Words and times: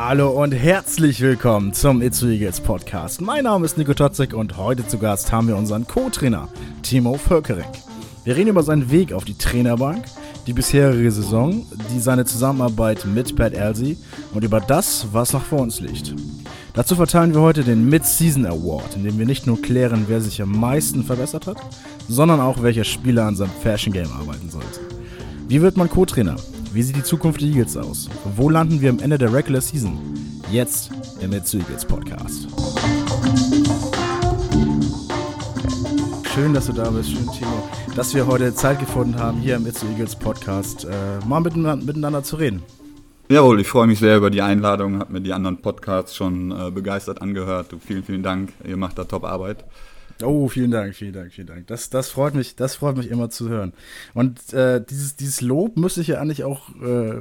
Hallo 0.00 0.30
und 0.30 0.52
herzlich 0.52 1.20
willkommen 1.22 1.72
zum 1.72 2.02
It's 2.02 2.22
Eagles 2.22 2.60
Podcast. 2.60 3.20
Mein 3.20 3.42
Name 3.42 3.64
ist 3.64 3.76
Nico 3.76 3.94
Totzek 3.94 4.32
und 4.32 4.56
heute 4.56 4.86
zu 4.86 4.96
Gast 4.96 5.32
haben 5.32 5.48
wir 5.48 5.56
unseren 5.56 5.88
Co-Trainer 5.88 6.46
Timo 6.82 7.14
Völkering. 7.14 7.66
Wir 8.22 8.36
reden 8.36 8.50
über 8.50 8.62
seinen 8.62 8.92
Weg 8.92 9.12
auf 9.12 9.24
die 9.24 9.36
Trainerbank, 9.36 10.04
die 10.46 10.52
bisherige 10.52 11.10
Saison, 11.10 11.66
die 11.92 11.98
seine 11.98 12.24
Zusammenarbeit 12.24 13.06
mit 13.06 13.34
Pat 13.34 13.54
Elsie 13.54 13.98
und 14.34 14.44
über 14.44 14.60
das, 14.60 15.08
was 15.10 15.32
noch 15.32 15.42
vor 15.42 15.62
uns 15.62 15.80
liegt. 15.80 16.14
Dazu 16.74 16.94
verteilen 16.94 17.34
wir 17.34 17.40
heute 17.40 17.64
den 17.64 17.88
Mid-Season 17.88 18.46
Award, 18.46 18.94
in 18.94 19.02
dem 19.02 19.18
wir 19.18 19.26
nicht 19.26 19.48
nur 19.48 19.60
klären, 19.60 20.04
wer 20.06 20.20
sich 20.20 20.40
am 20.40 20.52
meisten 20.52 21.02
verbessert 21.02 21.48
hat, 21.48 21.58
sondern 22.08 22.38
auch 22.38 22.62
welcher 22.62 22.84
Spieler 22.84 23.26
an 23.26 23.34
seinem 23.34 23.50
Fashion 23.64 23.92
Game 23.92 24.12
arbeiten 24.12 24.48
sollte. 24.48 24.78
Wie 25.48 25.60
wird 25.60 25.76
man 25.76 25.90
Co-Trainer? 25.90 26.36
Wie 26.78 26.82
sieht 26.84 26.94
die 26.94 27.02
Zukunft 27.02 27.40
der 27.40 27.48
Eagles 27.48 27.76
aus? 27.76 28.08
Wo 28.36 28.48
landen 28.48 28.80
wir 28.80 28.90
am 28.90 29.00
Ende 29.00 29.18
der 29.18 29.34
Regular 29.34 29.60
Season? 29.60 29.98
Jetzt 30.48 30.92
im 31.20 31.32
It's 31.32 31.52
Eagles 31.52 31.84
Podcast. 31.84 32.46
Schön, 36.32 36.54
dass 36.54 36.66
du 36.66 36.72
da 36.72 36.88
bist, 36.90 37.10
schön, 37.10 37.28
Timo, 37.32 37.68
dass 37.96 38.14
wir 38.14 38.28
heute 38.28 38.54
Zeit 38.54 38.78
gefunden 38.78 39.18
haben, 39.18 39.40
hier 39.40 39.56
im 39.56 39.66
It's 39.66 39.82
Eagles 39.82 40.14
Podcast 40.14 40.84
äh, 40.84 41.26
mal 41.26 41.40
miteinander, 41.40 41.84
miteinander 41.84 42.22
zu 42.22 42.36
reden. 42.36 42.62
Jawohl, 43.28 43.60
ich 43.60 43.66
freue 43.66 43.88
mich 43.88 43.98
sehr 43.98 44.16
über 44.16 44.30
die 44.30 44.42
Einladung, 44.42 45.00
habe 45.00 45.14
mir 45.14 45.20
die 45.20 45.32
anderen 45.32 45.60
Podcasts 45.60 46.14
schon 46.14 46.52
äh, 46.52 46.70
begeistert 46.70 47.20
angehört. 47.20 47.74
Vielen, 47.84 48.04
vielen 48.04 48.22
Dank, 48.22 48.52
ihr 48.64 48.76
macht 48.76 48.98
da 48.98 49.02
top 49.02 49.24
Arbeit. 49.24 49.64
Oh, 50.22 50.48
vielen 50.48 50.70
Dank, 50.70 50.94
vielen 50.94 51.12
Dank, 51.12 51.32
vielen 51.32 51.46
Dank. 51.46 51.66
Das, 51.68 51.90
das 51.90 52.10
freut 52.10 52.34
mich, 52.34 52.56
das 52.56 52.74
freut 52.76 52.96
mich 52.96 53.10
immer 53.10 53.30
zu 53.30 53.48
hören. 53.48 53.72
Und 54.14 54.52
äh, 54.52 54.82
dieses, 54.84 55.16
dieses 55.16 55.40
Lob 55.40 55.76
müsste 55.76 56.00
ich 56.00 56.08
ja 56.08 56.20
eigentlich 56.20 56.44
auch 56.44 56.70
äh, 56.82 57.20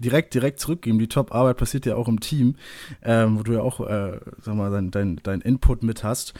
direkt, 0.00 0.34
direkt 0.34 0.58
zurückgeben. 0.58 0.98
Die 0.98 1.08
Top-Arbeit 1.08 1.56
passiert 1.56 1.86
ja 1.86 1.94
auch 1.94 2.08
im 2.08 2.20
Team, 2.20 2.56
ähm, 3.02 3.38
wo 3.38 3.42
du 3.42 3.52
ja 3.52 3.60
auch, 3.60 3.80
äh, 3.80 4.18
sag 4.40 4.56
mal, 4.56 4.70
dein, 4.70 4.90
dein, 4.90 5.20
dein 5.22 5.40
Input 5.40 5.82
mit 5.82 6.02
hast. 6.02 6.34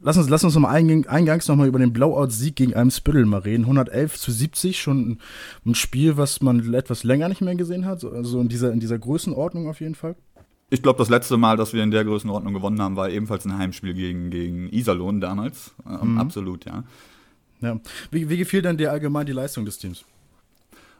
Lass 0.00 0.16
uns, 0.16 0.28
lass 0.28 0.44
uns 0.44 0.54
nochmal 0.54 0.76
eingang, 0.76 1.06
eingangs 1.06 1.48
nochmal 1.48 1.66
über 1.66 1.80
den 1.80 1.92
Blowout-Sieg 1.92 2.54
gegen 2.54 2.74
einem 2.74 2.90
Spittel 2.90 3.26
mal 3.26 3.40
reden. 3.40 3.64
111 3.64 4.16
zu 4.16 4.30
70, 4.30 4.80
schon 4.80 5.18
ein 5.66 5.74
Spiel, 5.74 6.16
was 6.16 6.40
man 6.40 6.72
etwas 6.72 7.02
länger 7.02 7.28
nicht 7.28 7.40
mehr 7.40 7.56
gesehen 7.56 7.84
hat. 7.84 8.04
Also 8.04 8.40
in 8.40 8.48
dieser, 8.48 8.70
in 8.70 8.78
dieser 8.78 8.98
Größenordnung 8.98 9.68
auf 9.68 9.80
jeden 9.80 9.96
Fall. 9.96 10.14
Ich 10.70 10.82
glaube, 10.82 10.98
das 10.98 11.08
letzte 11.08 11.36
Mal, 11.38 11.56
dass 11.56 11.72
wir 11.72 11.82
in 11.82 11.90
der 11.90 12.04
Größenordnung 12.04 12.52
gewonnen 12.52 12.80
haben, 12.82 12.96
war 12.96 13.08
ebenfalls 13.08 13.44
ein 13.46 13.56
Heimspiel 13.56 13.94
gegen, 13.94 14.30
gegen 14.30 14.68
Iserlohn 14.70 15.20
damals. 15.20 15.74
Ähm, 15.88 16.12
mhm. 16.12 16.18
Absolut, 16.18 16.66
ja. 16.66 16.84
ja. 17.60 17.80
Wie, 18.10 18.28
wie 18.28 18.36
gefiel 18.36 18.60
denn 18.60 18.76
dir 18.76 18.92
allgemein 18.92 19.24
die 19.24 19.32
Leistung 19.32 19.64
des 19.64 19.78
Teams? 19.78 20.04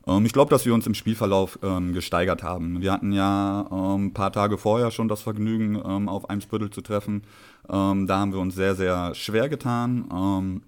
Ähm, 0.06 0.24
ich 0.24 0.32
glaube, 0.32 0.50
dass 0.50 0.64
wir 0.64 0.72
uns 0.72 0.86
im 0.86 0.94
Spielverlauf 0.94 1.58
ähm, 1.62 1.92
gesteigert 1.92 2.42
haben. 2.42 2.80
Wir 2.80 2.92
hatten 2.92 3.12
ja 3.12 3.66
ähm, 3.70 4.06
ein 4.06 4.14
paar 4.14 4.32
Tage 4.32 4.56
vorher 4.56 4.90
schon 4.90 5.08
das 5.08 5.20
Vergnügen, 5.20 5.80
ähm, 5.84 6.08
auf 6.08 6.30
Eimsbüttel 6.30 6.70
zu 6.70 6.80
treffen. 6.80 7.22
Ähm, 7.68 8.06
da 8.06 8.18
haben 8.18 8.32
wir 8.32 8.40
uns 8.40 8.54
sehr, 8.54 8.74
sehr 8.74 9.14
schwer 9.14 9.50
getan. 9.50 10.62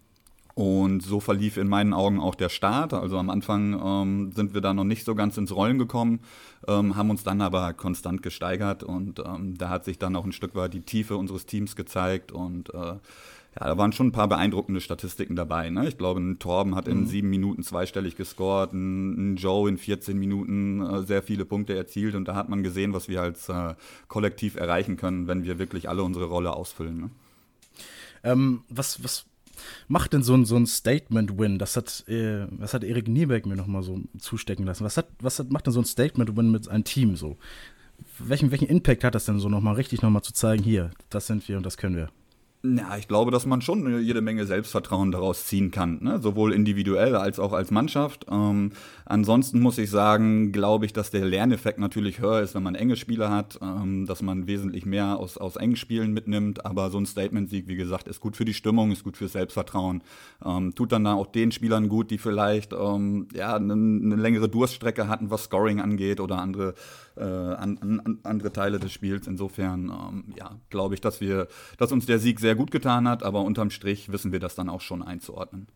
Und 0.60 1.00
so 1.00 1.20
verlief 1.20 1.56
in 1.56 1.68
meinen 1.68 1.94
Augen 1.94 2.20
auch 2.20 2.34
der 2.34 2.50
Start. 2.50 2.92
Also 2.92 3.16
am 3.16 3.30
Anfang 3.30 3.80
ähm, 3.82 4.32
sind 4.32 4.52
wir 4.52 4.60
da 4.60 4.74
noch 4.74 4.84
nicht 4.84 5.06
so 5.06 5.14
ganz 5.14 5.38
ins 5.38 5.56
Rollen 5.56 5.78
gekommen, 5.78 6.20
ähm, 6.68 6.96
haben 6.96 7.08
uns 7.08 7.24
dann 7.24 7.40
aber 7.40 7.72
konstant 7.72 8.22
gesteigert 8.22 8.82
und 8.82 9.20
ähm, 9.20 9.56
da 9.56 9.70
hat 9.70 9.86
sich 9.86 9.98
dann 9.98 10.14
auch 10.16 10.26
ein 10.26 10.32
Stück 10.32 10.54
weit 10.54 10.74
die 10.74 10.82
Tiefe 10.82 11.16
unseres 11.16 11.46
Teams 11.46 11.76
gezeigt 11.76 12.30
und 12.30 12.74
äh, 12.74 12.76
ja, 12.78 13.00
da 13.54 13.78
waren 13.78 13.92
schon 13.92 14.08
ein 14.08 14.12
paar 14.12 14.28
beeindruckende 14.28 14.82
Statistiken 14.82 15.34
dabei. 15.34 15.70
Ne? 15.70 15.88
Ich 15.88 15.96
glaube, 15.96 16.20
ein 16.20 16.38
Torben 16.38 16.74
hat 16.74 16.88
in 16.88 17.00
mhm. 17.00 17.06
sieben 17.06 17.30
Minuten 17.30 17.62
zweistellig 17.62 18.16
gescored, 18.16 18.74
ein, 18.74 19.32
ein 19.32 19.36
Joe 19.36 19.66
in 19.66 19.78
14 19.78 20.18
Minuten 20.18 20.82
äh, 20.82 21.02
sehr 21.04 21.22
viele 21.22 21.46
Punkte 21.46 21.74
erzielt 21.74 22.14
und 22.14 22.28
da 22.28 22.34
hat 22.34 22.50
man 22.50 22.62
gesehen, 22.62 22.92
was 22.92 23.08
wir 23.08 23.22
als 23.22 23.48
äh, 23.48 23.76
Kollektiv 24.08 24.56
erreichen 24.56 24.98
können, 24.98 25.26
wenn 25.26 25.42
wir 25.42 25.58
wirklich 25.58 25.88
alle 25.88 26.02
unsere 26.02 26.26
Rolle 26.26 26.52
ausfüllen. 26.52 27.00
Ne? 27.00 27.10
Ähm, 28.24 28.62
was, 28.68 29.02
was 29.02 29.24
macht 29.88 30.12
denn 30.12 30.22
so 30.22 30.34
ein, 30.34 30.44
so 30.44 30.56
ein 30.56 30.66
Statement-Win? 30.66 31.58
Das 31.58 31.76
hat, 31.76 32.04
äh, 32.08 32.46
hat 32.60 32.84
Erik 32.84 33.08
Niebeck 33.08 33.46
mir 33.46 33.56
nochmal 33.56 33.82
so 33.82 34.00
zustecken 34.18 34.66
lassen. 34.66 34.84
Was, 34.84 34.96
hat, 34.96 35.08
was 35.20 35.38
hat, 35.38 35.50
macht 35.50 35.66
denn 35.66 35.72
so 35.72 35.80
ein 35.80 35.84
Statement-Win 35.84 36.50
mit 36.50 36.68
einem 36.68 36.84
Team 36.84 37.16
so? 37.16 37.36
Welchen, 38.18 38.50
welchen 38.50 38.68
Impact 38.68 39.04
hat 39.04 39.14
das 39.14 39.26
denn 39.26 39.38
so 39.40 39.48
nochmal 39.48 39.74
richtig 39.74 40.02
nochmal 40.02 40.22
zu 40.22 40.32
zeigen, 40.32 40.62
hier, 40.62 40.90
das 41.10 41.26
sind 41.26 41.46
wir 41.48 41.56
und 41.56 41.66
das 41.66 41.76
können 41.76 41.96
wir? 41.96 42.10
Ja, 42.62 42.98
ich 42.98 43.08
glaube, 43.08 43.30
dass 43.30 43.46
man 43.46 43.62
schon 43.62 44.02
jede 44.02 44.20
Menge 44.20 44.44
Selbstvertrauen 44.44 45.12
daraus 45.12 45.46
ziehen 45.46 45.70
kann, 45.70 45.98
ne? 46.02 46.20
sowohl 46.20 46.52
individuell 46.52 47.16
als 47.16 47.38
auch 47.40 47.54
als 47.54 47.70
Mannschaft. 47.70 48.26
Ähm, 48.30 48.72
ansonsten 49.06 49.60
muss 49.60 49.78
ich 49.78 49.88
sagen, 49.88 50.52
glaube 50.52 50.84
ich, 50.84 50.92
dass 50.92 51.10
der 51.10 51.24
Lerneffekt 51.24 51.78
natürlich 51.78 52.20
höher 52.20 52.42
ist, 52.42 52.54
wenn 52.54 52.62
man 52.62 52.74
enge 52.74 52.96
Spieler 52.96 53.30
hat, 53.30 53.58
ähm, 53.62 54.04
dass 54.04 54.20
man 54.20 54.46
wesentlich 54.46 54.84
mehr 54.84 55.18
aus, 55.18 55.38
aus 55.38 55.56
engen 55.56 55.76
Spielen 55.76 56.12
mitnimmt. 56.12 56.66
Aber 56.66 56.90
so 56.90 56.98
ein 56.98 57.06
Statement-Sieg, 57.06 57.66
wie 57.66 57.76
gesagt, 57.76 58.08
ist 58.08 58.20
gut 58.20 58.36
für 58.36 58.44
die 58.44 58.52
Stimmung, 58.52 58.92
ist 58.92 59.04
gut 59.04 59.16
fürs 59.16 59.32
Selbstvertrauen. 59.32 60.02
Ähm, 60.44 60.74
tut 60.74 60.92
dann 60.92 61.04
da 61.04 61.14
auch 61.14 61.28
den 61.28 61.52
Spielern 61.52 61.88
gut, 61.88 62.10
die 62.10 62.18
vielleicht 62.18 62.74
ähm, 62.74 63.28
ja, 63.32 63.56
eine, 63.56 63.72
eine 63.72 64.16
längere 64.16 64.50
Durststrecke 64.50 65.08
hatten, 65.08 65.30
was 65.30 65.44
Scoring 65.44 65.80
angeht 65.80 66.20
oder 66.20 66.36
andere 66.36 66.74
äh, 67.20 67.22
an, 67.22 67.78
an, 67.78 68.18
andere 68.22 68.52
Teile 68.52 68.78
des 68.78 68.92
Spiels. 68.92 69.26
Insofern, 69.26 69.90
ähm, 69.90 70.24
ja, 70.36 70.56
glaube 70.70 70.94
ich, 70.94 71.00
dass 71.00 71.20
wir, 71.20 71.48
dass 71.78 71.92
uns 71.92 72.06
der 72.06 72.18
Sieg 72.18 72.40
sehr 72.40 72.54
gut 72.54 72.70
getan 72.70 73.08
hat, 73.08 73.22
aber 73.22 73.42
unterm 73.42 73.70
Strich 73.70 74.10
wissen 74.10 74.32
wir 74.32 74.40
das 74.40 74.54
dann 74.54 74.68
auch 74.68 74.80
schon 74.80 75.02
einzuordnen. 75.02 75.66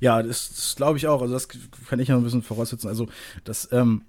Ja, 0.00 0.22
das, 0.22 0.50
das 0.50 0.76
glaube 0.76 0.98
ich 0.98 1.06
auch. 1.06 1.22
Also 1.22 1.32
das 1.34 1.48
kann 1.88 1.98
ich 2.00 2.08
ja 2.08 2.16
ein 2.16 2.24
bisschen 2.24 2.42
voraussetzen. 2.42 2.88
Also 2.88 3.08
das 3.44 3.68
ähm, 3.72 4.02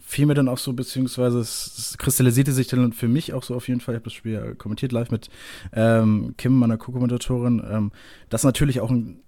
fiel 0.00 0.26
mir 0.26 0.34
dann 0.34 0.48
auch 0.48 0.58
so, 0.58 0.72
beziehungsweise 0.72 1.38
es, 1.38 1.96
kristallisierte 1.98 2.52
sich 2.52 2.68
dann 2.68 2.92
für 2.92 3.08
mich 3.08 3.32
auch 3.32 3.42
so 3.42 3.54
auf 3.54 3.68
jeden 3.68 3.80
Fall, 3.80 3.94
ich 3.94 3.98
habe 3.98 4.04
das 4.04 4.12
Spiel 4.12 4.54
kommentiert 4.56 4.92
live 4.92 5.10
mit 5.10 5.30
ähm, 5.72 6.34
Kim, 6.36 6.54
meiner 6.58 6.78
Co-Kommentatorin, 6.78 7.62
ähm, 7.68 7.92
dass 8.28 8.44
natürlich 8.44 8.80
auch 8.80 8.90
ein 8.90 9.20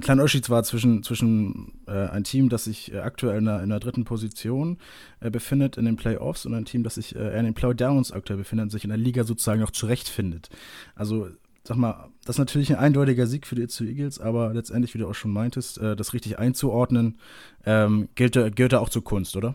ein 0.00 0.02
kleiner 0.02 0.22
Unterschied 0.22 0.48
war 0.48 0.62
zwischen, 0.62 1.02
zwischen 1.02 1.72
äh, 1.86 2.08
ein 2.08 2.24
Team, 2.24 2.48
das 2.48 2.64
sich 2.64 2.92
äh, 2.92 2.98
aktuell 2.98 3.38
in 3.38 3.44
der, 3.44 3.62
in 3.62 3.68
der, 3.68 3.80
dritten 3.80 4.04
Position 4.04 4.78
äh, 5.20 5.30
befindet 5.30 5.76
in 5.76 5.84
den 5.84 5.96
Playoffs 5.96 6.46
und 6.46 6.54
ein 6.54 6.64
Team, 6.64 6.82
das 6.82 6.94
sich 6.94 7.14
äh, 7.14 7.38
in 7.38 7.44
den 7.44 7.54
Playdowns 7.54 8.10
aktuell 8.10 8.38
befindet 8.38 8.64
und 8.64 8.70
sich 8.70 8.84
in 8.84 8.90
der 8.90 8.98
Liga 8.98 9.24
sozusagen 9.24 9.60
noch 9.60 9.70
zurechtfindet. 9.70 10.48
Also, 10.94 11.28
sag 11.64 11.76
mal, 11.76 12.08
das 12.24 12.36
ist 12.36 12.38
natürlich 12.38 12.70
ein 12.70 12.78
eindeutiger 12.78 13.26
Sieg 13.26 13.46
für 13.46 13.54
die 13.54 13.62
Itzu 13.62 13.84
Eagles, 13.84 14.18
aber 14.18 14.54
letztendlich, 14.54 14.94
wie 14.94 14.98
du 14.98 15.06
auch 15.06 15.14
schon 15.14 15.32
meintest, 15.32 15.78
äh, 15.78 15.94
das 15.94 16.14
richtig 16.14 16.38
einzuordnen, 16.38 17.18
ähm, 17.66 18.08
gilt, 18.14 18.56
gilt 18.56 18.72
da 18.72 18.78
auch 18.78 18.88
zur 18.88 19.04
Kunst, 19.04 19.36
oder? 19.36 19.54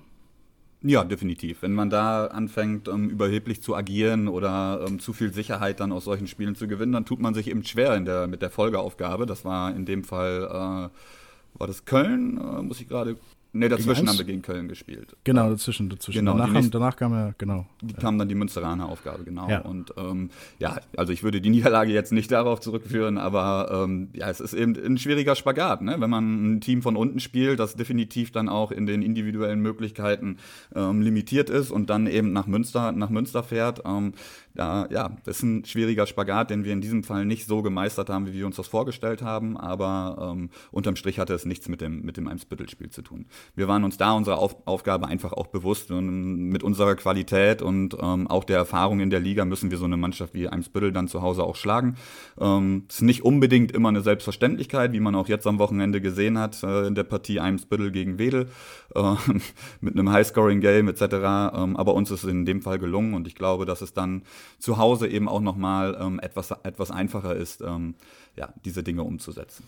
Ja, 0.87 1.03
definitiv. 1.03 1.63
Wenn 1.63 1.73
man 1.73 1.89
da 1.89 2.27
anfängt, 2.27 2.87
ähm, 2.87 3.09
überheblich 3.09 3.59
zu 3.63 3.75
agieren 3.75 4.27
oder 4.27 4.85
ähm, 4.87 4.99
zu 4.99 5.13
viel 5.13 5.33
Sicherheit 5.33 5.79
dann 5.79 5.91
aus 5.91 6.03
solchen 6.05 6.27
Spielen 6.27 6.53
zu 6.53 6.67
gewinnen, 6.67 6.91
dann 6.91 7.05
tut 7.05 7.19
man 7.19 7.33
sich 7.33 7.47
eben 7.47 7.63
schwer 7.63 7.95
in 7.95 8.05
der, 8.05 8.27
mit 8.27 8.43
der 8.43 8.51
Folgeaufgabe. 8.51 9.25
Das 9.25 9.43
war 9.45 9.75
in 9.75 9.85
dem 9.85 10.03
Fall, 10.03 10.43
äh, 10.43 11.57
war 11.57 11.67
das 11.67 11.85
Köln? 11.85 12.37
Äh, 12.37 12.61
muss 12.61 12.81
ich 12.81 12.87
gerade 12.87 13.17
Nee, 13.55 13.69
dazwischen 13.69 14.09
haben 14.09 14.17
wir 14.17 14.25
gegen 14.25 14.41
Köln 14.41 14.67
gespielt. 14.67 15.15
Genau, 15.23 15.49
dazwischen. 15.49 15.89
dazwischen. 15.89 16.19
Genau, 16.19 16.33
danach, 16.33 16.51
nächste, 16.51 16.71
danach 16.71 16.97
kam 16.97 17.13
ja, 17.13 17.33
genau. 17.37 17.65
Die 17.81 17.93
kam 17.93 18.19
dann 18.19 18.27
die 18.27 18.35
Münsteraner 18.35 18.89
Aufgabe, 18.89 19.23
genau. 19.23 19.49
Ja. 19.49 19.61
Und 19.61 19.93
ähm, 19.95 20.29
ja, 20.59 20.77
also 20.97 21.13
ich 21.13 21.23
würde 21.23 21.39
die 21.39 21.49
Niederlage 21.49 21.93
jetzt 21.93 22.11
nicht 22.11 22.29
darauf 22.31 22.59
zurückführen, 22.59 23.17
aber 23.17 23.85
ähm, 23.85 24.09
ja, 24.13 24.29
es 24.29 24.41
ist 24.41 24.53
eben 24.53 24.75
ein 24.75 24.97
schwieriger 24.97 25.35
Spagat, 25.35 25.81
ne? 25.81 25.95
wenn 25.99 26.09
man 26.09 26.55
ein 26.55 26.61
Team 26.61 26.81
von 26.81 26.97
unten 26.97 27.21
spielt, 27.21 27.59
das 27.59 27.75
definitiv 27.75 28.33
dann 28.33 28.49
auch 28.49 28.71
in 28.71 28.85
den 28.85 29.01
individuellen 29.01 29.61
Möglichkeiten 29.61 30.35
ähm, 30.75 31.01
limitiert 31.01 31.49
ist 31.49 31.71
und 31.71 31.89
dann 31.89 32.07
eben 32.07 32.33
nach 32.33 32.47
Münster, 32.47 32.91
nach 32.91 33.09
Münster 33.09 33.41
fährt. 33.41 33.83
Ähm, 33.85 34.15
ja, 34.57 34.87
ja, 34.89 35.11
das 35.23 35.37
ist 35.37 35.43
ein 35.43 35.65
schwieriger 35.65 36.07
Spagat, 36.07 36.49
den 36.49 36.63
wir 36.63 36.73
in 36.73 36.81
diesem 36.81 37.03
Fall 37.03 37.25
nicht 37.25 37.45
so 37.45 37.61
gemeistert 37.61 38.09
haben, 38.09 38.25
wie 38.27 38.33
wir 38.33 38.45
uns 38.45 38.55
das 38.55 38.67
vorgestellt 38.67 39.21
haben, 39.21 39.57
aber 39.57 40.33
ähm, 40.33 40.49
unterm 40.71 40.95
Strich 40.95 41.19
hatte 41.19 41.33
es 41.33 41.45
nichts 41.45 41.67
mit 41.67 41.81
dem, 41.81 42.01
mit 42.03 42.17
dem 42.17 42.27
Eimsbüttel-Spiel 42.27 42.89
zu 42.89 43.01
tun. 43.01 43.25
Wir 43.55 43.67
waren 43.67 43.83
uns 43.83 43.97
da 43.97 44.13
unserer 44.13 44.39
Auf 44.39 44.55
Aufgabe 44.65 45.07
einfach 45.07 45.33
auch 45.33 45.47
bewusst 45.47 45.91
und 45.91 46.49
mit 46.49 46.63
unserer 46.63 46.95
Qualität 46.95 47.61
und 47.61 47.95
ähm, 48.01 48.27
auch 48.27 48.43
der 48.43 48.57
Erfahrung 48.57 48.99
in 48.99 49.09
der 49.09 49.19
Liga 49.19 49.45
müssen 49.45 49.71
wir 49.71 49.77
so 49.77 49.85
eine 49.85 49.97
Mannschaft 49.97 50.33
wie 50.33 50.47
Eimsbüttel 50.47 50.91
dann 50.91 51.07
zu 51.07 51.21
Hause 51.21 51.43
auch 51.43 51.55
schlagen. 51.55 51.95
Ähm, 52.39 52.85
ist 52.89 53.01
nicht 53.01 53.23
unbedingt 53.23 53.71
immer 53.71 53.89
eine 53.89 54.01
Selbstverständlichkeit, 54.01 54.93
wie 54.93 54.99
man 54.99 55.15
auch 55.15 55.27
jetzt 55.27 55.47
am 55.47 55.59
Wochenende 55.59 56.01
gesehen 56.01 56.37
hat 56.37 56.61
äh, 56.63 56.87
in 56.87 56.95
der 56.95 57.03
Partie 57.03 57.39
Eimsbüttel 57.39 57.91
gegen 57.91 58.17
Wedel 58.17 58.49
äh, 58.95 59.15
mit 59.81 59.93
einem 59.93 60.11
High-Scoring-Game 60.11 60.87
etc. 60.87 61.01
Ähm, 61.03 61.77
aber 61.77 61.93
uns 61.93 62.11
ist 62.11 62.23
es 62.23 62.29
in 62.29 62.45
dem 62.45 62.61
Fall 62.61 62.79
gelungen 62.79 63.13
und 63.13 63.27
ich 63.27 63.35
glaube, 63.35 63.65
dass 63.65 63.81
es 63.81 63.93
dann 63.93 64.23
zu 64.59 64.77
Hause 64.77 65.07
eben 65.07 65.29
auch 65.29 65.41
nochmal 65.41 65.97
ähm, 65.99 66.19
etwas, 66.19 66.51
etwas 66.63 66.91
einfacher 66.91 67.35
ist, 67.35 67.61
ähm, 67.61 67.95
ja, 68.35 68.53
diese 68.63 68.83
Dinge 68.83 69.03
umzusetzen. 69.03 69.63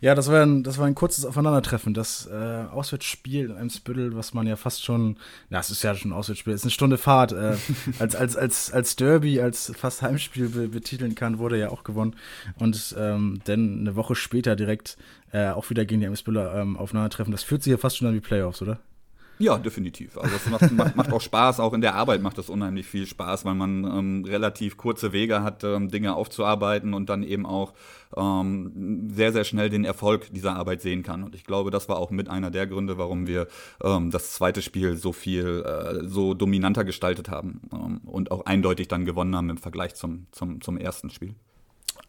Ja, 0.00 0.14
das 0.14 0.30
war 0.30 0.42
ein, 0.42 0.62
das 0.62 0.78
war 0.78 0.86
ein 0.86 0.94
kurzes 0.94 1.26
Aufeinandertreffen. 1.26 1.92
Das 1.92 2.26
äh, 2.26 2.64
Auswärtsspiel 2.70 3.46
in 3.46 3.56
einem 3.56 3.70
Spittel, 3.70 4.16
was 4.16 4.32
man 4.32 4.46
ja 4.46 4.56
fast 4.56 4.82
schon, 4.82 5.18
na, 5.50 5.58
es 5.60 5.70
ist 5.70 5.82
ja 5.82 5.94
schon 5.94 6.10
ein 6.10 6.14
Auswärtsspiel, 6.14 6.54
es 6.54 6.60
ist 6.60 6.64
eine 6.64 6.70
Stunde 6.70 6.96
Fahrt, 6.96 7.32
äh, 7.32 7.56
als, 7.98 8.16
als, 8.16 8.36
als, 8.36 8.72
als 8.72 8.96
Derby, 8.96 9.40
als 9.40 9.72
fast 9.76 10.00
Heimspiel 10.00 10.48
be 10.48 10.68
betiteln 10.68 11.14
kann, 11.14 11.38
wurde 11.38 11.58
ja 11.58 11.68
auch 11.68 11.84
gewonnen. 11.84 12.16
Und 12.58 12.94
ähm, 12.98 13.40
dann 13.44 13.80
eine 13.80 13.96
Woche 13.96 14.14
später 14.14 14.56
direkt 14.56 14.96
äh, 15.32 15.50
auch 15.50 15.68
wieder 15.68 15.84
gegen 15.84 16.00
die 16.00 16.06
Eimsbüller 16.06 16.54
ähm, 16.54 16.76
aufeinandertreffen. 16.78 17.32
Das 17.32 17.42
fühlt 17.42 17.62
sich 17.62 17.70
ja 17.70 17.76
fast 17.76 17.98
schon 17.98 18.08
an 18.08 18.14
wie 18.14 18.20
Playoffs, 18.20 18.62
oder? 18.62 18.80
Ja, 19.40 19.56
definitiv. 19.56 20.18
Also 20.18 20.36
es 20.36 20.46
macht, 20.50 20.70
macht, 20.70 20.96
macht, 20.96 21.12
auch 21.14 21.20
Spaß, 21.20 21.60
auch 21.60 21.72
in 21.72 21.80
der 21.80 21.94
Arbeit 21.94 22.20
macht 22.20 22.36
es 22.36 22.50
unheimlich 22.50 22.86
viel 22.86 23.06
Spaß, 23.06 23.46
weil 23.46 23.54
man 23.54 23.84
ähm, 23.84 24.24
relativ 24.26 24.76
kurze 24.76 25.14
Wege 25.14 25.42
hat, 25.42 25.64
ähm, 25.64 25.88
Dinge 25.88 26.14
aufzuarbeiten 26.14 26.92
und 26.92 27.08
dann 27.08 27.22
eben 27.22 27.46
auch 27.46 27.72
ähm, 28.18 29.08
sehr, 29.10 29.32
sehr 29.32 29.44
schnell 29.44 29.70
den 29.70 29.86
Erfolg 29.86 30.30
dieser 30.30 30.56
Arbeit 30.56 30.82
sehen 30.82 31.02
kann. 31.02 31.24
Und 31.24 31.34
ich 31.34 31.44
glaube, 31.44 31.70
das 31.70 31.88
war 31.88 31.96
auch 31.96 32.10
mit 32.10 32.28
einer 32.28 32.50
der 32.50 32.66
Gründe, 32.66 32.98
warum 32.98 33.26
wir 33.26 33.46
ähm, 33.82 34.10
das 34.10 34.32
zweite 34.32 34.60
Spiel 34.60 34.98
so 34.98 35.12
viel, 35.12 35.64
äh, 35.64 36.06
so 36.06 36.34
dominanter 36.34 36.84
gestaltet 36.84 37.30
haben 37.30 37.62
ähm, 37.72 38.02
und 38.04 38.30
auch 38.32 38.44
eindeutig 38.44 38.88
dann 38.88 39.06
gewonnen 39.06 39.34
haben 39.34 39.48
im 39.48 39.58
Vergleich 39.58 39.94
zum, 39.94 40.26
zum, 40.32 40.60
zum 40.60 40.76
ersten 40.76 41.08
Spiel. 41.08 41.34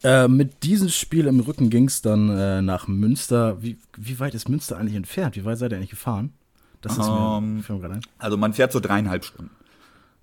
Äh, 0.04 0.28
mit 0.28 0.64
diesem 0.64 0.90
Spiel 0.90 1.26
im 1.26 1.40
Rücken 1.40 1.70
ging 1.70 1.86
es 1.86 2.02
dann 2.02 2.28
äh, 2.28 2.60
nach 2.60 2.88
Münster. 2.88 3.62
Wie, 3.62 3.78
wie 3.96 4.20
weit 4.20 4.34
ist 4.34 4.50
Münster 4.50 4.76
eigentlich 4.76 4.96
entfernt? 4.96 5.36
Wie 5.36 5.46
weit 5.46 5.56
seid 5.56 5.72
ihr 5.72 5.78
eigentlich 5.78 5.90
gefahren? 5.90 6.34
Das 6.82 6.92
ist 6.98 6.98
um, 7.08 7.56
mir, 7.56 7.64
ähm, 7.84 8.00
Also 8.18 8.36
man 8.36 8.52
fährt 8.52 8.72
so 8.72 8.80
dreieinhalb 8.80 9.24
Stunden. 9.24 9.50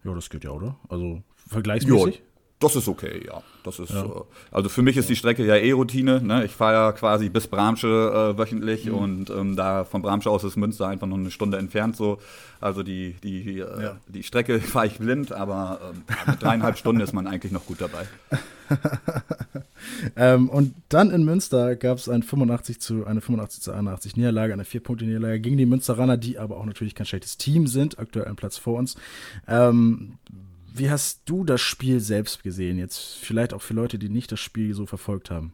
Ja, 0.04 0.14
das 0.14 0.30
geht 0.30 0.44
ja, 0.44 0.52
oder? 0.52 0.76
Also 0.88 1.24
vergleichsmäßig? 1.48 2.22
Das 2.60 2.76
ist 2.76 2.90
okay, 2.90 3.26
ja. 3.26 3.42
Das 3.64 3.80
ist, 3.80 3.92
ja. 3.92 4.04
Äh, 4.04 4.22
also 4.52 4.68
für 4.68 4.82
mich 4.82 4.98
ist 4.98 5.08
die 5.08 5.16
Strecke 5.16 5.46
ja 5.46 5.56
eh 5.56 5.72
Routine. 5.72 6.22
Ne? 6.22 6.44
Ich 6.44 6.52
fahre 6.52 6.74
ja 6.74 6.92
quasi 6.92 7.30
bis 7.30 7.48
Bramsche 7.48 7.88
äh, 7.88 8.38
wöchentlich 8.38 8.86
mhm. 8.86 8.94
und 8.94 9.30
ähm, 9.30 9.56
da 9.56 9.86
von 9.86 10.02
Bramsche 10.02 10.30
aus 10.30 10.44
ist 10.44 10.58
Münster 10.58 10.88
einfach 10.88 11.08
noch 11.08 11.18
eine 11.18 11.32
Stunde 11.32 11.58
entfernt. 11.58 11.96
So. 11.96 12.20
Also 12.60 12.84
die, 12.84 13.16
die, 13.24 13.60
äh, 13.60 13.84
ja. 13.84 13.98
die 14.08 14.24
Strecke 14.24 14.60
fahre 14.60 14.88
ich 14.88 15.00
blind, 15.00 15.32
aber 15.32 15.80
ähm, 15.94 16.04
dreieinhalb 16.40 16.78
Stunden 16.78 17.02
ist 17.02 17.14
man 17.14 17.28
eigentlich 17.28 17.54
noch 17.54 17.66
gut 17.66 17.80
dabei. 17.80 18.06
ähm, 20.18 20.50
und 20.50 20.76
dann 20.90 21.12
in 21.12 21.24
Münster 21.24 21.78
gab 21.78 21.98
es 21.98 22.10
ein 22.10 22.24
85 22.24 22.82
zu, 22.82 23.06
eine 23.06 23.22
85 23.22 23.64
zu 23.64 23.72
81 23.72 24.18
Niederlage, 24.18 24.52
eine 24.52 24.64
4-Punkte-Niederlage 24.64 25.40
gegen 25.40 25.56
die 25.56 25.66
Münsteraner, 25.66 26.18
die 26.18 26.38
aber 26.38 26.58
auch 26.58 26.66
natürlich 26.66 26.94
kein 26.94 27.06
schlechtes 27.06 27.38
Team 27.38 27.68
sind, 27.68 28.00
aktuell 28.00 28.26
ein 28.26 28.36
Platz 28.36 28.58
vor 28.58 28.78
uns. 28.78 28.98
Ähm, 29.48 30.18
wie 30.74 30.90
hast 30.90 31.22
du 31.26 31.44
das 31.44 31.62
Spiel 31.62 32.00
selbst 32.00 32.44
gesehen? 32.44 32.78
Jetzt 32.78 33.18
vielleicht 33.18 33.54
auch 33.54 33.62
für 33.62 33.74
Leute, 33.74 34.00
die 34.00 34.10
nicht 34.10 34.32
das 34.32 34.40
Spiel 34.40 34.74
so 34.74 34.86
verfolgt 34.86 35.32
haben. 35.32 35.54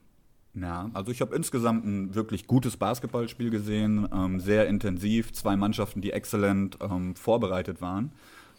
Ja, 0.54 0.90
also 0.94 1.12
ich 1.12 1.20
habe 1.20 1.36
insgesamt 1.36 1.86
ein 1.86 2.16
wirklich 2.16 2.48
gutes 2.48 2.78
Basketballspiel 2.78 3.50
gesehen, 3.50 4.08
ähm, 4.14 4.40
sehr 4.40 4.68
intensiv, 4.68 5.34
zwei 5.34 5.58
Mannschaften, 5.58 6.02
die 6.02 6.12
exzellent 6.12 6.78
ähm, 6.82 7.16
vorbereitet 7.16 7.82
waren. 7.82 8.14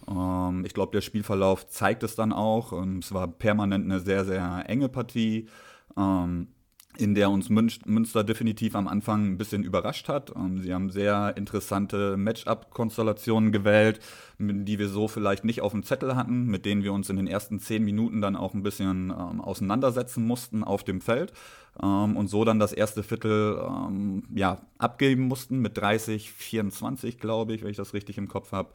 Ähm, 0.07 0.65
ich 0.67 0.75
glaube, 0.75 0.93
der 0.93 1.01
Spielverlauf 1.01 1.67
zeigt 1.69 2.03
es 2.03 2.15
dann 2.15 2.33
auch. 2.33 2.73
Ähm, 2.73 2.99
es 2.99 3.13
war 3.15 3.29
permanent 3.29 3.87
eine 3.87 4.01
sehr, 4.01 4.25
sehr 4.27 4.65
enge 4.69 4.91
Partie. 4.91 5.49
Ähm, 5.97 6.49
in 6.99 7.15
der 7.15 7.31
uns 7.31 7.49
Münster 7.49 8.25
definitiv 8.25 8.75
am 8.75 8.89
Anfang 8.89 9.27
ein 9.27 9.39
bisschen 9.39 9.63
überrascht 9.63 10.09
hat. 10.09 10.33
Ähm, 10.35 10.61
sie 10.61 10.73
haben 10.73 10.91
sehr 10.91 11.37
interessante 11.37 12.17
Matchup-Konstellationen 12.17 13.53
gewählt, 13.53 14.01
die 14.39 14.79
wir 14.79 14.89
so 14.89 15.09
vielleicht 15.09 15.45
nicht 15.45 15.61
auf 15.61 15.73
dem 15.73 15.83
Zettel 15.83 16.17
hatten, 16.17 16.47
mit 16.47 16.65
denen 16.65 16.83
wir 16.83 16.93
uns 16.93 17.09
in 17.09 17.17
den 17.17 17.27
ersten 17.27 17.59
zehn 17.59 17.85
Minuten 17.85 18.21
dann 18.21 18.37
auch 18.37 18.55
ein 18.55 18.63
bisschen 18.63 19.11
ähm, 19.11 19.41
auseinandersetzen 19.41 20.27
mussten 20.27 20.65
auf 20.65 20.85
dem 20.85 21.01
Feld 21.01 21.33
ähm, 21.83 22.17
und 22.17 22.29
so 22.29 22.45
dann 22.45 22.59
das 22.59 22.73
erste 22.73 23.03
Viertel 23.03 23.59
ähm, 23.67 24.25
ja, 24.35 24.61
abgeben 24.79 25.23
mussten 25.23 25.61
mit 25.61 25.77
30, 25.77 26.31
24, 26.33 27.19
glaube 27.19 27.55
ich, 27.55 27.63
wenn 27.63 27.71
ich 27.71 27.77
das 27.77 27.95
richtig 27.95 28.19
im 28.19 28.29
Kopf 28.29 28.53
habe. 28.53 28.71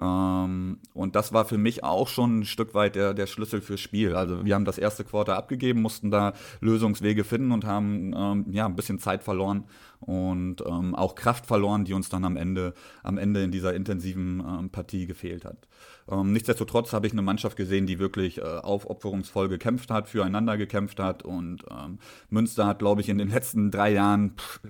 Ähm, 0.00 0.78
und 0.94 1.16
das 1.16 1.32
war 1.32 1.44
für 1.44 1.58
mich 1.58 1.84
auch 1.84 2.08
schon 2.08 2.40
ein 2.40 2.44
Stück 2.44 2.74
weit 2.74 2.94
der, 2.94 3.14
der 3.14 3.26
Schlüssel 3.26 3.60
fürs 3.60 3.80
Spiel. 3.80 4.14
Also 4.14 4.44
wir 4.44 4.54
haben 4.54 4.64
das 4.64 4.78
erste 4.78 5.04
Quarter 5.04 5.36
abgegeben, 5.36 5.82
mussten 5.82 6.10
da 6.10 6.32
Lösungswege 6.60 7.24
finden 7.24 7.52
und 7.52 7.64
haben 7.64 8.14
ähm, 8.16 8.46
ja, 8.50 8.66
ein 8.66 8.76
bisschen 8.76 8.98
Zeit 8.98 9.22
verloren 9.22 9.64
und 10.00 10.62
ähm, 10.66 10.94
auch 10.94 11.14
Kraft 11.14 11.46
verloren, 11.46 11.84
die 11.84 11.92
uns 11.92 12.08
dann 12.08 12.24
am 12.24 12.36
Ende, 12.36 12.74
am 13.02 13.18
Ende 13.18 13.42
in 13.42 13.52
dieser 13.52 13.74
intensiven 13.74 14.40
ähm, 14.40 14.70
Partie 14.70 15.06
gefehlt 15.06 15.44
hat. 15.44 15.68
Ähm, 16.10 16.32
nichtsdestotrotz 16.32 16.92
habe 16.92 17.06
ich 17.06 17.12
eine 17.12 17.22
Mannschaft 17.22 17.56
gesehen, 17.56 17.86
die 17.86 17.98
wirklich 17.98 18.38
äh, 18.38 18.42
aufopferungsvoll 18.42 19.48
gekämpft 19.48 19.90
hat, 19.90 20.08
füreinander 20.08 20.56
gekämpft 20.56 20.98
hat 20.98 21.22
und 21.22 21.64
ähm, 21.70 21.98
Münster 22.30 22.66
hat, 22.66 22.78
glaube 22.78 23.02
ich, 23.02 23.08
in 23.08 23.18
den 23.18 23.28
letzten 23.28 23.70
drei 23.70 23.92
Jahren 23.92 24.36
pff, 24.36 24.60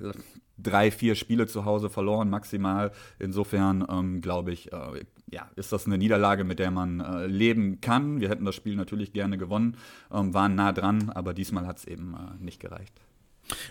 drei, 0.58 0.90
vier 0.90 1.14
Spiele 1.14 1.46
zu 1.46 1.64
Hause 1.64 1.90
verloren, 1.90 2.30
maximal. 2.30 2.92
Insofern 3.18 3.84
ähm, 3.88 4.20
glaube 4.20 4.52
ich, 4.52 4.72
äh, 4.72 5.04
ja, 5.30 5.50
ist 5.56 5.72
das 5.72 5.86
eine 5.86 5.98
Niederlage, 5.98 6.44
mit 6.44 6.58
der 6.58 6.70
man 6.70 7.00
äh, 7.00 7.26
leben 7.26 7.80
kann. 7.80 8.20
Wir 8.20 8.28
hätten 8.28 8.44
das 8.44 8.54
Spiel 8.54 8.76
natürlich 8.76 9.12
gerne 9.12 9.38
gewonnen, 9.38 9.76
ähm, 10.12 10.34
waren 10.34 10.54
nah 10.54 10.72
dran, 10.72 11.10
aber 11.10 11.34
diesmal 11.34 11.66
hat 11.66 11.78
es 11.78 11.84
eben 11.84 12.14
äh, 12.14 12.42
nicht 12.42 12.60
gereicht. 12.60 12.92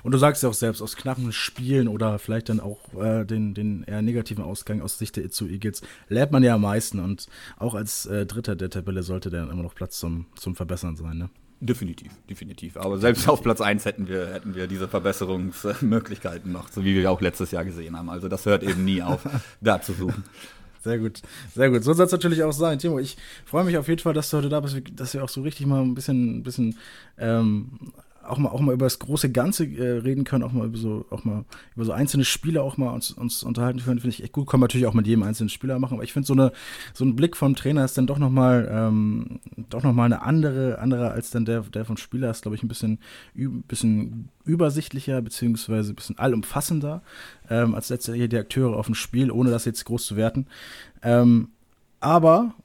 Und 0.04 0.12
du 0.12 0.18
sagst 0.18 0.44
ja 0.44 0.50
auch 0.50 0.54
selbst, 0.54 0.82
aus 0.82 0.96
knappen 0.96 1.32
Spielen 1.32 1.88
oder 1.88 2.20
vielleicht 2.20 2.50
dann 2.50 2.60
auch 2.60 2.94
äh, 2.94 3.26
den, 3.26 3.54
den 3.54 3.84
eher 3.84 4.02
negativen 4.02 4.44
Ausgang 4.44 4.82
aus 4.82 4.98
Sicht 4.98 5.16
der 5.16 5.26
Itzu 5.26 5.48
Eagles 5.48 5.82
lernt 6.08 6.32
man 6.32 6.44
ja 6.44 6.56
am 6.56 6.62
meisten 6.62 7.00
und 7.00 7.28
auch 7.58 7.74
als 7.74 8.06
äh, 8.06 8.26
Dritter 8.26 8.56
der 8.56 8.70
Tabelle 8.70 9.04
sollte 9.04 9.30
dann 9.30 9.50
immer 9.50 9.64
noch 9.64 9.76
Platz 9.76 9.98
zum, 10.00 10.26
zum 10.36 10.56
Verbessern 10.56 10.96
sein, 10.96 11.18
ne? 11.18 11.30
Definitiv, 11.64 12.12
definitiv. 12.28 12.76
Aber 12.76 12.98
selbst 12.98 13.30
auf 13.30 13.44
Platz 13.44 13.62
1 13.62 13.86
hätten 13.86 14.08
wir, 14.08 14.34
hätten 14.34 14.56
wir 14.56 14.66
diese 14.66 14.88
Verbesserungsmöglichkeiten 14.88 16.52
noch, 16.52 16.70
so 16.70 16.84
wie 16.84 16.96
wir 16.96 17.12
auch 17.12 17.22
letztes 17.22 17.52
Jahr 17.52 17.64
gesehen 17.64 17.96
haben. 17.96 18.10
Also 18.10 18.28
das 18.28 18.48
hört 18.48 18.64
eben 18.64 18.84
nie 18.84 19.04
auf, 19.04 19.22
da 19.62 19.80
zu 19.80 19.94
suchen. 19.94 20.24
Sehr 20.84 20.98
gut, 20.98 21.22
sehr 21.54 21.70
gut. 21.70 21.84
So 21.84 21.94
soll 21.94 22.08
es 22.08 22.12
natürlich 22.12 22.42
auch 22.42 22.52
sein. 22.52 22.80
Timo, 22.80 22.98
ich 22.98 23.16
freue 23.46 23.64
mich 23.64 23.78
auf 23.78 23.88
jeden 23.88 24.02
Fall, 24.02 24.16
dass 24.16 24.32
du 24.32 24.38
heute 24.38 24.50
da 24.50 24.60
bist, 24.60 24.82
dass 24.96 25.14
wir 25.14 25.24
auch 25.24 25.30
so 25.30 25.44
richtig 25.44 25.68
mal 25.68 25.84
ein 25.84 25.94
bisschen, 25.94 26.40
ein 26.40 26.44
bisschen 26.44 26.80
ähm, 27.20 27.94
auch 28.32 28.38
mal, 28.38 28.50
auch 28.50 28.62
mal 28.62 28.74
über 28.74 28.86
das 28.86 29.00
große 29.00 29.32
Ganze 29.32 29.66
äh, 29.66 30.00
reden 30.00 30.24
können, 30.24 30.44
auch 30.44 30.52
mal 30.52 30.66
über 30.66 30.78
so, 30.78 31.06
auch 31.10 31.24
mal 31.24 31.46
über 31.76 31.86
so 31.86 31.92
einzelne 31.92 32.26
Spiele 32.26 32.64
auch 32.64 32.78
mal 32.78 32.90
uns, 32.92 33.12
uns 33.12 33.44
unterhalten 33.44 33.80
können, 33.80 34.00
finde 34.00 34.16
ich 34.16 34.24
echt 34.24 34.34
gut. 34.34 34.48
Kann 34.48 34.60
man 34.60 34.68
natürlich 34.68 34.88
auch 34.88 34.94
mit 34.94 35.08
jedem 35.08 35.24
einzelnen 35.24 35.50
Spieler 35.50 35.78
machen, 35.80 35.96
aber 35.96 36.04
ich 36.04 36.14
finde 36.14 36.28
so 36.28 36.34
eine, 36.34 36.52
so 36.94 37.06
ein 37.06 37.16
Blick 37.16 37.38
vom 37.38 37.56
Trainer 37.56 37.86
ist 37.86 37.98
dann 37.98 38.08
doch 38.08 38.18
nochmal, 38.18 38.70
ähm, 38.72 39.40
doch 39.70 39.84
noch 39.84 39.94
mal 39.94 40.06
eine 40.06 40.22
andere, 40.22 40.80
andere 40.80 41.12
als 41.12 41.30
dann 41.30 41.46
der, 41.46 41.62
der 41.62 41.86
vom 41.86 41.98
Spieler 41.98 42.32
ist, 42.32 42.42
glaube 42.42 42.56
ich, 42.56 42.64
ein 42.64 42.68
bisschen, 42.68 43.00
bisschen 43.68 44.30
übersichtlicher, 44.46 45.22
beziehungsweise 45.22 45.92
ein 45.92 45.96
bisschen 45.96 46.18
allumfassender, 46.18 47.02
ähm, 47.50 47.76
als 47.76 47.90
letztendlich 47.90 48.30
die 48.30 48.38
Akteure 48.38 48.78
auf 48.78 48.86
dem 48.86 48.96
Spiel, 48.96 49.32
ohne 49.32 49.52
das 49.52 49.66
jetzt 49.66 49.86
groß 49.86 50.06
zu 50.06 50.16
werten. 50.16 50.48
Ähm, 51.04 51.50
aber 52.00 52.56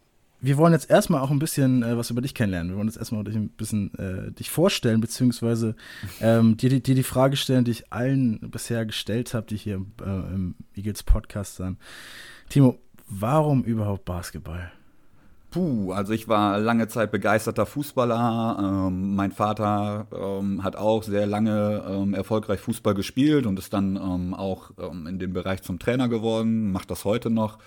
wir 0.46 0.56
wollen 0.58 0.72
jetzt 0.72 0.88
erstmal 0.88 1.20
auch 1.20 1.32
ein 1.32 1.40
bisschen 1.40 1.82
äh, 1.82 1.96
was 1.96 2.10
über 2.10 2.20
dich 2.20 2.32
kennenlernen. 2.32 2.70
Wir 2.70 2.76
wollen 2.76 2.86
jetzt 2.86 2.98
erstmal 2.98 3.24
dich 3.24 3.34
ein 3.34 3.48
bisschen 3.48 3.92
äh, 3.98 4.30
dich 4.30 4.50
vorstellen, 4.50 5.00
beziehungsweise 5.00 5.74
ähm, 6.20 6.56
dir, 6.56 6.80
dir, 6.80 6.94
die 6.94 7.02
Frage 7.02 7.36
stellen, 7.36 7.64
die 7.64 7.72
ich 7.72 7.92
allen 7.92 8.38
bisher 8.50 8.86
gestellt 8.86 9.34
habe, 9.34 9.46
die 9.48 9.56
hier 9.56 9.84
äh, 10.00 10.34
im 10.34 10.54
Eagles 10.74 11.02
Podcast 11.02 11.56
sind. 11.56 11.78
Timo, 12.48 12.78
warum 13.08 13.64
überhaupt 13.64 14.04
Basketball? 14.04 14.70
Puh, 15.50 15.92
also 15.92 16.12
ich 16.12 16.28
war 16.28 16.58
lange 16.58 16.86
Zeit 16.86 17.10
begeisterter 17.10 17.66
Fußballer. 17.66 18.86
Ähm, 18.88 19.16
mein 19.16 19.32
Vater 19.32 20.06
ähm, 20.12 20.62
hat 20.62 20.76
auch 20.76 21.02
sehr 21.02 21.26
lange 21.26 21.82
ähm, 21.88 22.14
erfolgreich 22.14 22.60
Fußball 22.60 22.94
gespielt 22.94 23.46
und 23.46 23.58
ist 23.58 23.72
dann 23.72 23.96
ähm, 23.96 24.32
auch 24.32 24.70
ähm, 24.78 25.08
in 25.08 25.18
dem 25.18 25.32
Bereich 25.32 25.62
zum 25.62 25.80
Trainer 25.80 26.08
geworden, 26.08 26.70
macht 26.70 26.90
das 26.90 27.04
heute 27.04 27.30
noch. 27.30 27.58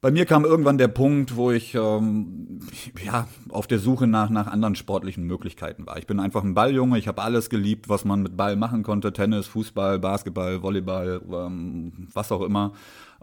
Bei 0.00 0.10
mir 0.10 0.26
kam 0.26 0.44
irgendwann 0.44 0.78
der 0.78 0.88
Punkt, 0.88 1.36
wo 1.36 1.50
ich 1.50 1.74
ähm, 1.74 2.60
ja, 3.04 3.26
auf 3.48 3.66
der 3.66 3.78
Suche 3.78 4.06
nach, 4.06 4.30
nach 4.30 4.46
anderen 4.46 4.74
sportlichen 4.74 5.24
Möglichkeiten 5.24 5.86
war. 5.86 5.98
Ich 5.98 6.06
bin 6.06 6.20
einfach 6.20 6.44
ein 6.44 6.54
Balljunge, 6.54 6.98
ich 6.98 7.08
habe 7.08 7.22
alles 7.22 7.48
geliebt, 7.50 7.88
was 7.88 8.04
man 8.04 8.22
mit 8.22 8.36
Ball 8.36 8.56
machen 8.56 8.82
konnte. 8.82 9.12
Tennis, 9.12 9.46
Fußball, 9.46 9.98
Basketball, 9.98 10.62
Volleyball, 10.62 11.22
ähm, 11.32 12.08
was 12.12 12.30
auch 12.30 12.42
immer. 12.42 12.72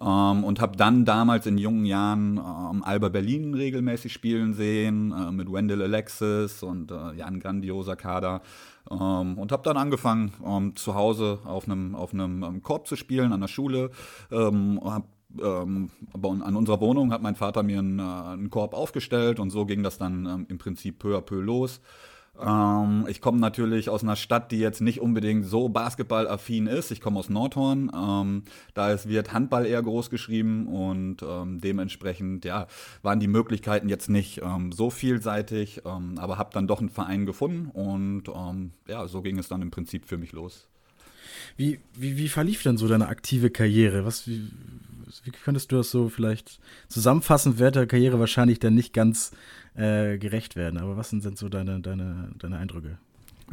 Ähm, 0.01 0.44
und 0.44 0.60
habe 0.60 0.75
dann 0.75 1.06
damals 1.06 1.46
in 1.46 1.58
jungen 1.58 1.86
Jahren 1.86 2.38
ähm, 2.38 2.84
Alba 2.84 3.10
Berlin 3.10 3.53
regelmäßig 3.53 4.12
spielen 4.12 4.53
sehen, 4.53 5.12
äh, 5.12 5.32
mit 5.32 5.51
Wendell 5.51 5.82
Alexis 5.84 6.63
und 6.63 6.92
äh, 6.92 7.13
ja, 7.18 7.27
ein 7.27 7.39
grandioser 7.39 7.96
Kader. 7.96 8.42
Ähm, 8.89 9.38
und 9.38 9.51
habe 9.51 9.63
dann 9.63 9.77
angefangen, 9.77 10.34
ähm, 10.46 10.75
zu 10.75 10.96
Hause 10.96 11.39
auf 11.46 11.65
einem 11.65 11.96
auf 11.96 12.13
ähm, 12.13 12.62
Korb 12.63 12.88
zu 12.88 12.96
spielen 12.96 13.32
an 13.32 13.42
der 13.42 13.48
Schule. 13.48 13.92
Ähm, 14.32 14.80
habe 14.84 15.06
ähm, 15.42 15.90
an 16.13 16.56
unserer 16.56 16.80
Wohnung 16.82 17.12
hat 17.12 17.22
mein 17.22 17.36
Vater 17.36 17.63
mir 17.63 17.80
einen, 17.80 18.00
äh, 18.00 18.02
einen 18.02 18.50
Korb 18.50 18.74
aufgestellt 18.74 19.40
und 19.40 19.50
so 19.50 19.66
ging 19.66 19.84
das 19.84 19.98
dann 19.98 20.25
ähm, 20.25 20.46
im 20.50 20.58
Prinzip 20.58 21.00
peu 21.00 21.18
à 21.18 21.22
peu 21.22 21.42
los. 21.42 21.82
Ähm, 22.40 23.06
ich 23.08 23.22
komme 23.22 23.40
natürlich 23.40 23.90
aus 23.90 24.04
einer 24.04 24.16
Stadt, 24.16 24.52
die 24.52 24.58
jetzt 24.58 24.82
nicht 24.82 25.02
unbedingt 25.02 25.46
so 25.46 25.70
basketballaffin 25.70 26.66
ist. 26.66 26.92
Ich 26.92 27.00
komme 27.00 27.20
aus 27.20 27.30
Nordhorn. 27.30 27.92
Ähm, 27.96 28.44
da 28.74 28.92
ist, 28.92 29.08
wird 29.08 29.34
Handball 29.34 29.66
eher 29.66 29.84
groß 29.84 30.10
geschrieben 30.10 30.68
und 30.68 31.18
ähm, 31.22 31.62
dementsprechend 31.62 32.44
ja, 32.46 32.68
waren 33.04 33.20
die 33.20 33.28
Möglichkeiten 33.28 33.88
jetzt 33.88 34.10
nicht 34.10 34.42
ähm, 34.42 34.72
so 34.72 34.90
vielseitig, 34.90 35.82
ähm, 35.86 36.18
aber 36.18 36.38
habe 36.38 36.50
dann 36.54 36.68
doch 36.68 36.80
einen 36.80 36.90
Verein 36.90 37.25
gefunden 37.25 37.70
und 37.72 38.24
ähm, 38.30 38.72
ja, 38.88 39.08
so 39.08 39.22
ging 39.22 39.38
es 39.38 39.48
dann 39.48 39.62
im 39.62 39.70
Prinzip 39.70 40.06
für 40.06 40.18
mich 40.18 40.32
los. 40.32 40.68
Wie, 41.56 41.80
wie, 41.94 42.18
wie 42.18 42.30
verlief 42.30 42.63
denn 42.63 42.78
so 42.78 42.88
deine 42.88 43.10
aktive 43.10 43.52
Karriere? 43.52 44.06
Was, 44.06 44.28
wie, 44.28 44.50
wie 45.24 45.32
könntest 45.32 45.72
du 45.72 45.77
das 45.77 45.91
so 45.91 46.10
vielleicht 46.10 46.60
zusammenfassen? 46.88 47.60
Wird 47.60 47.75
der 47.75 47.88
Karriere 47.88 48.20
wahrscheinlich 48.20 48.60
dann 48.60 48.75
nicht 48.75 48.93
ganz 48.93 49.32
äh, 49.75 50.17
gerecht 50.17 50.55
werden, 50.55 50.79
aber 50.79 50.98
was 50.98 51.10
sind 51.10 51.24
denn 51.24 51.36
so 51.36 51.50
deine, 51.50 51.79
deine, 51.79 52.32
deine 52.38 52.58
Eindrücke? 52.58 52.98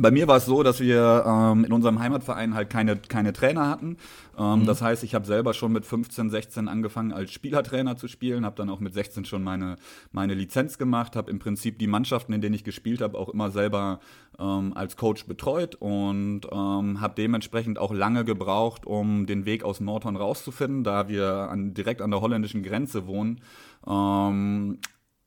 Bei 0.00 0.10
mir 0.10 0.28
war 0.28 0.38
es 0.38 0.46
so, 0.46 0.62
dass 0.62 0.80
wir 0.80 1.24
ähm, 1.26 1.64
in 1.64 1.72
unserem 1.72 1.98
Heimatverein 1.98 2.54
halt 2.54 2.70
keine, 2.70 2.96
keine 2.96 3.32
Trainer 3.32 3.68
hatten. 3.68 3.96
Ähm, 4.38 4.60
mhm. 4.60 4.66
Das 4.66 4.80
heißt, 4.80 5.04
ich 5.04 5.14
habe 5.14 5.26
selber 5.26 5.52
schon 5.52 5.72
mit 5.72 5.84
15, 5.84 6.30
16 6.30 6.68
angefangen 6.68 7.12
als 7.12 7.30
Spielertrainer 7.32 7.96
zu 7.96 8.08
spielen, 8.08 8.44
habe 8.44 8.56
dann 8.56 8.70
auch 8.70 8.80
mit 8.80 8.94
16 8.94 9.24
schon 9.24 9.42
meine, 9.42 9.76
meine 10.12 10.34
Lizenz 10.34 10.78
gemacht, 10.78 11.16
habe 11.16 11.30
im 11.30 11.38
Prinzip 11.38 11.78
die 11.78 11.86
Mannschaften, 11.86 12.32
in 12.32 12.40
denen 12.40 12.54
ich 12.54 12.64
gespielt 12.64 13.00
habe, 13.00 13.18
auch 13.18 13.28
immer 13.28 13.50
selber 13.50 14.00
ähm, 14.38 14.72
als 14.74 14.96
Coach 14.96 15.26
betreut 15.26 15.74
und 15.74 16.42
ähm, 16.50 17.00
habe 17.00 17.14
dementsprechend 17.16 17.78
auch 17.78 17.92
lange 17.92 18.24
gebraucht, 18.24 18.86
um 18.86 19.26
den 19.26 19.44
Weg 19.44 19.64
aus 19.64 19.80
Nordhorn 19.80 20.16
rauszufinden, 20.16 20.84
da 20.84 21.08
wir 21.08 21.48
an, 21.50 21.74
direkt 21.74 22.00
an 22.00 22.10
der 22.10 22.20
holländischen 22.20 22.62
Grenze 22.62 23.06
wohnen. 23.06 23.40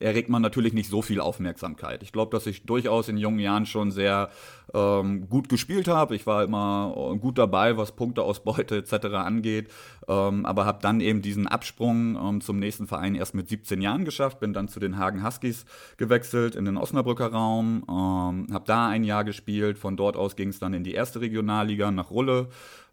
Erregt 0.03 0.29
man 0.29 0.41
natürlich 0.41 0.73
nicht 0.73 0.89
so 0.89 1.01
viel 1.01 1.19
Aufmerksamkeit. 1.19 2.03
Ich 2.03 2.11
glaube, 2.11 2.31
dass 2.31 2.45
ich 2.45 2.65
durchaus 2.65 3.07
in 3.07 3.17
jungen 3.17 3.39
Jahren 3.39 3.65
schon 3.65 3.91
sehr 3.91 4.29
ähm, 4.73 5.29
gut 5.29 5.49
gespielt 5.49 5.87
habe. 5.87 6.15
Ich 6.15 6.27
war 6.27 6.43
immer 6.43 6.93
äh, 6.95 7.17
gut 7.17 7.37
dabei, 7.37 7.77
was 7.77 7.95
Punkteausbeute 7.95 8.77
etc. 8.83 9.05
angeht, 9.15 9.69
ähm, 10.07 10.45
aber 10.45 10.65
habe 10.65 10.79
dann 10.81 10.99
eben 10.99 11.21
diesen 11.21 11.47
Absprung 11.47 12.15
ähm, 12.15 12.41
zum 12.41 12.59
nächsten 12.59 12.87
Verein 12.87 13.15
erst 13.15 13.33
mit 13.33 13.47
17 13.47 13.81
Jahren 13.81 14.05
geschafft, 14.05 14.39
bin 14.39 14.53
dann 14.53 14.67
zu 14.67 14.79
den 14.79 14.97
Hagen 14.97 15.25
Huskies 15.25 15.65
gewechselt 15.97 16.55
in 16.55 16.65
den 16.65 16.77
Osnabrücker 16.77 17.27
Raum, 17.27 17.83
ähm, 17.87 18.47
habe 18.53 18.65
da 18.65 18.89
ein 18.89 19.03
Jahr 19.03 19.23
gespielt, 19.23 19.77
von 19.77 19.95
dort 19.95 20.17
aus 20.17 20.35
ging 20.35 20.49
es 20.49 20.59
dann 20.59 20.73
in 20.73 20.83
die 20.83 20.93
erste 20.93 21.21
Regionalliga 21.21 21.91
nach 21.91 22.11
Rulle. 22.11 22.49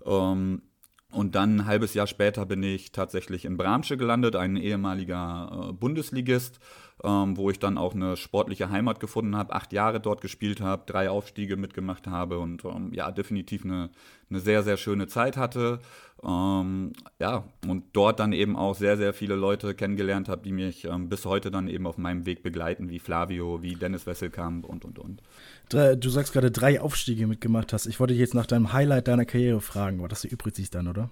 Ähm, 0.06 0.62
und 1.10 1.34
dann 1.34 1.56
ein 1.56 1.66
halbes 1.66 1.94
Jahr 1.94 2.06
später 2.06 2.46
bin 2.46 2.62
ich 2.62 2.92
tatsächlich 2.92 3.44
in 3.44 3.56
Bramsche 3.56 3.96
gelandet, 3.96 4.36
ein 4.36 4.56
ehemaliger 4.56 5.68
äh, 5.70 5.72
Bundesligist 5.72 6.60
ähm, 7.02 7.36
wo 7.36 7.50
ich 7.50 7.58
dann 7.58 7.78
auch 7.78 7.94
eine 7.94 8.16
sportliche 8.16 8.70
Heimat 8.70 9.00
gefunden 9.00 9.36
habe, 9.36 9.54
acht 9.54 9.72
Jahre 9.72 10.00
dort 10.00 10.20
gespielt 10.20 10.60
habe, 10.60 10.82
drei 10.86 11.08
Aufstiege 11.10 11.56
mitgemacht 11.56 12.06
habe 12.06 12.38
und 12.38 12.64
ähm, 12.64 12.92
ja, 12.92 13.10
definitiv 13.10 13.64
eine, 13.64 13.90
eine 14.28 14.40
sehr, 14.40 14.62
sehr 14.62 14.76
schöne 14.76 15.06
Zeit 15.06 15.36
hatte. 15.36 15.80
Ähm, 16.22 16.92
ja, 17.18 17.44
und 17.66 17.84
dort 17.94 18.20
dann 18.20 18.32
eben 18.32 18.56
auch 18.56 18.74
sehr, 18.74 18.96
sehr 18.98 19.14
viele 19.14 19.34
Leute 19.34 19.74
kennengelernt 19.74 20.28
habe, 20.28 20.42
die 20.42 20.52
mich 20.52 20.84
ähm, 20.84 21.08
bis 21.08 21.24
heute 21.24 21.50
dann 21.50 21.68
eben 21.68 21.86
auf 21.86 21.96
meinem 21.96 22.26
Weg 22.26 22.42
begleiten, 22.42 22.90
wie 22.90 22.98
Flavio, 22.98 23.62
wie 23.62 23.74
Dennis 23.74 24.06
Wesselkamp 24.06 24.66
und, 24.66 24.84
und, 24.84 24.98
und. 24.98 25.22
Du 25.70 26.08
sagst 26.08 26.32
gerade, 26.32 26.50
drei 26.50 26.80
Aufstiege 26.80 27.28
mitgemacht 27.28 27.72
hast. 27.72 27.86
Ich 27.86 28.00
wollte 28.00 28.12
dich 28.14 28.20
jetzt 28.20 28.34
nach 28.34 28.46
deinem 28.46 28.72
Highlight 28.72 29.06
deiner 29.06 29.24
Karriere 29.24 29.60
fragen, 29.60 30.00
aber 30.00 30.08
das 30.08 30.24
erübrigt 30.24 30.56
sich 30.56 30.68
dann, 30.70 30.88
oder? 30.88 31.10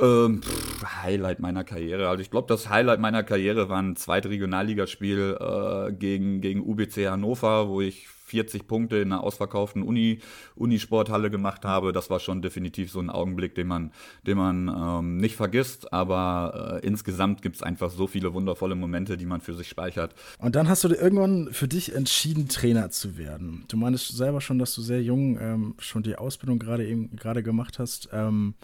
Ähm, 0.00 0.42
pff, 0.42 1.02
Highlight 1.02 1.40
meiner 1.40 1.62
Karriere. 1.62 2.08
Also 2.08 2.22
ich 2.22 2.30
glaube, 2.30 2.48
das 2.48 2.70
Highlight 2.70 3.00
meiner 3.00 3.22
Karriere 3.22 3.68
war 3.68 3.80
ein 3.82 3.94
zweites 3.96 4.30
Regionalligaspiel 4.30 5.36
äh, 5.38 5.92
gegen, 5.92 6.40
gegen 6.40 6.60
UBC 6.60 7.08
Hannover, 7.08 7.68
wo 7.68 7.82
ich 7.82 8.08
40 8.32 8.66
Punkte 8.66 8.96
in 8.96 9.12
einer 9.12 9.22
ausverkauften 9.22 9.82
Uni, 9.82 10.20
Unisporthalle 10.56 11.30
gemacht 11.30 11.66
habe. 11.66 11.92
Das 11.92 12.08
war 12.08 12.18
schon 12.18 12.40
definitiv 12.40 12.90
so 12.90 12.98
ein 12.98 13.10
Augenblick, 13.10 13.54
den 13.54 13.66
man, 13.66 13.92
den 14.26 14.38
man 14.38 14.68
ähm, 14.74 15.18
nicht 15.18 15.36
vergisst. 15.36 15.92
Aber 15.92 16.80
äh, 16.82 16.86
insgesamt 16.86 17.42
gibt 17.42 17.56
es 17.56 17.62
einfach 17.62 17.90
so 17.90 18.06
viele 18.06 18.32
wundervolle 18.32 18.74
Momente, 18.74 19.18
die 19.18 19.26
man 19.26 19.42
für 19.42 19.52
sich 19.52 19.68
speichert. 19.68 20.14
Und 20.38 20.56
dann 20.56 20.66
hast 20.66 20.82
du 20.82 20.88
irgendwann 20.88 21.52
für 21.52 21.68
dich 21.68 21.94
entschieden, 21.94 22.48
Trainer 22.48 22.88
zu 22.88 23.18
werden. 23.18 23.64
Du 23.68 23.76
meinst 23.76 24.16
selber 24.16 24.40
schon, 24.40 24.58
dass 24.58 24.74
du 24.74 24.80
sehr 24.80 25.02
jung 25.02 25.38
ähm, 25.38 25.74
schon 25.78 26.02
die 26.02 26.16
Ausbildung 26.16 26.58
gerade 26.58 26.86
eben 26.86 27.14
gerade 27.16 27.42
gemacht 27.42 27.78
hast. 27.78 28.08
Ähm, 28.14 28.54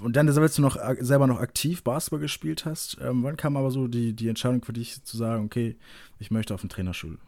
und 0.00 0.16
dann, 0.16 0.28
als 0.28 0.56
du 0.56 0.62
noch 0.62 0.78
selber 1.00 1.26
noch 1.26 1.40
aktiv 1.40 1.82
Basketball 1.82 2.20
gespielt 2.20 2.64
hast, 2.64 2.96
ähm, 3.02 3.22
wann 3.22 3.36
kam 3.36 3.58
aber 3.58 3.70
so 3.70 3.88
die, 3.88 4.14
die 4.14 4.28
Entscheidung 4.28 4.64
für 4.64 4.72
dich 4.72 5.04
zu 5.04 5.16
sagen, 5.18 5.44
okay, 5.44 5.76
ich 6.18 6.30
möchte 6.30 6.54
auf 6.54 6.60
eine 6.60 6.68
Trainerschule? 6.68 7.18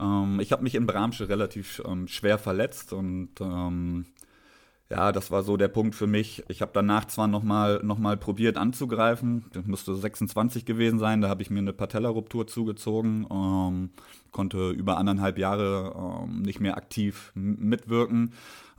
Ähm, 0.00 0.40
ich 0.40 0.52
habe 0.52 0.62
mich 0.62 0.74
in 0.74 0.86
Bramsche 0.86 1.28
relativ 1.28 1.82
ähm, 1.86 2.08
schwer 2.08 2.38
verletzt 2.38 2.92
und 2.92 3.30
ähm, 3.40 4.06
ja, 4.90 5.12
das 5.12 5.30
war 5.30 5.44
so 5.44 5.56
der 5.56 5.68
Punkt 5.68 5.94
für 5.94 6.08
mich. 6.08 6.42
Ich 6.48 6.62
habe 6.62 6.72
danach 6.74 7.04
zwar 7.04 7.28
nochmal 7.28 7.80
noch 7.84 7.98
mal 7.98 8.16
probiert 8.16 8.56
anzugreifen, 8.56 9.44
das 9.52 9.64
müsste 9.64 9.94
26 9.94 10.64
gewesen 10.64 10.98
sein, 10.98 11.20
da 11.20 11.28
habe 11.28 11.42
ich 11.42 11.50
mir 11.50 11.60
eine 11.60 11.72
Patellaruptur 11.72 12.48
zugezogen, 12.48 13.24
ähm, 13.30 13.90
konnte 14.32 14.70
über 14.70 14.96
anderthalb 14.98 15.38
Jahre 15.38 16.24
ähm, 16.24 16.42
nicht 16.42 16.58
mehr 16.58 16.76
aktiv 16.76 17.30
mitwirken, 17.36 18.32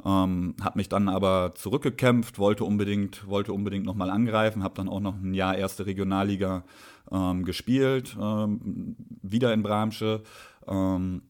ähm, 0.04 0.56
habe 0.62 0.80
mich 0.80 0.90
dann 0.90 1.08
aber 1.08 1.54
zurückgekämpft, 1.56 2.40
wollte 2.40 2.66
unbedingt, 2.66 3.26
wollte 3.28 3.54
unbedingt 3.54 3.86
nochmal 3.86 4.10
angreifen, 4.10 4.64
habe 4.64 4.76
dann 4.76 4.90
auch 4.90 5.00
noch 5.00 5.16
ein 5.16 5.34
Jahr 5.34 5.56
erste 5.56 5.86
Regionalliga 5.86 6.66
ähm, 7.10 7.46
gespielt, 7.46 8.18
ähm, 8.20 8.98
wieder 9.22 9.54
in 9.54 9.64
Bramsche 9.64 10.24
ähm, 10.68 11.24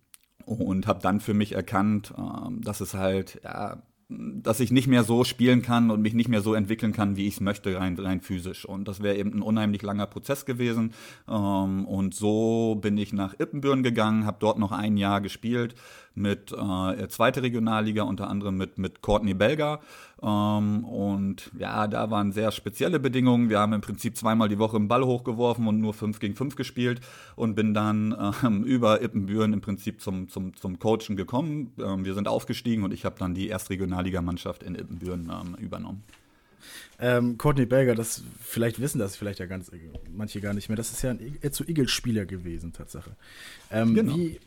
und 0.45 0.87
habe 0.87 0.99
dann 1.01 1.19
für 1.19 1.33
mich 1.33 1.53
erkannt, 1.53 2.13
dass 2.61 2.81
es 2.81 2.93
halt, 2.93 3.39
ja, 3.43 3.81
dass 4.11 4.59
ich 4.59 4.71
nicht 4.71 4.87
mehr 4.87 5.03
so 5.03 5.23
spielen 5.23 5.61
kann 5.61 5.89
und 5.89 6.01
mich 6.01 6.13
nicht 6.13 6.27
mehr 6.27 6.41
so 6.41 6.53
entwickeln 6.53 6.91
kann, 6.91 7.15
wie 7.15 7.27
ich 7.27 7.35
es 7.35 7.39
möchte, 7.39 7.77
rein, 7.77 7.97
rein 7.97 8.21
physisch. 8.21 8.65
Und 8.65 8.87
das 8.87 9.01
wäre 9.01 9.15
eben 9.15 9.33
ein 9.33 9.41
unheimlich 9.41 9.81
langer 9.81 10.07
Prozess 10.07 10.45
gewesen. 10.45 10.93
Ähm, 11.29 11.85
und 11.85 12.13
so 12.13 12.75
bin 12.75 12.97
ich 12.97 13.13
nach 13.13 13.39
Ippenbüren 13.39 13.83
gegangen, 13.83 14.25
habe 14.25 14.37
dort 14.39 14.59
noch 14.59 14.71
ein 14.71 14.97
Jahr 14.97 15.21
gespielt 15.21 15.75
mit 16.13 16.51
äh, 16.51 17.07
zweite 17.07 17.41
Regionalliga, 17.41 18.03
unter 18.03 18.29
anderem 18.29 18.57
mit, 18.57 18.77
mit 18.77 19.01
Courtney 19.01 19.33
Belger. 19.33 19.79
Ähm, 20.23 20.83
und 20.85 21.51
ja, 21.57 21.87
da 21.87 22.11
waren 22.11 22.31
sehr 22.31 22.51
spezielle 22.51 22.99
Bedingungen. 22.99 23.49
Wir 23.49 23.59
haben 23.59 23.73
im 23.73 23.81
Prinzip 23.81 24.15
zweimal 24.15 24.49
die 24.49 24.59
Woche 24.59 24.77
einen 24.77 24.87
Ball 24.87 25.03
hochgeworfen 25.03 25.67
und 25.67 25.79
nur 25.79 25.93
5 25.93 26.19
gegen 26.19 26.35
5 26.35 26.55
gespielt 26.55 27.01
und 27.35 27.55
bin 27.55 27.73
dann 27.73 28.15
ähm, 28.43 28.63
über 28.63 29.01
Ippenbüren 29.01 29.53
im 29.53 29.61
Prinzip 29.61 29.99
zum, 30.01 30.29
zum, 30.29 30.55
zum 30.55 30.77
Coachen 30.77 31.15
gekommen. 31.15 31.73
Ähm, 31.79 32.05
wir 32.05 32.13
sind 32.13 32.27
aufgestiegen 32.27 32.83
und 32.83 32.93
ich 32.93 33.03
habe 33.03 33.15
dann 33.17 33.33
die 33.33 33.49
Erstregionalligamannschaft 33.49 34.61
in 34.63 34.75
Ippenbüren 34.75 35.31
ähm, 35.31 35.55
übernommen. 35.55 36.03
Ähm, 36.99 37.39
Courtney 37.39 37.65
Belger, 37.65 37.95
das 37.95 38.21
vielleicht 38.39 38.79
wissen 38.79 38.99
das 38.99 39.15
vielleicht 39.15 39.39
ja 39.39 39.47
ganz 39.47 39.71
manche 40.15 40.39
gar 40.39 40.53
nicht 40.53 40.69
mehr. 40.69 40.75
Das 40.75 40.91
ist 40.91 41.01
ja 41.01 41.09
ein 41.09 41.51
zu 41.51 41.67
Eagles-Spieler 41.67 42.25
gewesen, 42.25 42.73
Tatsache. 42.73 43.15
Ähm, 43.71 43.95
genau. 43.95 44.15
Wie, 44.15 44.39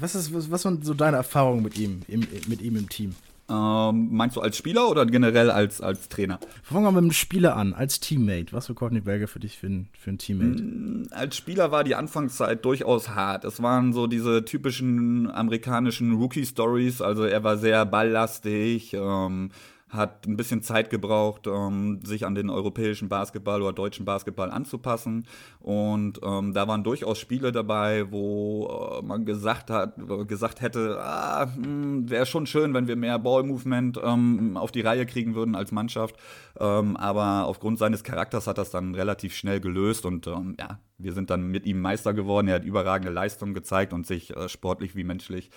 was, 0.00 0.14
ist, 0.14 0.32
was, 0.32 0.50
was 0.50 0.64
waren 0.64 0.80
so 0.80 0.94
deine 0.94 1.18
Erfahrungen 1.18 1.62
mit 1.62 1.76
ihm, 1.78 2.00
im, 2.08 2.26
mit 2.48 2.62
ihm 2.62 2.76
im 2.76 2.88
Team? 2.88 3.14
Ähm, 3.48 4.08
meinst 4.10 4.36
du 4.36 4.40
als 4.40 4.56
Spieler 4.56 4.88
oder 4.88 5.04
generell 5.04 5.50
als, 5.50 5.80
als 5.80 6.08
Trainer? 6.08 6.38
Fangen 6.62 6.84
wir 6.84 6.92
mit 6.92 7.02
dem 7.02 7.12
Spieler 7.12 7.56
an, 7.56 7.74
als 7.74 8.00
Teammate. 8.00 8.52
Was 8.52 8.68
war 8.68 8.76
Courtney 8.76 9.00
Berger 9.00 9.26
für 9.26 9.40
dich 9.40 9.58
für 9.58 9.66
ein, 9.66 9.88
für 9.98 10.10
ein 10.10 10.18
Teammate? 10.18 10.62
Mm, 10.62 11.08
als 11.10 11.36
Spieler 11.36 11.70
war 11.72 11.84
die 11.84 11.94
Anfangszeit 11.94 12.64
durchaus 12.64 13.10
hart. 13.10 13.44
Es 13.44 13.62
waren 13.62 13.92
so 13.92 14.06
diese 14.06 14.44
typischen 14.44 15.30
amerikanischen 15.30 16.14
Rookie-Stories. 16.14 17.02
Also 17.02 17.24
er 17.24 17.42
war 17.42 17.58
sehr 17.58 17.84
balllastig, 17.84 18.94
ähm, 18.94 19.50
hat 19.92 20.26
ein 20.26 20.36
bisschen 20.36 20.62
Zeit 20.62 20.88
gebraucht, 20.88 21.46
ähm, 21.46 22.00
sich 22.02 22.24
an 22.24 22.34
den 22.34 22.48
europäischen 22.48 23.10
Basketball 23.10 23.60
oder 23.60 23.74
deutschen 23.74 24.06
Basketball 24.06 24.50
anzupassen. 24.50 25.26
Und 25.60 26.18
ähm, 26.24 26.54
da 26.54 26.66
waren 26.66 26.82
durchaus 26.82 27.18
Spiele 27.18 27.52
dabei, 27.52 28.10
wo 28.10 29.00
äh, 29.00 29.04
man 29.04 29.26
gesagt 29.26 29.70
hat, 29.70 29.94
gesagt 30.26 30.62
hätte, 30.62 30.98
ah, 30.98 31.46
hm, 31.54 32.08
wäre 32.08 32.24
schon 32.24 32.46
schön, 32.46 32.72
wenn 32.72 32.88
wir 32.88 32.96
mehr 32.96 33.18
Ball-Movement 33.18 34.00
ähm, 34.02 34.56
auf 34.56 34.72
die 34.72 34.80
Reihe 34.80 35.04
kriegen 35.04 35.34
würden 35.34 35.54
als 35.54 35.72
Mannschaft. 35.72 36.16
Ähm, 36.58 36.96
aber 36.96 37.46
aufgrund 37.46 37.78
seines 37.78 38.02
Charakters 38.02 38.46
hat 38.46 38.56
das 38.56 38.70
dann 38.70 38.94
relativ 38.94 39.36
schnell 39.36 39.60
gelöst 39.60 40.06
und 40.06 40.26
ähm, 40.26 40.56
ja, 40.58 40.78
wir 40.96 41.12
sind 41.12 41.28
dann 41.28 41.48
mit 41.48 41.66
ihm 41.66 41.80
Meister 41.80 42.14
geworden. 42.14 42.48
Er 42.48 42.56
hat 42.56 42.64
überragende 42.64 43.12
Leistungen 43.12 43.52
gezeigt 43.52 43.92
und 43.92 44.06
sich 44.06 44.34
äh, 44.34 44.48
sportlich 44.48 44.96
wie 44.96 45.04
menschlich 45.04 45.50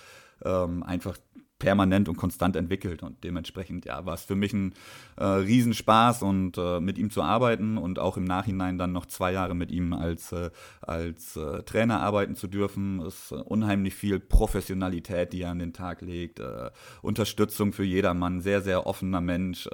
ähm, 0.44 0.82
einfach 0.82 1.16
permanent 1.58 2.08
und 2.08 2.16
konstant 2.16 2.54
entwickelt 2.54 3.02
und 3.02 3.24
dementsprechend 3.24 3.86
ja 3.86 4.04
war 4.04 4.14
es 4.14 4.24
für 4.24 4.34
mich 4.34 4.52
ein 4.52 4.74
äh, 5.16 5.24
Riesenspaß 5.24 6.22
und 6.22 6.58
äh, 6.58 6.80
mit 6.80 6.98
ihm 6.98 7.10
zu 7.10 7.22
arbeiten 7.22 7.78
und 7.78 7.98
auch 7.98 8.18
im 8.18 8.24
Nachhinein 8.24 8.76
dann 8.76 8.92
noch 8.92 9.06
zwei 9.06 9.32
Jahre 9.32 9.54
mit 9.54 9.70
ihm 9.70 9.94
als 9.94 10.32
äh, 10.32 10.50
als 10.82 11.36
äh, 11.36 11.62
Trainer 11.62 12.00
arbeiten 12.00 12.36
zu 12.36 12.46
dürfen 12.46 13.00
ist 13.00 13.32
äh, 13.32 13.36
unheimlich 13.36 13.94
viel 13.94 14.20
Professionalität 14.20 15.32
die 15.32 15.42
er 15.42 15.50
an 15.50 15.58
den 15.58 15.72
Tag 15.72 16.02
legt 16.02 16.40
äh, 16.40 16.70
Unterstützung 17.00 17.72
für 17.72 17.84
jedermann 17.84 18.42
sehr 18.42 18.60
sehr 18.60 18.86
offener 18.86 19.20
Mensch 19.20 19.68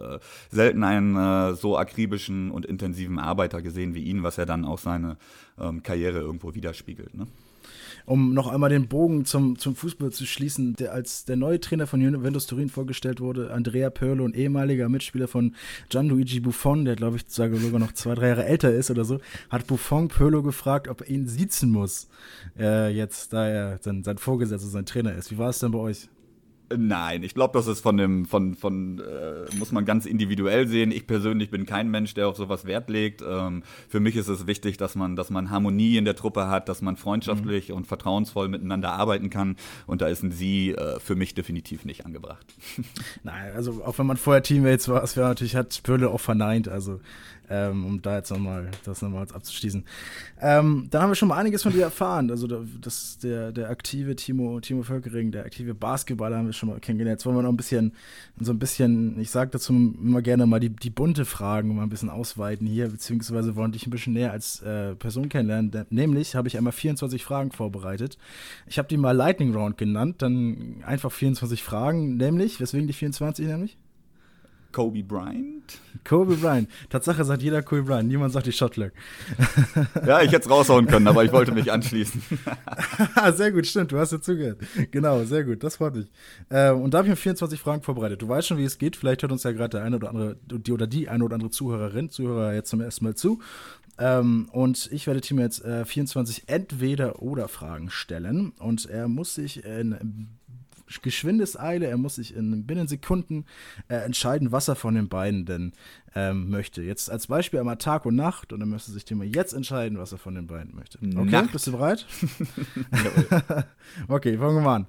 selten 0.51 0.85
einen 0.85 1.57
so 1.57 1.77
akribischen 1.77 2.51
und 2.51 2.67
intensiven 2.67 3.19
Arbeiter 3.19 3.63
gesehen 3.63 3.95
wie 3.95 4.05
ihn 4.05 4.23
was 4.23 4.39
er 4.39 4.47
dann 4.47 4.65
auch 4.65 4.79
seine 4.79 5.17
ähm, 5.59 5.83
Karriere 5.83 6.21
irgendwo 6.21 6.55
widerspiegelt 6.55 7.15
ne? 7.15 7.27
Um 8.07 8.35
noch 8.35 8.49
einmal 8.49 8.71
den 8.71 8.89
Bogen 8.89 9.25
zum, 9.25 9.59
zum 9.59 9.75
Fußball 9.77 10.11
zu 10.11 10.27
schließen, 10.27 10.75
der 10.75 10.93
als 10.93 11.25
der 11.25 11.37
neue 11.37 11.61
Trainer 11.61 11.87
von 11.87 12.01
Juventus 12.01 12.47
Turin 12.47 12.69
vorgestellt 12.69 13.21
wurde, 13.21 13.53
Andrea 13.53 13.91
Pirlo, 13.91 14.25
ein 14.25 14.35
ehemaliger 14.35 14.89
Mitspieler 14.89 15.29
von 15.29 15.55
Gianluigi 15.89 16.41
Buffon, 16.41 16.85
der 16.85 16.97
glaube 16.97 17.17
ich 17.17 17.25
sogar 17.29 17.81
noch 17.81 17.93
zwei, 17.93 18.15
drei 18.15 18.29
Jahre 18.29 18.45
älter 18.45 18.73
ist 18.73 18.91
oder 18.91 19.05
so, 19.05 19.21
hat 19.51 19.67
Buffon 19.67 20.09
Pirlo 20.09 20.43
gefragt, 20.43 20.89
ob 20.89 21.03
er 21.03 21.11
ihn 21.11 21.29
siezen 21.29 21.71
muss, 21.71 22.09
äh, 22.59 22.91
jetzt, 22.91 23.33
da 23.33 23.49
er 23.49 23.79
sein, 23.81 24.03
sein 24.03 24.19
Vorgesetzter, 24.19 24.69
sein 24.69 24.87
Trainer 24.87 25.15
ist. 25.15 25.31
Wie 25.31 25.39
war 25.39 25.51
es 25.51 25.59
denn 25.59 25.73
bei 25.73 25.79
euch? 25.79 26.09
Nein, 26.77 27.23
ich 27.23 27.35
glaube, 27.35 27.59
das 27.59 27.67
ist 27.67 27.81
von 27.81 27.97
dem, 27.97 28.27
von, 28.27 28.55
von, 28.55 29.01
äh, 29.01 29.55
muss 29.57 29.73
man 29.73 29.85
ganz 29.85 30.07
individuell 30.07 30.67
sehen. 30.67 30.91
Ich 30.91 31.07
persönlich 31.07 31.51
bin 31.51 31.67
kein 31.67 31.91
Mensch, 31.91 32.15
der 32.15 32.29
auf 32.29 32.37
sowas 32.37 32.65
Wert 32.65 32.91
legt. 32.91 33.23
Ähm, 33.23 33.63
für 33.89 34.01
mich 34.01 34.17
ist 34.17 34.29
es 34.29 34.47
wichtig, 34.47 34.77
dass 34.77 34.95
man, 34.95 35.17
dass 35.17 35.31
man 35.31 35.51
Harmonie 35.51 35.97
in 35.97 36.05
der 36.05 36.17
Truppe 36.17 36.49
hat, 36.49 36.69
dass 36.69 36.83
man 36.83 36.97
freundschaftlich 36.97 37.69
mhm. 37.69 37.77
und 37.77 37.87
vertrauensvoll 37.87 38.49
miteinander 38.49 38.93
arbeiten 38.93 39.31
kann. 39.31 39.57
Und 39.87 40.03
da 40.03 40.07
ist 40.07 40.23
ein 40.23 40.33
Sie 40.33 40.71
äh, 40.71 41.01
für 41.01 41.15
mich 41.15 41.35
definitiv 41.35 41.85
nicht 41.85 42.07
angebracht. 42.07 42.47
Nein, 43.23 43.53
also 43.55 43.83
auch 43.85 43.99
wenn 43.99 44.07
man 44.07 44.17
vorher 44.17 44.43
Teammates 44.43 44.89
war, 44.89 45.03
es 45.03 45.17
wäre 45.17 45.29
natürlich, 45.29 45.57
hat 45.57 45.75
Spürle 45.75 46.11
auch 46.11 46.21
verneint. 46.21 46.69
Also 46.69 47.01
ähm, 47.53 47.85
um 47.85 48.01
da 48.01 48.17
jetzt 48.17 48.31
nochmal 48.31 48.71
das 48.85 49.03
nochmal 49.03 49.27
abzuschließen. 49.31 49.85
Ähm, 50.41 50.87
dann 50.91 51.03
haben 51.03 51.11
wir 51.11 51.15
schon 51.15 51.29
mal 51.29 51.37
einiges 51.37 51.63
von 51.63 51.73
dir 51.73 51.83
erfahren. 51.83 52.31
Also 52.31 52.47
das, 52.47 53.19
der, 53.19 53.53
der 53.53 53.69
aktive 53.69 54.17
Timo, 54.17 54.59
Timo 54.61 54.83
Völkering, 54.83 55.33
der 55.33 55.45
aktive 55.45 55.75
Basketballer 55.75 56.39
haben 56.39 56.47
wir 56.47 56.55
schon 56.55 56.71
mal 56.71 56.81
kennengelernt. 56.81 57.21
Jetzt 57.21 57.27
wollen 57.27 57.37
wir 57.37 57.43
noch 57.43 57.51
ein 57.51 57.57
bisschen, 57.57 57.93
so 58.41 58.53
ein 58.53 58.59
bisschen, 58.59 59.21
ich 59.21 59.31
sage 59.31 59.51
dazu 59.51 59.73
immer 59.75 60.23
gerne 60.23 60.47
mal 60.47 60.61
die, 60.61 60.71
die 60.71 60.91
bunte 60.91 61.27
Fragen 61.27 61.77
mal 61.77 61.83
ein 61.83 61.91
bisschen 61.91 62.09
ausweiten 62.09 62.67
hier, 62.67 62.89
beziehungsweise 62.89 63.55
wollen 63.55 63.73
dich 63.73 63.87
ein 63.87 63.91
bisschen 63.91 64.15
näher 64.15 64.33
als 64.33 64.63
äh, 64.63 64.95
Person 64.95 65.29
kennenlernen. 65.29 65.87
Nämlich 65.91 66.35
habe 66.35 66.49
ich 66.49 66.57
einmal 66.57 66.73
24 66.73 67.23
Fragen 67.23 67.53
vorbereitet. 67.53 68.17
Ich 68.67 68.79
habe 68.79 68.89
die 68.89 68.97
mal 68.97 69.13
Lightning 69.13 69.55
Round 69.55 69.77
genannt, 69.77 70.23
dann 70.23 70.83
einfach 70.87 71.13
24 71.13 71.63
Fragen, 71.63 72.17
nämlich, 72.17 72.61
weswegen 72.61 72.87
die 72.87 72.95
24 72.95 73.47
nämlich? 73.47 73.77
Kobe 74.73 75.03
Bryant? 75.03 75.79
Kobe 76.05 76.37
Bryant. 76.37 76.69
Tatsache 76.91 77.25
sagt 77.25 77.43
jeder 77.43 77.63
Kobe 77.63 77.83
Bryant. 77.83 78.09
Niemand 78.09 78.33
sagt 78.33 78.47
die 78.47 78.53
Shotlock. 78.53 78.93
ja, 80.07 80.23
ich 80.23 80.33
hätte 80.33 80.45
es 80.45 80.51
raushauen 80.51 80.87
können, 80.87 81.07
aber 81.07 81.25
ich 81.25 81.33
wollte 81.33 81.53
mich 81.53 81.71
anschließen. 81.71 82.23
sehr 83.35 83.53
gut, 83.53 83.67
stimmt. 83.67 83.93
Du 83.93 83.99
hast 83.99 84.13
ja 84.13 84.21
zugehört. 84.21 84.59
Genau, 84.91 85.23
sehr 85.25 85.45
gut. 85.45 85.63
Das 85.63 85.77
freut 85.77 85.95
mich. 85.95 86.11
Ähm, 86.51 86.81
und 86.81 86.95
da 86.95 86.99
habe 86.99 87.09
ich 87.09 87.13
mir 87.13 87.17
24 87.17 87.61
Fragen 87.61 87.83
vorbereitet. 87.83 88.23
Du 88.23 88.29
weißt 88.29 88.49
schon, 88.49 88.59
wie 88.59 88.65
es 88.65 88.79
geht. 88.79 88.97
Vielleicht 88.97 89.23
hört 89.23 89.33
uns 89.33 89.45
ja 89.45 89.53
gerade 89.53 89.79
der 89.79 89.85
eine 89.85 89.97
oder 89.97 90.09
andere, 90.09 90.37
die 90.47 90.73
oder 90.73 90.87
die 90.87 91.09
eine 91.09 91.25
oder 91.25 91.35
andere 91.35 91.51
Zuhörerin, 91.51 92.11
Zuhörer 92.11 92.55
jetzt 92.55 92.71
zum 92.71 92.81
ersten 92.81 93.05
Mal 93.05 93.15
zu. 93.15 93.41
Ähm, 94.03 94.49
und 94.51 94.89
ich 94.91 95.07
werde 95.07 95.21
Timo 95.21 95.43
jetzt 95.43 95.65
äh, 95.65 95.85
24 95.85 96.49
Entweder-Oder-Fragen 96.49 97.89
stellen. 97.89 98.51
Und 98.59 98.87
er 98.87 99.07
muss 99.07 99.37
sich 99.37 99.65
in 99.65 100.29
Geschwindeseile. 101.03 101.87
Er 101.87 101.97
muss 101.97 102.17
sich 102.17 102.35
in 102.35 102.67
binnen 102.67 102.89
Sekunden 102.89 103.47
äh, 103.87 103.95
entscheiden, 103.95 104.51
was 104.51 104.67
er 104.67 104.75
von 104.75 104.97
den 104.97 105.09
beiden 105.09 105.47
denn 105.47 105.73
ähm, 106.17 106.51
möchte. 106.51 106.83
Jetzt 106.83 107.13
als 107.13 107.29
Beispiel 107.29 107.61
einmal 107.61 107.77
Tag 107.77 108.05
und 108.05 108.17
Nacht 108.17 108.53
und 108.53 108.59
dann 108.59 108.71
müsste 108.71 108.91
sich 108.91 109.05
Timo 109.05 109.23
jetzt 109.23 109.53
entscheiden, 109.53 109.99
was 109.99 110.11
er 110.11 110.19
von 110.19 110.35
den 110.35 110.49
beiden 110.49 110.75
möchte. 110.75 110.99
Okay, 110.99 111.31
Nacht. 111.31 111.53
bist 111.53 111.69
du 111.69 111.73
bereit? 111.73 112.05
okay, 114.09 114.37
fangen 114.37 114.57
wir 114.57 114.63
mal 114.63 114.77
an. 114.77 114.87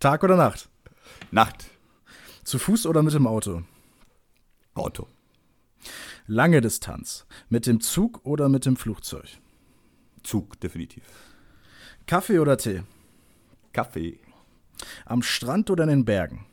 Tag 0.00 0.24
oder 0.24 0.36
Nacht? 0.36 0.68
Nacht. 1.30 1.66
Zu 2.42 2.58
Fuß 2.58 2.86
oder 2.86 3.04
mit 3.04 3.14
dem 3.14 3.28
Auto? 3.28 3.62
Auto. 4.74 5.06
Lange 6.26 6.60
Distanz. 6.60 7.26
Mit 7.48 7.66
dem 7.66 7.80
Zug 7.80 8.20
oder 8.24 8.48
mit 8.48 8.66
dem 8.66 8.76
Flugzeug? 8.76 9.26
Zug, 10.22 10.58
definitiv. 10.60 11.04
Kaffee 12.06 12.38
oder 12.38 12.56
Tee? 12.56 12.82
Kaffee. 13.72 14.18
Am 15.04 15.22
Strand 15.22 15.70
oder 15.70 15.84
in 15.84 15.90
den 15.90 16.04
Bergen? 16.04 16.46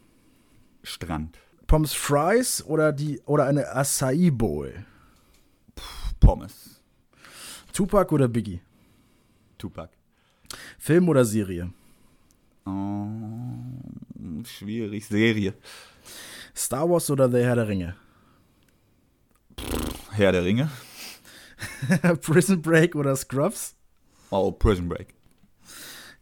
Strand. 0.84 1.38
Pommes 1.68 1.94
Fries 1.94 2.64
oder, 2.66 2.92
die, 2.92 3.20
oder 3.26 3.46
eine 3.46 3.68
Acai 3.76 4.32
Bowl? 4.32 4.86
Pommes. 6.20 6.82
Tupac 7.74 8.14
oder 8.14 8.28
Biggie? 8.28 8.62
Tupac. 9.58 9.90
Film 10.80 11.10
oder 11.10 11.26
Serie? 11.26 11.72
Oh, 12.66 13.08
schwierig. 14.46 15.06
Serie. 15.06 15.54
Star 16.56 16.90
Wars 16.90 17.10
oder 17.10 17.30
Der 17.30 17.46
Herr 17.46 17.56
der 17.56 17.68
Ringe? 17.68 17.96
Herr 20.20 20.34
der 20.34 20.44
Ringe. 20.44 20.70
Prison 22.22 22.62
Break 22.62 22.96
oder 22.96 23.16
Scrubs? 23.16 23.76
Oh, 24.30 24.52
Prison 24.52 24.88
Break. 24.88 25.14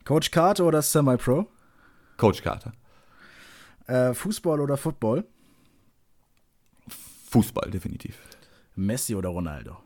Coach 0.05 0.31
Carter 0.31 0.65
oder 0.65 0.81
Semi-Pro? 0.81 1.47
Coach 2.15 2.41
Carter. 2.41 2.71
Äh, 3.87 4.13
Fußball 4.13 4.61
oder 4.61 4.77
Football? 4.77 5.25
Fußball, 7.29 7.69
definitiv. 7.69 8.17
Messi 8.75 9.15
oder 9.15 9.29
Ronaldo? 9.29 9.77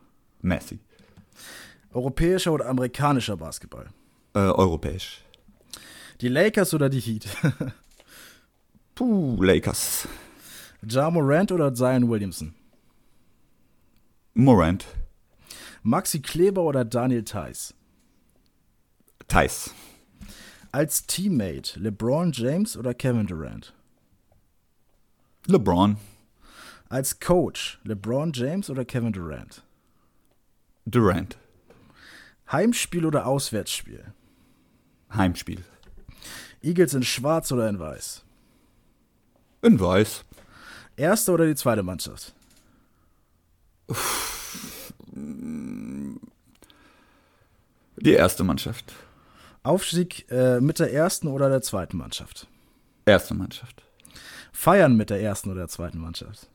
Messi. 0.42 0.80
Europäischer 1.94 2.52
oder 2.52 2.68
amerikanischer 2.68 3.38
Basketball? 3.38 3.88
Äh, 4.34 4.40
europäisch. 4.40 5.24
Die 6.22 6.28
Lakers 6.28 6.74
oder 6.74 6.90
die 6.90 7.00
Heat? 7.00 7.28
Puh, 8.96 9.42
Lakers. 9.42 10.08
Ja 10.88 11.10
Morant 11.10 11.52
oder 11.52 11.74
Zion 11.74 12.10
Williamson? 12.10 12.54
Morant. 14.34 14.86
Maxi 15.84 16.22
Kleber 16.22 16.62
oder 16.62 16.86
Daniel 16.86 17.24
Theiss? 17.24 17.74
Theiss. 19.28 19.74
Als 20.72 21.06
Teammate 21.06 21.78
LeBron 21.78 22.32
James 22.32 22.78
oder 22.78 22.94
Kevin 22.94 23.28
Durant? 23.28 23.74
LeBron. 25.48 25.98
Als 26.88 27.20
Coach 27.20 27.80
LeBron 27.84 28.32
James 28.32 28.70
oder 28.70 28.86
Kevin 28.86 29.12
Durant? 29.12 29.64
Durant. 30.86 31.38
Heimspiel 32.50 33.06
oder 33.06 33.26
Auswärtsspiel? 33.26 34.14
Heimspiel. 35.14 35.64
Eagles 36.62 36.94
in 36.94 37.04
Schwarz 37.04 37.52
oder 37.52 37.68
in 37.68 37.80
Weiß? 37.80 38.24
In 39.62 39.80
Weiß. 39.80 40.24
Erste 40.96 41.32
oder 41.34 41.48
die 41.48 41.56
zweite 41.56 41.84
Mannschaft? 41.84 42.34
Die 47.98 48.14
erste 48.14 48.44
Mannschaft. 48.44 48.94
Aufstieg 49.64 50.26
äh, 50.32 50.60
mit 50.60 50.80
der 50.80 50.92
ersten 50.92 51.28
oder 51.28 51.50
der 51.50 51.62
zweiten 51.62 51.98
Mannschaft? 51.98 52.48
Erste 53.06 53.34
Mannschaft. 53.34 53.84
Feiern 54.52 54.96
mit 54.96 55.10
der 55.10 55.22
ersten 55.22 55.50
oder 55.52 55.62
der 55.62 55.68
zweiten 55.68 56.00
Mannschaft? 56.00 56.48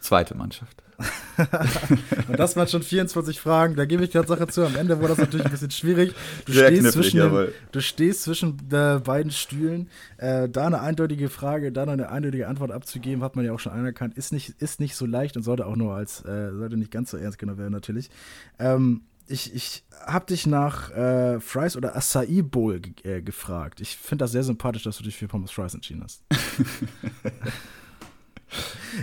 Zweite 0.00 0.34
Mannschaft. 0.34 0.82
und 2.28 2.38
das 2.38 2.56
waren 2.56 2.68
schon 2.68 2.82
24 2.82 3.40
Fragen. 3.40 3.74
Da 3.76 3.84
gebe 3.84 4.04
ich 4.04 4.10
die 4.10 4.22
Sache 4.22 4.46
zu. 4.48 4.64
Am 4.66 4.76
Ende 4.76 4.98
wurde 4.98 5.08
das 5.08 5.18
natürlich 5.18 5.46
ein 5.46 5.52
bisschen 5.52 5.70
schwierig. 5.70 6.14
Du, 6.44 6.52
Sehr 6.52 6.68
stehst, 6.68 6.92
zwischen 6.92 7.20
den, 7.20 7.48
du 7.72 7.80
stehst 7.80 8.22
zwischen 8.22 8.58
äh, 8.70 8.98
beiden 8.98 9.30
Stühlen. 9.30 9.88
Äh, 10.18 10.48
da 10.48 10.66
eine 10.66 10.80
eindeutige 10.80 11.28
Frage, 11.28 11.72
da 11.72 11.84
eine 11.84 12.10
eindeutige 12.10 12.48
Antwort 12.48 12.70
abzugeben, 12.70 13.22
hat 13.22 13.36
man 13.36 13.44
ja 13.44 13.52
auch 13.52 13.60
schon 13.60 13.72
anerkannt. 13.72 14.16
Ist 14.16 14.32
nicht, 14.32 14.50
ist 14.60 14.80
nicht 14.80 14.94
so 14.94 15.06
leicht 15.06 15.36
und 15.36 15.42
sollte 15.42 15.66
auch 15.66 15.76
nur 15.76 15.94
als, 15.94 16.24
äh, 16.24 16.52
sollte 16.52 16.76
nicht 16.76 16.90
ganz 16.90 17.10
so 17.10 17.16
ernst 17.16 17.38
genommen 17.38 17.58
werden, 17.58 17.72
natürlich. 17.72 18.10
Ähm, 18.58 19.02
ich, 19.26 19.54
ich 19.54 19.84
habe 20.06 20.26
dich 20.26 20.46
nach 20.46 20.90
äh, 20.90 21.40
Fries 21.40 21.76
oder 21.76 21.96
Acai 21.96 22.42
Bowl 22.42 22.80
äh, 23.04 23.22
gefragt. 23.22 23.80
Ich 23.80 23.96
finde 23.96 24.24
das 24.24 24.32
sehr 24.32 24.42
sympathisch, 24.42 24.82
dass 24.82 24.98
du 24.98 25.04
dich 25.04 25.16
für 25.16 25.28
Pommes 25.28 25.52
Fries 25.52 25.74
entschieden 25.74 26.02
hast. 26.02 26.24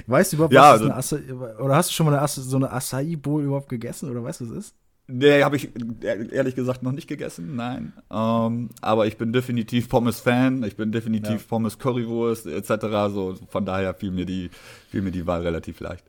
weißt 0.07 0.33
du 0.33 0.37
überhaupt, 0.37 0.53
ja, 0.53 0.73
was 0.73 0.81
also, 0.81 1.15
eine 1.15 1.25
Acai, 1.25 1.63
oder 1.63 1.75
hast 1.75 1.89
du 1.89 1.93
schon 1.93 2.05
mal 2.05 2.17
eine, 2.17 2.27
so 2.27 2.57
eine 2.57 2.71
Acai 2.71 3.15
Bowl 3.15 3.43
überhaupt 3.43 3.69
gegessen 3.69 4.09
oder 4.09 4.23
weißt 4.23 4.41
du, 4.41 4.45
was 4.45 4.51
es 4.51 4.57
ist? 4.57 4.75
Nee, 5.09 5.41
habe 5.41 5.55
ich 5.55 5.69
ehrlich 6.01 6.55
gesagt 6.55 6.83
noch 6.83 6.91
nicht 6.91 7.07
gegessen, 7.07 7.55
nein. 7.55 7.93
Ähm, 8.11 8.69
aber 8.81 9.07
ich 9.07 9.15
bin 9.15 9.31
definitiv 9.31 9.87
Pommes-Fan, 9.87 10.63
ich 10.63 10.75
bin 10.75 10.91
definitiv 10.91 11.41
ja. 11.41 11.47
Pommes 11.47 11.79
Currywurst 11.79 12.45
etc. 12.45 12.69
So, 13.13 13.35
von 13.47 13.65
daher 13.65 13.93
fiel 13.93 14.11
mir, 14.11 14.25
die, 14.25 14.49
fiel 14.89 15.01
mir 15.01 15.11
die 15.11 15.25
Wahl 15.25 15.43
relativ 15.43 15.79
leicht. 15.79 16.03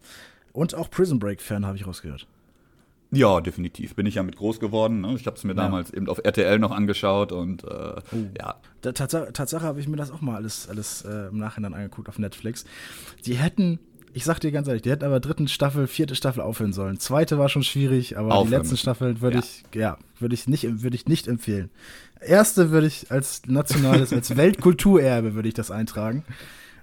Und 0.53 0.74
auch 0.74 0.90
Prison 0.90 1.20
Break-Fan, 1.20 1.64
habe 1.64 1.77
ich 1.77 1.87
rausgehört. 1.87 2.27
Ja, 3.11 3.40
definitiv. 3.40 3.94
Bin 3.94 4.07
ich 4.07 4.16
ja 4.16 4.23
mit 4.23 4.37
groß 4.37 4.61
geworden. 4.61 5.01
Ne? 5.01 5.14
Ich 5.14 5.27
habe 5.27 5.37
es 5.37 5.44
mir 5.44 5.55
ja. 5.55 5.62
damals 5.62 5.92
eben 5.92 6.09
auf 6.09 6.21
RTL 6.23 6.59
noch 6.59 6.73
angeschaut 6.73 7.33
und 7.33 7.64
äh, 7.64 7.66
oh. 7.66 8.16
ja. 8.38 8.57
Tatsache, 8.83 9.33
Tatsache 9.33 9.64
habe 9.64 9.81
ich 9.81 9.88
mir 9.88 9.97
das 9.97 10.11
auch 10.11 10.21
mal 10.21 10.37
alles, 10.37 10.68
alles 10.68 11.03
äh, 11.03 11.29
im 11.29 11.38
Nachhinein 11.38 11.75
angeguckt 11.75 12.09
auf 12.09 12.18
Netflix. 12.18 12.66
Die 13.25 13.35
hätten, 13.35 13.79
ich 14.12 14.25
sag 14.25 14.40
dir 14.40 14.53
ganz 14.53 14.68
ehrlich, 14.68 14.83
die 14.83 14.90
hätten 14.90 15.05
aber 15.05 15.21
dritten 15.21 15.49
Staffel, 15.49 15.87
vierte 15.87 16.14
Staffel 16.14 16.42
aufhören 16.42 16.75
sollen. 16.75 16.99
Zweite 16.99 17.38
war 17.38 17.49
schon 17.49 17.62
schwierig, 17.62 18.18
aber 18.18 18.35
Aufhören. 18.35 18.47
die 18.47 18.57
letzten 18.57 18.77
Staffeln 18.77 19.21
würde 19.23 19.38
ja. 19.38 19.42
ich, 19.42 19.64
ja, 19.75 19.99
würde 20.18 20.35
ich 20.35 20.47
nicht, 20.47 20.83
würde 20.83 20.97
ich 20.97 21.07
nicht 21.07 21.29
empfehlen. 21.29 21.71
Erste 22.21 22.71
würde 22.71 22.88
ich 22.88 23.11
als 23.11 23.42
nationales, 23.47 24.12
als 24.12 24.31
Weltkulturerbe 24.37 25.35
würde 25.35 25.49
ich 25.49 25.55
das 25.55 25.71
eintragen. 25.71 26.25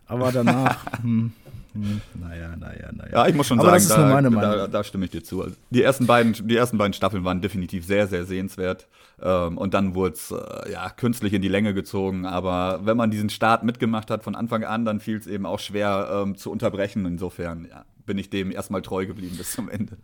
Aber 0.07 0.31
danach, 0.31 0.85
hm, 1.01 1.33
hm, 1.75 2.01
naja, 2.21 2.55
naja, 2.55 2.89
naja. 2.93 3.11
Ja, 3.11 3.27
ich 3.27 3.35
muss 3.35 3.47
schon 3.47 3.59
Aber 3.59 3.77
sagen, 3.79 4.33
da, 4.35 4.55
da, 4.55 4.67
da, 4.67 4.83
stimme 4.83 5.05
ich 5.05 5.11
dir 5.11 5.23
zu. 5.23 5.41
Also 5.41 5.55
die, 5.69 5.83
ersten 5.83 6.07
beiden, 6.07 6.33
die 6.47 6.55
ersten 6.55 6.77
beiden 6.77 6.93
Staffeln 6.93 7.25
waren 7.25 7.41
definitiv 7.41 7.85
sehr, 7.85 8.07
sehr 8.07 8.25
sehenswert. 8.25 8.87
Ähm, 9.21 9.57
und 9.57 9.73
dann 9.73 9.93
wurde 9.93 10.13
es 10.13 10.31
äh, 10.31 10.71
ja, 10.71 10.89
künstlich 10.89 11.33
in 11.33 11.41
die 11.41 11.49
Länge 11.49 11.73
gezogen. 11.73 12.25
Aber 12.25 12.79
wenn 12.85 12.95
man 12.95 13.11
diesen 13.11 13.29
Start 13.29 13.63
mitgemacht 13.63 14.09
hat 14.09 14.23
von 14.23 14.35
Anfang 14.35 14.63
an, 14.63 14.85
dann 14.85 15.01
fiel 15.01 15.17
es 15.17 15.27
eben 15.27 15.45
auch 15.45 15.59
schwer 15.59 16.23
ähm, 16.23 16.37
zu 16.37 16.49
unterbrechen. 16.49 17.05
Insofern 17.05 17.67
ja, 17.69 17.83
bin 18.05 18.17
ich 18.17 18.29
dem 18.29 18.51
erstmal 18.51 18.81
treu 18.81 19.05
geblieben 19.05 19.35
bis 19.35 19.51
zum 19.51 19.69
Ende. 19.69 19.97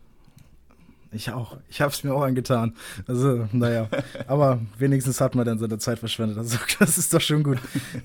Ich 1.13 1.29
auch. 1.29 1.57
Ich 1.69 1.81
habe 1.81 1.91
es 1.91 2.05
mir 2.05 2.13
auch 2.13 2.21
angetan. 2.21 2.73
Also, 3.05 3.47
naja. 3.51 3.89
Aber 4.27 4.61
wenigstens 4.77 5.19
hat 5.19 5.35
man 5.35 5.45
dann 5.45 5.59
seine 5.59 5.77
Zeit 5.77 5.99
verschwendet. 5.99 6.37
Also, 6.37 6.57
das 6.79 6.97
ist 6.97 7.13
doch 7.13 7.19
schon 7.19 7.43
gut. 7.43 7.57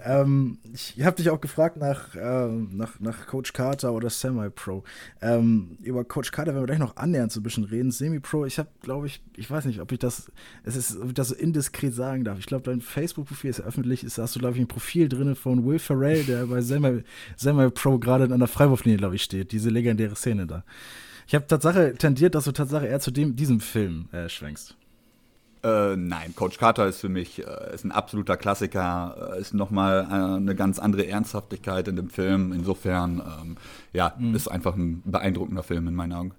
ähm, 0.04 0.58
ich 0.72 1.00
habe 1.04 1.16
dich 1.16 1.30
auch 1.30 1.40
gefragt 1.40 1.76
nach, 1.76 2.16
äh, 2.16 2.48
nach, 2.48 2.98
nach 2.98 3.26
Coach 3.28 3.52
Carter 3.52 3.92
oder 3.92 4.10
Semi-Pro. 4.10 4.82
Ähm, 5.22 5.78
über 5.82 6.04
Coach 6.04 6.32
Carter 6.32 6.52
werden 6.52 6.64
wir 6.64 6.66
gleich 6.66 6.80
noch 6.80 6.96
annähernd 6.96 7.30
so 7.30 7.38
ein 7.38 7.44
bisschen 7.44 7.62
reden. 7.62 7.92
Semi-Pro, 7.92 8.44
ich 8.44 8.58
habe, 8.58 8.70
glaube 8.82 9.06
ich, 9.06 9.22
ich 9.36 9.48
weiß 9.48 9.66
nicht, 9.66 9.80
ob 9.80 9.92
ich 9.92 10.00
das, 10.00 10.32
es 10.64 10.74
ist, 10.74 10.96
ob 11.00 11.06
ich 11.06 11.14
das 11.14 11.28
so 11.28 11.36
indiskret 11.36 11.94
sagen 11.94 12.24
darf. 12.24 12.40
Ich 12.40 12.46
glaube, 12.46 12.64
dein 12.64 12.80
Facebook-Profil 12.80 13.50
ist 13.50 13.60
öffentlich. 13.60 14.02
Ist, 14.02 14.18
da 14.18 14.22
hast 14.22 14.34
du, 14.34 14.40
glaube 14.40 14.56
ich, 14.56 14.60
ein 14.60 14.68
Profil 14.68 15.08
drin 15.08 15.36
von 15.36 15.64
Will 15.64 15.78
Ferrell, 15.78 16.24
der 16.24 16.46
bei 16.46 16.60
Semi-Pro 16.60 17.98
gerade 18.00 18.24
an 18.24 18.40
der 18.40 18.48
Freiwurflinie, 18.48 18.98
glaube 18.98 19.14
ich, 19.14 19.22
steht. 19.22 19.52
Diese 19.52 19.70
legendäre 19.70 20.16
Szene 20.16 20.48
da. 20.48 20.64
Ich 21.26 21.34
habe 21.34 21.46
Tatsache 21.46 21.94
tendiert, 21.94 22.34
dass 22.34 22.44
du 22.44 22.52
Tatsache 22.52 22.86
eher 22.86 23.00
zu 23.00 23.10
dem, 23.10 23.36
diesem 23.36 23.60
Film 23.60 24.08
äh, 24.12 24.28
schwenkst. 24.28 24.76
Äh, 25.64 25.96
nein, 25.96 26.34
Coach 26.36 26.58
Carter 26.58 26.86
ist 26.86 27.00
für 27.00 27.08
mich 27.08 27.44
äh, 27.44 27.74
ist 27.74 27.84
ein 27.84 27.90
absoluter 27.90 28.36
Klassiker, 28.36 29.32
äh, 29.34 29.40
ist 29.40 29.52
nochmal 29.52 30.06
äh, 30.08 30.36
eine 30.36 30.54
ganz 30.54 30.78
andere 30.78 31.06
Ernsthaftigkeit 31.06 31.88
in 31.88 31.96
dem 31.96 32.10
Film. 32.10 32.52
Insofern, 32.52 33.20
ähm, 33.20 33.56
ja, 33.92 34.14
mhm. 34.16 34.36
ist 34.36 34.46
einfach 34.46 34.76
ein 34.76 35.02
beeindruckender 35.04 35.64
Film 35.64 35.88
in 35.88 35.94
meinen 35.94 36.12
Augen. 36.12 36.32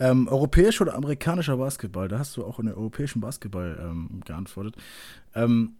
Ähm, 0.00 0.28
europäischer 0.28 0.82
oder 0.82 0.94
amerikanischer 0.94 1.56
Basketball, 1.56 2.08
da 2.08 2.20
hast 2.20 2.36
du 2.36 2.44
auch 2.44 2.60
in 2.60 2.66
den 2.66 2.76
europäischen 2.76 3.20
Basketball 3.20 3.78
ähm, 3.82 4.20
geantwortet. 4.24 4.76
Ähm, 5.34 5.72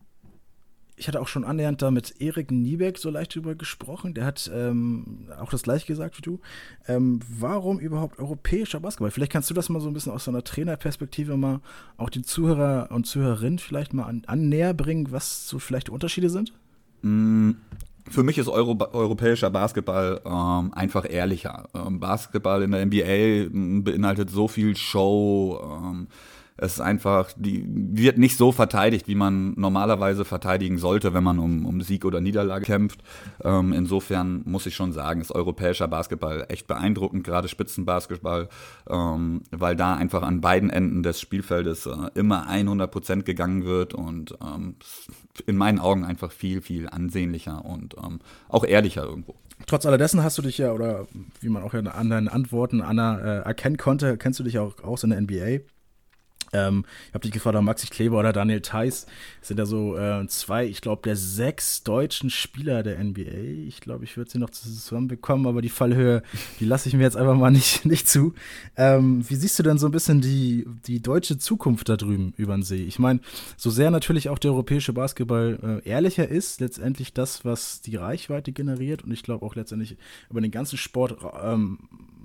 ich 0.99 1.09
hatte 1.09 1.21
auch 1.21 1.29
schon 1.29 1.45
annähernd 1.45 1.81
da 1.81 1.91
mit 1.91 2.21
Erik 2.21 2.51
Niebeck 2.51 2.99
so 2.99 3.11
leicht 3.11 3.35
drüber 3.35 3.55
gesprochen. 3.55 4.15
Der 4.15 4.25
hat 4.25 4.51
ähm, 4.53 5.29
auch 5.41 5.51
das 5.51 5.63
gleiche 5.63 5.87
gesagt 5.87 6.19
wie 6.19 6.23
du. 6.23 6.41
Ähm, 6.87 7.21
warum 7.29 7.79
überhaupt 7.79 8.19
europäischer 8.19 8.81
Basketball? 8.81 9.11
Vielleicht 9.11 9.33
kannst 9.33 9.49
du 9.49 9.55
das 9.55 9.69
mal 9.69 9.81
so 9.81 9.89
ein 9.89 9.95
bisschen 9.95 10.13
aus 10.13 10.29
einer 10.29 10.43
Trainerperspektive 10.43 11.37
mal 11.37 11.61
auch 11.97 12.11
den 12.11 12.25
Zuhörer 12.25 12.89
und 12.91 13.07
Zuhörerinnen 13.07 13.59
vielleicht 13.59 13.95
mal 13.95 14.05
an, 14.05 14.23
an 14.27 14.49
näher 14.49 14.75
bringen, 14.75 15.11
was 15.13 15.49
so 15.49 15.59
vielleicht 15.59 15.89
Unterschiede 15.89 16.31
sind? 16.31 16.53
Mm, 17.03 17.53
für 18.09 18.23
mich 18.23 18.39
ist 18.39 18.49
Euro, 18.49 18.77
europäischer 18.93 19.51
Basketball 19.51 20.21
ähm, 20.25 20.75
einfach 20.75 21.09
ehrlicher. 21.09 21.69
Ähm, 21.75 22.01
Basketball 22.01 22.63
in 22.63 22.73
der 22.73 22.85
NBA 22.87 23.51
mm, 23.51 23.85
beinhaltet 23.85 24.31
so 24.31 24.49
viel 24.49 24.77
Show. 24.77 26.07
Es 26.59 26.75
ist 26.75 26.81
einfach, 26.81 27.31
die 27.37 27.64
wird 27.66 28.18
nicht 28.18 28.37
so 28.37 28.51
verteidigt, 28.51 29.07
wie 29.07 29.14
man 29.14 29.55
normalerweise 29.57 30.25
verteidigen 30.25 30.79
sollte, 30.79 31.14
wenn 31.14 31.23
man 31.23 31.38
um, 31.38 31.64
um 31.64 31.81
Sieg 31.81 32.05
oder 32.05 32.21
Niederlage 32.21 32.64
kämpft. 32.64 33.01
Ähm, 33.42 33.73
insofern 33.73 34.42
muss 34.44 34.66
ich 34.66 34.75
schon 34.75 34.92
sagen, 34.92 35.21
ist 35.21 35.33
europäischer 35.33 35.87
Basketball 35.87 36.47
echt 36.49 36.66
beeindruckend, 36.66 37.25
gerade 37.25 37.49
Spitzenbasketball, 37.49 38.49
ähm, 38.90 39.42
weil 39.53 39.77
da 39.77 39.94
einfach 39.94 40.23
an 40.23 40.40
beiden 40.40 40.71
Enden 40.71 41.03
des 41.03 41.21
Spielfeldes 41.21 41.87
äh, 41.87 41.97
immer 42.14 42.49
100 42.49 42.90
Prozent 42.90 43.25
gegangen 43.25 43.64
wird 43.64 43.94
und 43.94 44.37
ähm, 44.42 44.75
in 45.47 45.57
meinen 45.57 45.79
Augen 45.79 46.05
einfach 46.05 46.33
viel, 46.33 46.61
viel 46.61 46.88
ansehnlicher 46.88 47.64
und 47.64 47.94
ähm, 48.05 48.18
auch 48.49 48.64
ehrlicher 48.64 49.05
irgendwo. 49.05 49.37
Trotz 49.66 49.87
alledessen 49.87 50.23
hast 50.23 50.38
du 50.38 50.42
dich 50.42 50.59
ja, 50.59 50.73
oder 50.73 51.07
wie 51.40 51.49
man 51.49 51.62
auch 51.62 51.75
an 51.75 52.11
deinen 52.11 52.29
Antworten, 52.29 52.81
Anna, 52.81 53.18
äh, 53.18 53.38
erkennen 53.42 53.77
konnte, 53.77 54.16
kennst 54.16 54.38
du 54.40 54.44
dich 54.44 54.59
auch 54.59 54.83
aus 54.83 55.05
in 55.05 55.11
der 55.11 55.21
NBA. 55.21 55.61
Ähm, 56.53 56.85
ich 57.09 57.15
habe 57.15 57.23
dich 57.23 57.33
gefragt, 57.33 57.61
Maxi 57.61 57.89
Kleber 57.89 58.19
oder 58.19 58.33
Daniel 58.33 58.61
Theiss 58.61 59.07
sind 59.43 59.59
da 59.59 59.67
so 59.67 59.97
äh, 59.97 60.27
zwei, 60.29 60.67
ich 60.67 60.81
glaube, 60.81 61.03
der 61.05 61.17
sechs 61.17 61.83
deutschen 61.83 62.31
Spieler 62.31 62.83
der 62.83 63.03
NBA. 63.03 63.67
Ich 63.67 63.81
glaube, 63.81 64.05
ich 64.05 64.17
würde 64.17 64.31
sie 64.31 64.39
noch 64.39 64.51
zusammenbekommen, 64.51 65.47
aber 65.47 65.63
die 65.63 65.69
Fallhöhe, 65.69 66.23
die 66.61 66.65
lasse 66.65 66.89
ich 66.89 66.95
mir 66.95 67.03
jetzt 67.03 67.17
einfach 67.17 67.37
mal 67.37 67.51
nicht, 67.51 67.85
nicht 67.87 68.09
zu. 68.09 68.35
Ähm, 68.77 69.29
wie 69.29 69.35
siehst 69.35 69.59
du 69.59 69.63
denn 69.63 69.79
so 69.79 69.87
ein 69.87 69.93
bisschen 69.93 70.21
die, 70.21 70.67
die 70.87 71.01
deutsche 71.01 71.39
Zukunft 71.39 71.89
da 71.89 71.97
drüben 71.97 72.33
über 72.37 72.55
den 72.55 72.63
See? 72.63 72.85
Ich 72.85 72.99
meine, 72.99 73.21
so 73.57 73.71
sehr 73.71 73.91
natürlich 73.91 74.29
auch 74.29 74.39
der 74.39 74.53
europäische 74.53 74.93
Basketball 74.93 75.81
äh, 75.85 75.89
ehrlicher 75.89 76.29
ist, 76.29 76.61
letztendlich 76.61 77.13
das, 77.13 77.45
was 77.45 77.81
die 77.81 77.97
Reichweite 77.97 78.53
generiert 78.53 79.05
und 79.05 79.13
ich 79.13 79.23
glaube 79.23 79.45
auch 79.45 79.55
letztendlich 79.55 79.97
über 80.31 80.41
den 80.41 80.51
ganzen 80.51 80.79
Sport 80.79 81.17
ähm, 81.43 81.79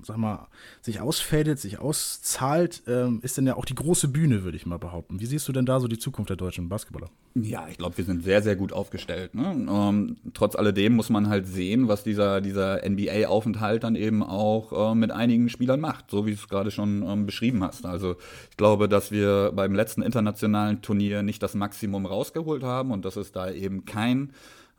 sag 0.06 0.18
mal, 0.18 0.48
sich 0.82 1.00
ausfädelt, 1.00 1.60
sich 1.60 1.80
auszahlt, 1.80 2.84
ähm, 2.88 3.20
ist 3.22 3.38
dann 3.38 3.48
ja 3.48 3.56
auch 3.56 3.66
die 3.66 3.76
große 3.76 4.08
Bühne, 4.08 4.44
würde 4.44 4.58
ich 4.58 4.66
mal 4.66 4.80
behaupten. 4.80 5.20
Wie 5.20 5.26
siehst 5.26 5.48
du 5.48 5.52
denn 5.52 5.66
da 5.66 5.80
so 5.80 5.88
die 5.88 5.98
Zukunft 5.98 6.30
der 6.30 6.38
deutschen 6.38 6.70
Basketballer? 6.70 7.10
Ja, 7.36 7.68
ich 7.68 7.78
glaube, 7.78 7.98
wir 7.98 8.06
sind 8.06 8.24
sehr, 8.24 8.44
sehr 8.44 8.56
gut 8.56 8.74
aufgestellt. 8.74 9.34
Ne? 9.34 9.68
Ähm, 9.70 10.18
trotz 10.34 10.56
alledem 10.56 10.96
muss 10.96 11.10
man 11.10 11.30
halt 11.30 11.48
sehen, 11.48 11.88
was 11.88 12.04
dieser, 12.04 12.42
dieser 12.42 12.88
NBA-Aufenthalt 12.88 13.84
dann 13.84 13.96
eben 13.96 14.22
auch 14.22 14.92
äh, 14.92 14.96
mit 14.96 15.12
einigen 15.12 15.50
Spielern 15.50 15.80
macht, 15.80 16.12
so 16.12 16.26
wie 16.26 16.32
du 16.32 16.38
es 16.38 16.48
gerade 16.48 16.70
schon 16.70 17.02
ähm, 17.02 17.26
beschrieben 17.26 17.63
hast. 17.63 17.86
Also 17.86 18.18
ich 18.52 18.58
glaube, 18.58 18.88
dass 18.88 19.12
wir 19.12 19.52
beim 19.56 19.74
letzten 19.74 20.04
internationalen 20.04 20.82
Turnier 20.82 21.24
nicht 21.24 21.42
das 21.42 21.56
Maximum 21.56 22.06
rausgeholt 22.06 22.63
haben 22.63 22.92
und 22.92 23.04
dass 23.04 23.16
es 23.16 23.32
da 23.32 23.50
eben 23.50 23.86
kein 23.86 24.32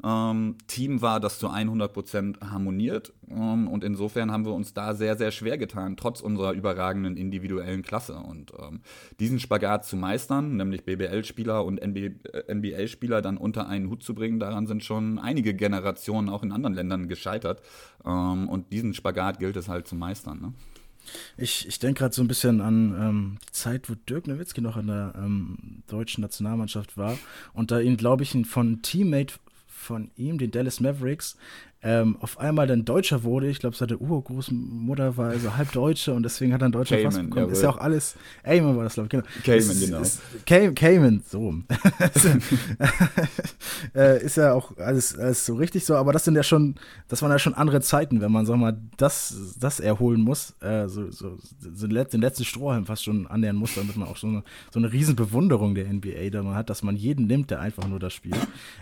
ähm, 0.03 0.57
Team 0.67 1.03
war, 1.03 1.21
das 1.21 1.39
zu 1.39 1.49
100% 1.49 2.51
harmoniert. 2.51 3.13
Ähm, 3.31 3.69
und 3.69 3.85
insofern 3.85 4.33
haben 4.33 4.45
wir 4.45 4.53
uns 4.53 4.75
da 4.75 4.95
sehr, 4.95 5.17
sehr 5.17 5.31
schwer 5.31 5.57
getan, 5.57 5.97
trotz 5.97 6.21
unserer 6.21 6.53
überragenden 6.53 7.17
individuellen 7.17 7.83
Klasse. 7.83 8.17
Und 8.17 8.53
ähm, 8.59 8.81
diesen 9.21 9.39
Spagat 9.39 9.85
zu 9.85 9.97
meistern, 9.97 10.57
nämlich 10.57 10.85
BBL-Spieler 10.85 11.65
und 11.65 11.81
NBA-Spieler 11.83 13.23
dann 13.23 13.37
unter 13.37 13.67
einen 13.69 13.89
Hut 13.89 14.03
zu 14.03 14.15
bringen, 14.15 14.41
daran 14.41 14.67
sind 14.67 14.85
schon 14.85 15.19
einige 15.19 15.55
Generationen 15.55 16.29
auch 16.29 16.43
in 16.43 16.53
anderen 16.53 16.75
Ländern 16.75 17.09
gescheitert. 17.09 17.63
Ähm, 18.05 18.49
und 18.49 18.73
diesen 18.73 18.95
Spagat 18.95 19.39
gilt 19.39 19.57
es 19.57 19.69
halt 19.69 19.87
zu 19.87 19.95
meistern. 19.95 20.41
Ne? 20.41 20.53
Ich, 21.37 21.67
ich 21.69 21.79
denke 21.79 22.01
gerade 22.01 22.15
so 22.15 22.23
ein 22.23 22.29
bisschen 22.29 22.61
an 22.61 22.95
ähm, 22.99 23.39
die 23.47 23.53
Zeit, 23.53 23.89
wo 23.89 23.95
Dirk 23.95 24.27
Nowitzki 24.27 24.61
noch 24.61 24.77
in 24.77 24.87
der 24.87 25.15
ähm, 25.17 25.83
deutschen 25.87 26.23
Nationalmannschaft 26.23 26.97
war 26.97 27.19
und 27.53 27.71
da 27.71 27.81
ihn, 27.81 27.97
glaube 27.97 28.23
ich, 28.23 28.37
von 28.47 28.83
Teammate 28.83 29.35
von 29.85 30.11
ihm, 30.16 30.38
den 30.38 30.51
Dallas 30.51 30.81
Mavericks, 30.81 31.37
ähm, 31.85 32.16
auf 32.20 32.40
einmal 32.40 32.66
dann 32.66 32.87
Deutscher 32.87 33.25
wurde. 33.25 33.49
Ich 33.49 33.59
glaube, 33.59 33.77
seine 33.77 33.99
Urgroßmutter 33.99 35.18
war 35.18 35.29
also 35.29 35.55
halb 35.55 35.70
Deutsche 35.73 36.14
und 36.14 36.23
deswegen 36.23 36.55
hat 36.55 36.62
er 36.62 36.66
einen 36.66 36.73
deutschen 36.73 37.03
Pass 37.03 37.16
bekommen. 37.16 37.37
Jawohl. 37.37 37.53
Ist 37.53 37.62
ja 37.62 37.68
auch 37.68 37.77
alles. 37.77 38.16
Eamon 38.42 38.77
war 38.77 38.85
das, 38.85 38.94
glaube 38.94 39.07
ich. 39.07 39.11
Genau. 39.11 39.25
Cayman, 39.44 39.81
genau. 39.81 40.01
Ist, 40.01 40.23
Cayman, 40.47 41.23
so. 41.29 41.55
äh, 43.94 44.25
ist 44.25 44.38
ja 44.38 44.55
auch 44.55 44.75
alles, 44.79 45.18
alles 45.18 45.44
so 45.44 45.57
richtig 45.57 45.85
so, 45.85 45.94
aber 45.97 46.14
das 46.14 46.25
sind 46.25 46.37
ja 46.37 46.42
schon, 46.42 46.77
das 47.09 47.20
waren 47.20 47.31
ja 47.31 47.38
schon 47.38 47.53
andere 47.53 47.83
Zeiten, 47.83 48.23
wenn 48.23 48.33
man, 48.33 48.47
sag 48.47 48.57
mal, 48.57 48.79
das, 48.97 49.55
das 49.61 49.79
erholen 49.79 50.23
muss, 50.23 50.55
äh, 50.62 50.88
so, 50.88 51.11
so, 51.11 51.37
so 51.61 51.87
den 51.87 52.20
letzten 52.20 52.44
Strohhalm 52.44 52.87
fast 52.87 53.05
schon 53.05 53.27
annähern 53.27 53.57
muss, 53.57 53.75
damit 53.75 53.97
man 53.99 54.09
auch 54.09 54.16
so 54.16 54.27
eine, 54.27 54.42
so 54.73 54.79
eine 54.79 54.90
riesen 54.90 55.16
Bewunderung 55.16 55.75
der 55.75 55.92
NBA 55.92 56.31
da 56.31 56.42
man 56.42 56.55
hat, 56.55 56.70
dass 56.70 56.83
man 56.83 56.97
jeden 56.97 57.27
nimmt, 57.27 57.51
der 57.51 57.61
einfach 57.61 57.87
nur 57.87 57.99
das 57.99 58.14
spielt. 58.14 58.38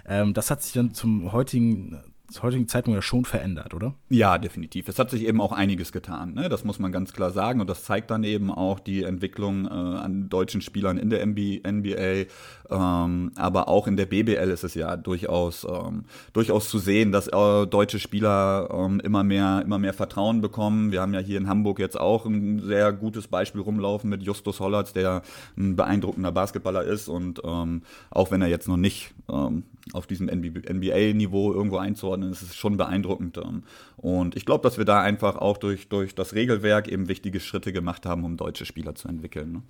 Ähm, 0.06 0.34
das 0.34 0.52
hat 0.52 0.62
sich 0.62 0.72
dann 0.72 0.94
zum 0.94 1.32
heutigen 1.32 1.98
zur 2.32 2.44
heutigen 2.44 2.66
Zeitpunkt 2.68 2.96
ja 2.96 3.02
schon 3.02 3.24
verändert, 3.24 3.74
oder? 3.74 3.94
Ja, 4.08 4.38
definitiv. 4.38 4.88
Es 4.88 4.98
hat 4.98 5.10
sich 5.10 5.26
eben 5.26 5.40
auch 5.40 5.52
einiges 5.52 5.92
getan. 5.92 6.34
Ne? 6.34 6.48
Das 6.48 6.64
muss 6.64 6.78
man 6.78 6.90
ganz 6.90 7.12
klar 7.12 7.30
sagen. 7.30 7.60
Und 7.60 7.68
das 7.68 7.84
zeigt 7.84 8.10
dann 8.10 8.24
eben 8.24 8.50
auch 8.50 8.80
die 8.80 9.04
Entwicklung 9.04 9.66
äh, 9.66 9.68
an 9.68 10.28
deutschen 10.28 10.60
Spielern 10.60 10.96
in 10.96 11.10
der 11.10 11.24
NBA. 11.26 12.26
Ähm, 12.70 13.32
aber 13.36 13.68
auch 13.68 13.86
in 13.86 13.96
der 13.96 14.06
BBL 14.06 14.50
ist 14.50 14.64
es 14.64 14.74
ja 14.74 14.96
durchaus, 14.96 15.64
ähm, 15.64 16.04
durchaus 16.32 16.68
zu 16.68 16.78
sehen, 16.78 17.12
dass 17.12 17.28
äh, 17.28 17.66
deutsche 17.66 17.98
Spieler 17.98 18.68
ähm, 18.72 19.00
immer, 19.00 19.22
mehr, 19.22 19.62
immer 19.64 19.78
mehr 19.78 19.92
Vertrauen 19.92 20.40
bekommen. 20.40 20.90
Wir 20.90 21.02
haben 21.02 21.14
ja 21.14 21.20
hier 21.20 21.38
in 21.38 21.48
Hamburg 21.48 21.78
jetzt 21.78 22.00
auch 22.00 22.26
ein 22.26 22.60
sehr 22.60 22.92
gutes 22.92 23.28
Beispiel 23.28 23.60
rumlaufen 23.60 24.08
mit 24.08 24.22
Justus 24.22 24.60
Hollatz, 24.60 24.92
der 24.92 25.22
ein 25.56 25.76
beeindruckender 25.76 26.32
Basketballer 26.32 26.84
ist. 26.84 27.08
Und 27.08 27.42
ähm, 27.44 27.82
auch 28.10 28.30
wenn 28.30 28.42
er 28.42 28.48
jetzt 28.48 28.68
noch 28.68 28.76
nicht 28.76 29.12
ähm, 29.30 29.64
auf 29.92 30.07
diesem 30.07 30.26
NBA-Niveau 30.28 31.52
irgendwo 31.52 31.76
einzuordnen, 31.76 32.31
ist 32.31 32.42
es 32.42 32.57
schon 32.57 32.76
beeindruckend. 32.76 33.38
Ähm. 33.38 33.62
Und 33.96 34.37
ich 34.37 34.46
glaube, 34.46 34.62
dass 34.62 34.78
wir 34.78 34.85
da 34.85 35.00
einfach 35.00 35.37
auch 35.37 35.59
durch, 35.59 35.88
durch 35.88 36.14
das 36.14 36.35
Regelwerk 36.35 36.88
eben 36.88 37.09
wichtige 37.09 37.40
Schritte 37.40 37.72
gemacht 37.72 38.07
haben, 38.07 38.24
um 38.24 38.37
deutsche 38.37 38.64
Spieler 38.64 38.94
zu 38.94 39.09
entwickeln. 39.09 39.52
Ne? 39.52 39.62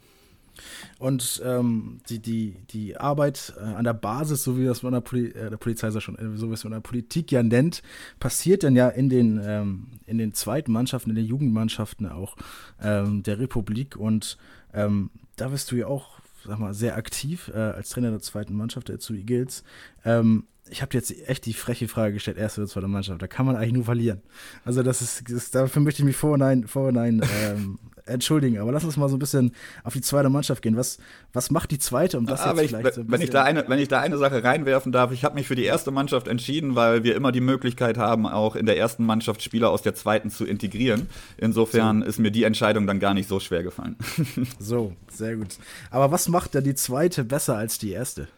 Und 0.99 1.43
ähm, 1.45 2.01
die, 2.09 2.19
die, 2.19 2.57
die 2.71 2.97
Arbeit 2.97 3.55
äh, 3.59 3.63
an 3.63 3.85
der 3.85 3.95
Basis, 3.95 4.45
so 4.45 4.59
wie 4.59 4.65
das 4.65 4.83
man 4.83 4.93
der, 4.93 5.01
Poli 5.01 5.29
äh, 5.29 5.51
der 5.51 5.57
Polizei 5.57 5.91
schon, 5.99 6.17
so 6.37 6.51
wie 6.51 6.55
es 6.55 6.65
man 6.65 6.73
in 6.73 6.77
der 6.77 6.89
Politik 6.89 7.33
ja 7.33 7.43
nennt, 7.43 7.83
passiert 8.21 8.63
dann 8.63 8.77
ja 8.77 8.89
in 8.89 9.09
den, 9.09 9.41
ähm, 9.45 9.87
in 10.07 10.19
den 10.19 10.35
zweiten 10.35 10.73
Mannschaften, 10.73 11.11
in 11.11 11.17
den 11.17 11.27
Jugendmannschaften 11.27 12.07
auch 12.07 12.37
ähm, 12.81 13.23
der 13.23 13.39
Republik. 13.39 13.97
Und 13.97 14.37
ähm, 14.75 15.11
da 15.37 15.51
wirst 15.51 15.71
du 15.71 15.77
ja 15.77 15.87
auch 15.87 16.22
sag 16.47 16.59
mal, 16.59 16.75
sehr 16.75 16.97
aktiv 16.97 17.51
äh, 17.55 17.59
als 17.59 17.91
Trainer 17.91 18.11
der 18.11 18.21
zweiten 18.21 18.55
Mannschaft 18.55 18.89
der 18.89 18.99
zu 18.99 19.15
Eagles. 19.15 19.65
Ähm, 20.05 20.45
ich 20.71 20.81
habe 20.81 20.95
jetzt 20.95 21.29
echt 21.29 21.45
die 21.47 21.53
freche 21.53 21.89
Frage 21.89 22.15
gestellt, 22.15 22.39
erste 22.39 22.63
oder 22.63 22.69
zweite 22.71 22.89
Mannschaft. 22.89 23.21
Da 23.21 23.27
kann 23.27 23.47
man 23.47 23.57
eigentlich 23.57 23.73
nur 23.73 23.85
verlieren. 23.85 24.23
Also 24.65 24.83
das 24.83 25.03
ist, 25.03 25.31
das, 25.31 25.51
dafür 25.51 25.83
möchte 25.83 26.03
ich 26.03 26.07
mich 26.07 26.17
vorhinein, 26.17 26.67
vorhinein 26.67 27.23
ähm, 27.45 27.79
entschuldigen. 28.07 28.59
Aber 28.59 28.73
lass 28.73 28.85
uns 28.85 28.97
mal 28.97 29.09
so 29.09 29.17
ein 29.17 29.19
bisschen 29.19 29.53
auf 29.85 29.93
die 29.93 30.01
zweite 30.01 30.29
Mannschaft 30.29 30.63
gehen. 30.63 30.77
Was, 30.77 30.99
was 31.33 31.51
macht 31.51 31.71
die 31.71 31.79
zweite, 31.79 32.19
um 32.19 32.27
das 32.27 32.41
ah, 32.41 32.55
jetzt 32.55 32.69
vielleicht 32.69 32.87
ich, 32.87 32.95
so 32.95 33.05
wenn 33.07 33.21
ich 33.21 33.31
da 33.31 33.45
eine, 33.45 33.65
Wenn 33.69 33.79
ich 33.79 33.89
da 33.89 34.01
eine 34.01 34.19
Sache 34.19 34.43
reinwerfen 34.43 34.93
darf, 34.93 35.13
ich 35.13 35.25
habe 35.25 35.35
mich 35.35 35.47
für 35.47 35.55
die 35.55 35.65
erste 35.65 35.91
Mannschaft 35.91 36.29
entschieden, 36.29 36.75
weil 36.75 37.05
wir 37.05 37.15
immer 37.15 37.33
die 37.33 37.41
Möglichkeit 37.41 37.99
haben, 37.99 38.27
auch 38.27 38.57
in 38.57 38.67
der 38.67 38.77
ersten 38.79 39.05
Mannschaft 39.05 39.43
Spieler 39.43 39.71
aus 39.71 39.83
der 39.83 39.95
zweiten 39.95 40.31
zu 40.31 40.45
integrieren. 40.45 41.09
Insofern 41.37 42.03
so. 42.03 42.09
ist 42.09 42.19
mir 42.19 42.31
die 42.31 42.45
Entscheidung 42.45 42.87
dann 42.87 43.01
gar 43.01 43.15
nicht 43.15 43.29
so 43.29 43.41
schwer 43.41 43.63
gefallen. 43.63 43.97
so, 44.59 44.93
sehr 45.09 45.37
gut. 45.37 45.59
Aber 45.91 46.11
was 46.11 46.29
macht 46.29 46.55
denn 46.55 46.65
die 46.65 46.75
zweite 46.75 47.25
besser 47.25 47.57
als 47.57 47.79
die 47.79 47.93
erste? 47.93 48.29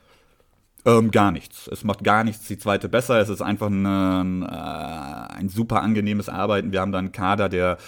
Ähm, 0.86 1.10
gar 1.10 1.30
nichts. 1.30 1.66
Es 1.68 1.82
macht 1.82 2.04
gar 2.04 2.24
nichts 2.24 2.46
die 2.46 2.58
zweite 2.58 2.90
besser. 2.90 3.18
Es 3.18 3.30
ist 3.30 3.40
einfach 3.40 3.68
ein, 3.68 4.42
äh, 4.42 4.46
ein 4.46 5.48
super 5.48 5.82
angenehmes 5.82 6.28
Arbeiten. 6.28 6.72
Wir 6.72 6.80
haben 6.82 6.92
da 6.92 6.98
einen 6.98 7.12
Kader, 7.12 7.48
der 7.48 7.78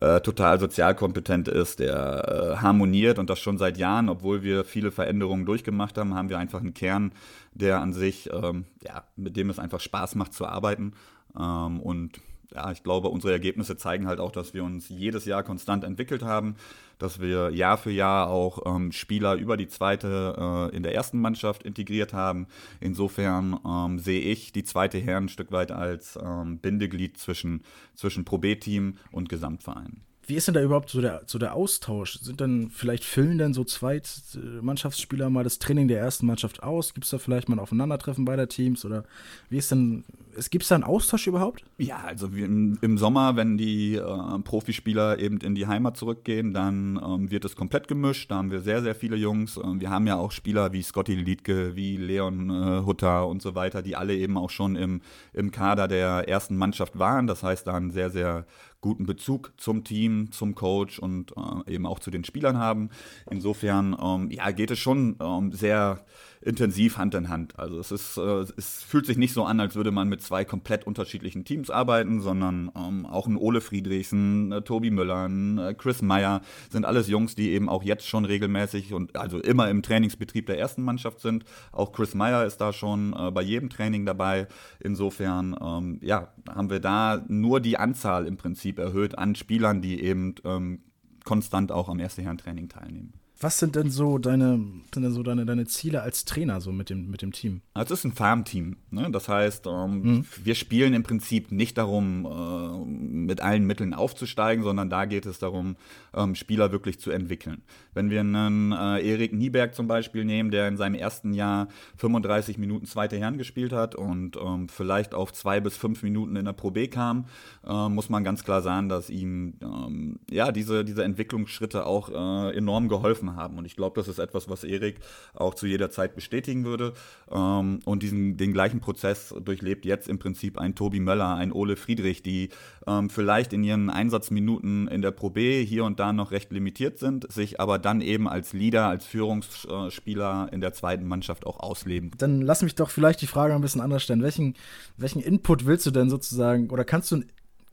äh, 0.00 0.20
total 0.20 0.58
sozialkompetent 0.58 1.48
ist, 1.48 1.78
der 1.78 2.56
äh, 2.56 2.56
harmoniert 2.62 3.18
und 3.18 3.30
das 3.30 3.38
schon 3.38 3.58
seit 3.58 3.78
Jahren, 3.78 4.08
obwohl 4.08 4.42
wir 4.42 4.64
viele 4.64 4.90
Veränderungen 4.90 5.46
durchgemacht 5.46 5.96
haben, 5.98 6.14
haben 6.14 6.28
wir 6.28 6.38
einfach 6.38 6.60
einen 6.60 6.74
Kern, 6.74 7.12
der 7.52 7.80
an 7.80 7.92
sich, 7.92 8.28
ähm, 8.32 8.64
ja, 8.82 9.04
mit 9.16 9.36
dem 9.36 9.50
es 9.50 9.58
einfach 9.58 9.80
Spaß 9.80 10.16
macht 10.16 10.34
zu 10.34 10.46
arbeiten. 10.46 10.94
Ähm, 11.38 11.80
und 11.80 12.20
ja, 12.54 12.70
ich 12.70 12.82
glaube, 12.82 13.08
unsere 13.08 13.32
Ergebnisse 13.32 13.76
zeigen 13.76 14.06
halt 14.06 14.20
auch, 14.20 14.30
dass 14.30 14.54
wir 14.54 14.62
uns 14.62 14.88
jedes 14.88 15.24
Jahr 15.24 15.42
konstant 15.42 15.82
entwickelt 15.82 16.22
haben, 16.22 16.54
dass 16.98 17.20
wir 17.20 17.50
Jahr 17.50 17.76
für 17.76 17.90
Jahr 17.90 18.30
auch 18.30 18.62
ähm, 18.64 18.92
Spieler 18.92 19.34
über 19.34 19.56
die 19.56 19.66
zweite 19.66 20.70
äh, 20.72 20.76
in 20.76 20.82
der 20.82 20.94
ersten 20.94 21.20
Mannschaft 21.20 21.64
integriert 21.64 22.12
haben. 22.12 22.46
Insofern 22.80 23.58
ähm, 23.66 23.98
sehe 23.98 24.20
ich 24.20 24.52
die 24.52 24.64
zweite 24.64 24.98
Herren 24.98 25.24
ein 25.24 25.28
Stück 25.28 25.50
weit 25.50 25.72
als 25.72 26.16
ähm, 26.22 26.58
Bindeglied 26.58 27.18
zwischen, 27.18 27.64
zwischen 27.94 28.24
Pro 28.24 28.38
B-Team 28.38 28.98
und 29.10 29.28
Gesamtverein. 29.28 30.02
Wie 30.26 30.36
ist 30.36 30.46
denn 30.46 30.54
da 30.54 30.62
überhaupt 30.62 30.88
so 30.88 31.00
der, 31.00 31.22
so 31.26 31.38
der 31.38 31.54
Austausch? 31.54 32.18
Sind 32.20 32.40
dann 32.40 32.70
vielleicht 32.70 33.04
füllen 33.04 33.36
denn 33.38 33.52
so 33.52 33.62
Zweitmannschaftsspieler 33.64 35.28
mal 35.28 35.44
das 35.44 35.58
Training 35.58 35.88
der 35.88 36.00
ersten 36.00 36.26
Mannschaft 36.26 36.62
aus? 36.62 36.94
Gibt 36.94 37.04
es 37.04 37.10
da 37.10 37.18
vielleicht 37.18 37.48
mal 37.48 37.56
ein 37.56 37.60
Aufeinandertreffen 37.60 38.24
beider 38.24 38.48
Teams? 38.48 38.84
Oder 38.84 39.04
wie 39.50 39.58
ist 39.58 39.70
denn, 39.70 40.04
gibt 40.50 40.62
es 40.62 40.68
da 40.68 40.74
einen 40.74 40.84
Austausch 40.84 41.26
überhaupt? 41.26 41.64
Ja, 41.78 41.98
also 42.04 42.26
im, 42.26 42.78
im 42.80 42.98
Sommer, 42.98 43.36
wenn 43.36 43.56
die 43.56 43.96
äh, 43.96 44.38
Profispieler 44.44 45.18
eben 45.18 45.38
in 45.38 45.54
die 45.54 45.66
Heimat 45.66 45.96
zurückgehen, 45.96 46.52
dann 46.52 47.00
ähm, 47.04 47.30
wird 47.30 47.44
es 47.44 47.56
komplett 47.56 47.88
gemischt. 47.88 48.30
Da 48.30 48.36
haben 48.36 48.50
wir 48.50 48.60
sehr, 48.60 48.82
sehr 48.82 48.94
viele 48.94 49.16
Jungs. 49.16 49.56
Ähm, 49.56 49.80
wir 49.80 49.90
haben 49.90 50.06
ja 50.06 50.16
auch 50.16 50.32
Spieler 50.32 50.72
wie 50.72 50.82
Scotty 50.82 51.14
Liedke, 51.14 51.76
wie 51.76 51.96
Leon 51.96 52.50
äh, 52.50 52.84
Hutter 52.84 53.26
und 53.26 53.42
so 53.42 53.54
weiter, 53.54 53.82
die 53.82 53.96
alle 53.96 54.16
eben 54.16 54.36
auch 54.36 54.50
schon 54.50 54.76
im, 54.76 55.00
im 55.32 55.50
Kader 55.50 55.88
der 55.88 56.28
ersten 56.28 56.56
Mannschaft 56.56 56.98
waren. 56.98 57.26
Das 57.26 57.42
heißt, 57.42 57.66
da 57.66 57.74
ein 57.74 57.90
sehr, 57.90 58.10
sehr 58.10 58.46
guten 58.84 59.06
Bezug 59.06 59.54
zum 59.56 59.82
Team, 59.82 60.30
zum 60.30 60.54
Coach 60.54 60.98
und 60.98 61.32
äh, 61.38 61.72
eben 61.72 61.86
auch 61.86 62.00
zu 62.00 62.10
den 62.10 62.22
Spielern 62.22 62.58
haben. 62.58 62.90
Insofern 63.30 63.96
ähm, 63.98 64.30
ja, 64.30 64.50
geht 64.50 64.70
es 64.70 64.78
schon 64.78 65.16
ähm, 65.22 65.52
sehr 65.52 66.04
intensiv 66.44 66.98
Hand 66.98 67.14
in 67.14 67.28
Hand. 67.28 67.58
Also 67.58 67.78
es 67.78 67.90
ist, 67.90 68.18
äh, 68.18 68.44
es 68.56 68.82
fühlt 68.82 69.06
sich 69.06 69.16
nicht 69.16 69.32
so 69.32 69.44
an, 69.44 69.60
als 69.60 69.74
würde 69.74 69.90
man 69.90 70.08
mit 70.08 70.22
zwei 70.22 70.44
komplett 70.44 70.86
unterschiedlichen 70.86 71.44
Teams 71.44 71.70
arbeiten, 71.70 72.20
sondern 72.20 72.70
ähm, 72.76 73.06
auch 73.06 73.26
ein 73.26 73.36
Ole 73.36 73.60
Friedrichsen, 73.60 74.52
äh, 74.52 74.62
Tobi 74.62 74.90
Müller, 74.90 75.28
äh, 75.28 75.74
Chris 75.74 76.02
Meyer 76.02 76.42
sind 76.70 76.84
alles 76.84 77.08
Jungs, 77.08 77.34
die 77.34 77.50
eben 77.50 77.68
auch 77.68 77.82
jetzt 77.82 78.06
schon 78.06 78.24
regelmäßig 78.24 78.92
und 78.92 79.16
also 79.16 79.40
immer 79.40 79.70
im 79.70 79.82
Trainingsbetrieb 79.82 80.46
der 80.46 80.58
ersten 80.58 80.82
Mannschaft 80.82 81.20
sind. 81.20 81.44
Auch 81.72 81.92
Chris 81.92 82.14
Meyer 82.14 82.44
ist 82.44 82.58
da 82.58 82.72
schon 82.72 83.14
äh, 83.14 83.30
bei 83.30 83.42
jedem 83.42 83.70
Training 83.70 84.04
dabei. 84.04 84.46
Insofern 84.80 85.56
ähm, 85.60 85.98
ja, 86.02 86.32
haben 86.48 86.68
wir 86.68 86.80
da 86.80 87.24
nur 87.26 87.60
die 87.60 87.78
Anzahl 87.78 88.26
im 88.26 88.36
Prinzip 88.36 88.78
erhöht 88.78 89.16
an 89.16 89.34
Spielern, 89.34 89.80
die 89.80 90.02
eben 90.02 90.34
ähm, 90.44 90.80
konstant 91.24 91.72
auch 91.72 91.88
am 91.88 91.98
Erste 92.00 92.22
Herren 92.22 92.38
Training 92.38 92.68
teilnehmen. 92.68 93.14
Was 93.44 93.58
sind 93.58 93.76
denn 93.76 93.90
so 93.90 94.16
deine, 94.16 94.58
sind 94.94 95.02
denn 95.04 95.12
so 95.12 95.22
deine, 95.22 95.44
deine 95.44 95.66
Ziele 95.66 96.00
als 96.00 96.24
Trainer 96.24 96.62
so 96.62 96.72
mit 96.72 96.88
dem, 96.88 97.10
mit 97.10 97.20
dem 97.20 97.30
Team? 97.30 97.60
Also 97.74 97.92
es 97.92 98.00
ist 98.00 98.04
ein 98.06 98.12
Farmteam. 98.12 98.78
Ne? 98.90 99.10
Das 99.10 99.28
heißt, 99.28 99.66
ähm, 99.66 100.00
mhm. 100.00 100.26
wir 100.42 100.54
spielen 100.54 100.94
im 100.94 101.02
Prinzip 101.02 101.52
nicht 101.52 101.76
darum, 101.76 102.24
äh, 102.24 102.90
mit 102.90 103.42
allen 103.42 103.66
Mitteln 103.66 103.92
aufzusteigen, 103.92 104.64
sondern 104.64 104.88
da 104.88 105.04
geht 105.04 105.26
es 105.26 105.40
darum, 105.40 105.76
ähm, 106.14 106.34
Spieler 106.36 106.72
wirklich 106.72 107.00
zu 107.00 107.10
entwickeln. 107.10 107.60
Wenn 107.92 108.08
wir 108.08 108.20
einen 108.20 108.72
äh, 108.72 109.06
Erik 109.06 109.34
Nieberg 109.34 109.74
zum 109.74 109.88
Beispiel 109.88 110.24
nehmen, 110.24 110.50
der 110.50 110.66
in 110.66 110.78
seinem 110.78 110.94
ersten 110.94 111.34
Jahr 111.34 111.68
35 111.98 112.56
Minuten 112.56 112.86
zweite 112.86 113.18
Herren 113.18 113.36
gespielt 113.36 113.74
hat 113.74 113.94
und 113.94 114.38
ähm, 114.38 114.70
vielleicht 114.70 115.12
auf 115.14 115.34
zwei 115.34 115.60
bis 115.60 115.76
fünf 115.76 116.02
Minuten 116.02 116.36
in 116.36 116.46
der 116.46 116.54
Pro 116.54 116.70
B 116.70 116.88
kam, 116.88 117.26
äh, 117.66 117.90
muss 117.90 118.08
man 118.08 118.24
ganz 118.24 118.42
klar 118.42 118.62
sagen, 118.62 118.88
dass 118.88 119.10
ihm 119.10 119.58
ähm, 119.60 120.18
ja, 120.30 120.50
diese, 120.50 120.82
diese 120.82 121.04
Entwicklungsschritte 121.04 121.84
auch 121.84 122.08
äh, 122.08 122.56
enorm 122.56 122.88
geholfen 122.88 123.32
haben 123.32 123.33
haben. 123.36 123.58
Und 123.58 123.64
ich 123.64 123.76
glaube, 123.76 124.00
das 124.00 124.08
ist 124.08 124.18
etwas, 124.18 124.48
was 124.48 124.64
Erik 124.64 124.96
auch 125.34 125.54
zu 125.54 125.66
jeder 125.66 125.90
Zeit 125.90 126.14
bestätigen 126.14 126.64
würde. 126.64 126.92
Ähm, 127.30 127.80
und 127.84 128.02
diesen, 128.02 128.36
den 128.36 128.52
gleichen 128.52 128.80
Prozess 128.80 129.34
durchlebt 129.44 129.84
jetzt 129.84 130.08
im 130.08 130.18
Prinzip 130.18 130.58
ein 130.58 130.74
Tobi 130.74 131.00
Möller, 131.00 131.34
ein 131.34 131.52
Ole 131.52 131.76
Friedrich, 131.76 132.22
die 132.22 132.50
ähm, 132.86 133.10
vielleicht 133.10 133.52
in 133.52 133.64
ihren 133.64 133.90
Einsatzminuten 133.90 134.88
in 134.88 135.02
der 135.02 135.10
Pro 135.10 135.30
B 135.30 135.64
hier 135.64 135.84
und 135.84 136.00
da 136.00 136.12
noch 136.12 136.30
recht 136.30 136.52
limitiert 136.52 136.98
sind, 136.98 137.30
sich 137.32 137.60
aber 137.60 137.78
dann 137.78 138.00
eben 138.00 138.28
als 138.28 138.52
Leader, 138.52 138.86
als 138.86 139.06
Führungsspieler 139.06 140.48
in 140.52 140.60
der 140.60 140.72
zweiten 140.72 141.06
Mannschaft 141.06 141.46
auch 141.46 141.60
ausleben. 141.60 142.10
Dann 142.18 142.42
lass 142.42 142.62
mich 142.62 142.74
doch 142.74 142.90
vielleicht 142.90 143.20
die 143.22 143.26
Frage 143.26 143.54
ein 143.54 143.60
bisschen 143.60 143.80
anders 143.80 144.02
stellen. 144.02 144.22
Welchen, 144.22 144.54
welchen 144.96 145.20
Input 145.20 145.66
willst 145.66 145.86
du 145.86 145.90
denn 145.90 146.10
sozusagen 146.10 146.70
oder 146.70 146.84
kannst 146.84 147.10
du 147.12 147.22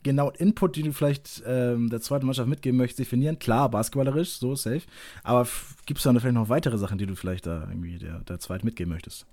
genau 0.02 0.30
Input, 0.30 0.76
den 0.76 0.86
du 0.86 0.92
vielleicht 0.92 1.42
ähm, 1.46 1.90
der 1.90 2.00
zweiten 2.00 2.26
Mannschaft 2.26 2.48
mitgeben 2.48 2.78
möchtest, 2.78 3.00
definieren. 3.00 3.38
Klar, 3.38 3.70
basketballerisch, 3.70 4.30
so 4.30 4.54
safe. 4.54 4.82
Aber 5.22 5.46
gibt 5.86 5.98
es 5.98 6.04
da 6.04 6.12
vielleicht 6.12 6.34
noch 6.34 6.48
weitere 6.48 6.78
Sachen, 6.78 6.98
die 6.98 7.06
du 7.06 7.16
vielleicht 7.16 7.46
da 7.46 7.66
irgendwie 7.68 7.98
der, 7.98 8.20
der 8.20 8.38
zweiten 8.38 8.66
mitgeben 8.66 8.92
möchtest? 8.92 9.26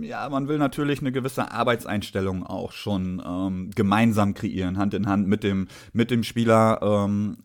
Ja, 0.00 0.26
man 0.30 0.48
will 0.48 0.56
natürlich 0.56 1.00
eine 1.00 1.12
gewisse 1.12 1.52
Arbeitseinstellung 1.52 2.46
auch 2.46 2.72
schon 2.72 3.22
ähm, 3.24 3.70
gemeinsam 3.74 4.32
kreieren, 4.32 4.78
Hand 4.78 4.94
in 4.94 5.06
Hand 5.06 5.28
mit 5.28 5.44
dem, 5.44 5.68
mit 5.92 6.10
dem 6.10 6.22
Spieler. 6.22 6.80
Ähm, 6.82 7.36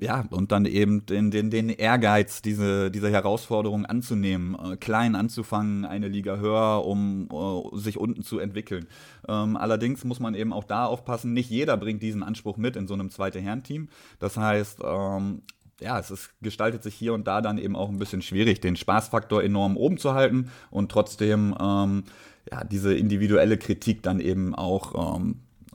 ja, 0.00 0.24
und 0.30 0.52
dann 0.52 0.64
eben 0.64 1.06
den, 1.06 1.30
den, 1.30 1.50
den 1.50 1.70
Ehrgeiz, 1.70 2.40
diese, 2.40 2.90
diese 2.90 3.10
Herausforderung 3.10 3.84
anzunehmen, 3.84 4.54
äh, 4.54 4.76
klein 4.76 5.16
anzufangen, 5.16 5.84
eine 5.84 6.06
Liga 6.06 6.36
höher, 6.36 6.84
um 6.84 7.28
uh, 7.32 7.76
sich 7.76 7.98
unten 7.98 8.22
zu 8.22 8.38
entwickeln. 8.38 8.86
Ähm, 9.26 9.56
allerdings 9.56 10.04
muss 10.04 10.20
man 10.20 10.34
eben 10.34 10.52
auch 10.52 10.64
da 10.64 10.86
aufpassen, 10.86 11.32
nicht 11.32 11.50
jeder 11.50 11.76
bringt 11.76 12.02
diesen 12.02 12.22
Anspruch 12.22 12.56
mit 12.56 12.76
in 12.76 12.86
so 12.86 12.94
einem 12.94 13.10
zweite 13.10 13.40
Herrenteam. 13.40 13.88
Das 14.20 14.36
heißt, 14.36 14.80
ähm, 14.84 15.42
ja, 15.80 15.98
es 15.98 16.10
ist, 16.10 16.30
gestaltet 16.42 16.84
sich 16.84 16.94
hier 16.94 17.12
und 17.12 17.26
da 17.26 17.40
dann 17.40 17.58
eben 17.58 17.74
auch 17.74 17.88
ein 17.88 17.98
bisschen 17.98 18.22
schwierig, 18.22 18.60
den 18.60 18.76
Spaßfaktor 18.76 19.42
enorm 19.42 19.76
oben 19.76 19.98
zu 19.98 20.14
halten 20.14 20.50
und 20.70 20.92
trotzdem 20.92 21.56
ähm, 21.60 22.04
ja, 22.50 22.64
diese 22.64 22.94
individuelle 22.94 23.58
Kritik 23.58 24.02
dann 24.02 24.20
eben 24.20 24.54
auch 24.54 25.18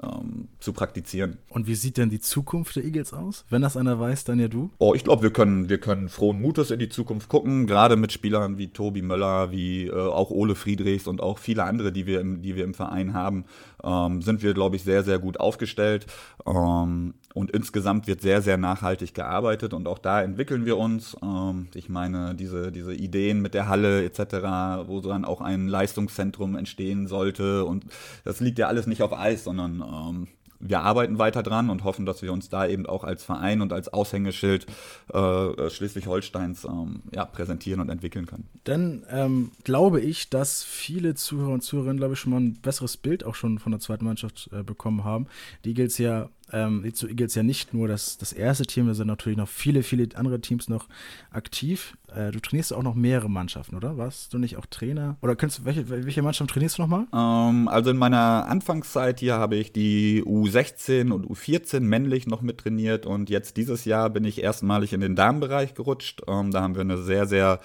ähm, 0.02 0.48
zu 0.60 0.74
praktizieren. 0.74 1.38
Und 1.50 1.68
wie 1.68 1.76
sieht 1.76 1.98
denn 1.98 2.10
die 2.10 2.20
Zukunft 2.20 2.76
der 2.76 2.84
Eagles 2.84 3.14
aus? 3.14 3.46
Wenn 3.50 3.62
das 3.62 3.78
einer 3.78 4.00
weiß, 4.00 4.24
dann 4.24 4.40
ja 4.40 4.48
du? 4.48 4.72
Oh, 4.80 4.94
ich 4.94 5.04
glaube, 5.04 5.24
wir 5.24 5.32
können, 5.32 5.70
wir 5.70 5.80
können 5.80 6.10
frohen 6.10 6.42
Mutes 6.42 6.72
in 6.72 6.80
die 6.80 6.90
Zukunft 6.90 7.30
gucken, 7.30 7.68
gerade 7.68 7.96
mit 7.96 8.12
Spielern 8.12 8.58
wie 8.58 8.70
Tobi 8.70 9.02
Möller, 9.02 9.52
wie 9.52 9.88
äh, 9.88 9.92
auch 9.92 10.32
Ole 10.32 10.56
Friedrichs 10.56 11.08
und 11.08 11.22
auch 11.22 11.38
viele 11.38 11.64
andere, 11.64 11.92
die 11.92 12.06
wir 12.06 12.22
im, 12.22 12.42
die 12.42 12.56
wir 12.56 12.64
im 12.64 12.74
Verein 12.74 13.14
haben, 13.14 13.46
ähm, 13.84 14.22
sind 14.22 14.42
wir, 14.42 14.54
glaube 14.54 14.76
ich, 14.76 14.84
sehr, 14.84 15.04
sehr 15.04 15.20
gut 15.20 15.40
aufgestellt. 15.40 16.06
Ähm, 16.46 17.14
und 17.34 17.52
insgesamt 17.52 18.08
wird 18.08 18.22
sehr, 18.22 18.42
sehr 18.42 18.58
nachhaltig 18.58 19.14
gearbeitet 19.14 19.74
und 19.74 19.88
auch 19.88 20.00
da 20.00 20.22
entwickeln 20.22 20.66
wir 20.66 20.78
uns. 20.78 21.18
Ähm, 21.24 21.68
ich 21.74 21.90
meine, 21.90 22.36
diese, 22.36 22.72
diese 22.72 22.94
Ideen 22.94 23.42
mit 23.42 23.54
der 23.54 23.68
Halle 23.68 24.04
etc., 24.04 24.88
wo 24.88 25.02
dann 25.02 25.26
auch 25.26 25.42
ein 25.42 25.68
Leistungszentrum 25.68 26.56
entstehen 26.56 27.08
sollte 27.08 27.66
und 27.66 27.86
das 28.24 28.40
liegt 28.40 28.60
ja 28.60 28.68
alles 28.68 28.88
nicht 28.88 29.02
auf 29.02 29.14
Eis, 29.14 29.44
sondern 29.44 29.82
ähm, 29.82 30.28
wir 30.66 30.82
arbeiten 30.82 31.20
weiter 31.20 31.44
dran 31.44 31.70
und 31.70 31.84
hoffen, 31.84 32.06
dass 32.06 32.22
wir 32.22 32.32
uns 32.32 32.50
da 32.50 32.66
eben 32.66 32.86
auch 32.86 33.04
als 33.04 33.24
Verein 33.24 33.62
und 33.62 33.74
als 33.74 33.92
Aushängeschild 33.92 34.66
äh, 35.14 35.70
Schleswig-Holsteins 35.70 36.66
ähm, 36.66 37.04
ja, 37.14 37.26
präsentieren 37.26 37.82
und 37.82 37.90
entwickeln 37.90 38.26
können. 38.26 38.48
Dann 38.64 39.04
ähm, 39.10 39.52
glaube 39.64 40.02
ich, 40.02 40.30
dass 40.30 40.64
viele 40.64 41.16
Zuhörer 41.16 41.54
und 41.54 41.62
Zuhörerinnen, 41.62 41.98
glaube 41.98 42.14
ich, 42.14 42.20
schon 42.20 42.32
mal 42.32 42.40
ein 42.40 42.54
besseres 42.54 42.98
Bild 42.98 43.24
auch 43.24 43.36
schon 43.36 43.60
von 43.60 43.72
der 43.72 43.82
zweiten 43.82 44.06
Mannschaft 44.06 44.50
äh, 44.54 44.64
bekommen 44.64 45.04
haben. 45.04 45.28
Die 45.66 45.74
gilt 45.74 45.92
es 45.92 45.98
ja 45.98 46.30
ähm, 46.54 46.94
zu 46.94 47.08
Eagles 47.08 47.36
ja 47.36 47.44
nicht 47.44 47.74
nur 47.74 47.88
das, 47.88 48.18
das 48.18 48.32
erste 48.32 48.66
Team, 48.66 48.88
da 48.88 48.94
sind 48.94 49.08
natürlich 49.08 49.38
noch 49.38 49.50
viele, 49.50 49.84
viele 49.84 50.08
andere 50.16 50.40
Teams 50.40 50.70
noch 50.70 50.88
aktiv. 51.32 51.98
Äh, 52.16 52.32
du 52.32 52.40
trainierst 52.40 52.74
auch 52.74 52.84
noch 52.84 52.94
mehrere 52.94 53.30
Mannschaften, 53.30 53.76
oder? 53.76 53.98
Warst 53.98 54.34
du 54.34 54.38
nicht 54.38 54.58
auch 54.58 54.68
Trainer? 54.68 55.18
Oder 55.22 55.36
könntest, 55.36 55.66
welche, 55.66 55.90
welche 55.90 56.22
Mannschaft 56.22 56.52
trainierst 56.52 56.78
du 56.78 56.84
nochmal? 56.84 57.08
Ähm, 57.12 57.68
also 57.68 57.90
in 57.90 57.98
meiner 57.98 58.46
Anfangszeit 58.48 59.20
hier 59.20 59.36
habe 59.36 59.56
ich 59.56 59.74
die 59.74 60.24
U16 60.24 61.12
und 61.12 61.26
U14 61.26 61.80
männlich 61.80 62.28
noch 62.28 62.42
mit 62.42 62.60
trainiert 62.60 63.06
und 63.06 63.30
jetzt 63.30 63.58
dieses 63.58 63.86
Jahr 63.86 64.10
bin 64.12 64.24
ich 64.24 64.42
erstmalig 64.42 64.94
in 64.94 65.02
den 65.02 65.16
Damenbereich 65.16 65.74
gerutscht. 65.74 66.22
Ähm, 66.28 66.52
da 66.52 66.62
haben 66.62 66.76
wir 66.76 66.82
eine 66.82 66.98
sehr, 66.98 67.26
sehr 67.26 67.60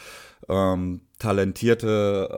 ähm, 0.48 1.03
talentierte 1.18 2.28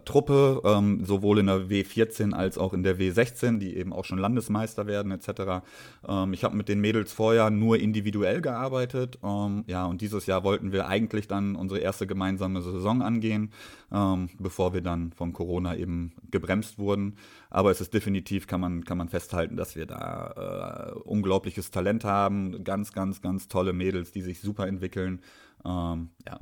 äh, 0.00 0.04
Truppe, 0.04 0.60
ähm, 0.64 1.04
sowohl 1.04 1.38
in 1.38 1.46
der 1.46 1.68
W14 1.68 2.32
als 2.32 2.58
auch 2.58 2.72
in 2.72 2.82
der 2.82 2.98
W16, 2.98 3.58
die 3.58 3.76
eben 3.76 3.92
auch 3.92 4.04
schon 4.04 4.18
Landesmeister 4.18 4.88
werden 4.88 5.12
etc. 5.12 5.64
Ähm, 6.08 6.32
ich 6.32 6.42
habe 6.42 6.56
mit 6.56 6.68
den 6.68 6.80
Mädels 6.80 7.12
vorher 7.12 7.50
nur 7.50 7.78
individuell 7.78 8.40
gearbeitet. 8.40 9.18
Ähm, 9.22 9.62
ja, 9.68 9.86
und 9.86 10.00
dieses 10.00 10.26
Jahr 10.26 10.42
wollten 10.42 10.72
wir 10.72 10.88
eigentlich 10.88 11.28
dann 11.28 11.54
unsere 11.54 11.80
erste 11.80 12.08
gemeinsame 12.08 12.62
Saison 12.62 13.00
angehen, 13.00 13.52
ähm, 13.92 14.28
bevor 14.38 14.74
wir 14.74 14.80
dann 14.80 15.12
von 15.12 15.32
Corona 15.32 15.76
eben 15.76 16.12
gebremst 16.32 16.78
wurden. 16.78 17.18
Aber 17.48 17.70
es 17.70 17.80
ist 17.80 17.94
definitiv, 17.94 18.48
kann 18.48 18.60
man, 18.60 18.84
kann 18.84 18.98
man 18.98 19.08
festhalten, 19.08 19.56
dass 19.56 19.76
wir 19.76 19.86
da 19.86 20.92
äh, 20.94 20.98
unglaubliches 20.98 21.70
Talent 21.70 22.04
haben. 22.04 22.64
Ganz, 22.64 22.92
ganz, 22.92 23.22
ganz 23.22 23.46
tolle 23.46 23.72
Mädels, 23.72 24.10
die 24.10 24.22
sich 24.22 24.40
super 24.40 24.66
entwickeln. 24.66 25.20
Ähm, 25.64 26.10
ja, 26.26 26.40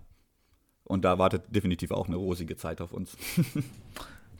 und 0.84 1.04
da 1.04 1.18
wartet 1.18 1.42
definitiv 1.54 1.90
auch 1.90 2.06
eine 2.06 2.16
rosige 2.16 2.56
Zeit 2.56 2.80
auf 2.80 2.92
uns. 2.92 3.16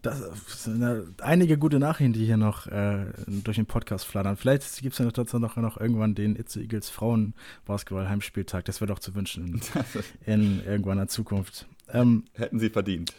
Das 0.04 0.64
sind 0.64 1.14
einige 1.22 1.56
gute 1.56 1.78
Nachrichten, 1.78 2.12
die 2.12 2.26
hier 2.26 2.36
noch 2.36 2.66
äh, 2.66 3.06
durch 3.26 3.56
den 3.56 3.64
Podcast 3.64 4.04
flattern. 4.04 4.36
Vielleicht 4.36 4.82
gibt 4.82 4.92
es 4.92 4.98
ja 4.98 5.10
dazu 5.10 5.38
noch, 5.38 5.56
noch 5.56 5.80
irgendwann 5.80 6.14
den 6.14 6.36
Itze 6.36 6.60
Eagles 6.60 6.90
Frauen-Basketball-Heimspieltag. 6.90 8.66
Das 8.66 8.82
wäre 8.82 8.92
doch 8.92 8.98
zu 8.98 9.14
wünschen 9.14 9.62
in, 10.26 10.60
in 10.60 11.08
Zukunft. 11.08 11.66
Ähm, 11.90 12.24
hätten 12.34 12.58
sie 12.58 12.68
verdient. 12.68 13.14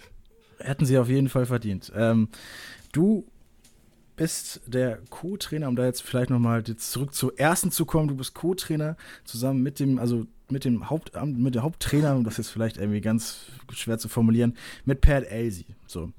Hätten 0.60 0.86
sie 0.86 1.00
auf 1.00 1.10
jeden 1.10 1.28
Fall 1.28 1.48
verdient. 1.48 1.92
Ähm, 1.96 2.30
du 2.92 3.26
bist 4.16 4.62
der 4.66 5.00
Co-Trainer, 5.10 5.68
um 5.68 5.76
da 5.76 5.86
jetzt 5.86 6.02
vielleicht 6.02 6.30
nochmal 6.30 6.64
zurück 6.64 7.14
zur 7.14 7.38
ersten 7.40 7.72
zu 7.72 7.86
kommen. 7.86 8.08
Du 8.08 8.16
bist 8.16 8.34
Co-Trainer 8.34 8.98
zusammen 9.24 9.62
mit 9.62 9.80
dem, 9.80 10.00
also 10.00 10.26
mit 10.50 10.64
dem 10.66 10.90
Hauptamt, 10.90 11.40
mit 11.40 11.56
der 11.56 11.64
Haupttrainer, 11.64 12.22
das 12.24 12.38
ist 12.38 12.50
vielleicht 12.50 12.78
irgendwie 12.78 13.02
ganz 13.02 13.48
schwer 13.72 13.98
zu 13.98 14.10
formulieren, 14.10 14.56
mit 14.84 15.02
Pat 15.02 15.24
Elsie. 15.24 15.66
So. 15.88 16.12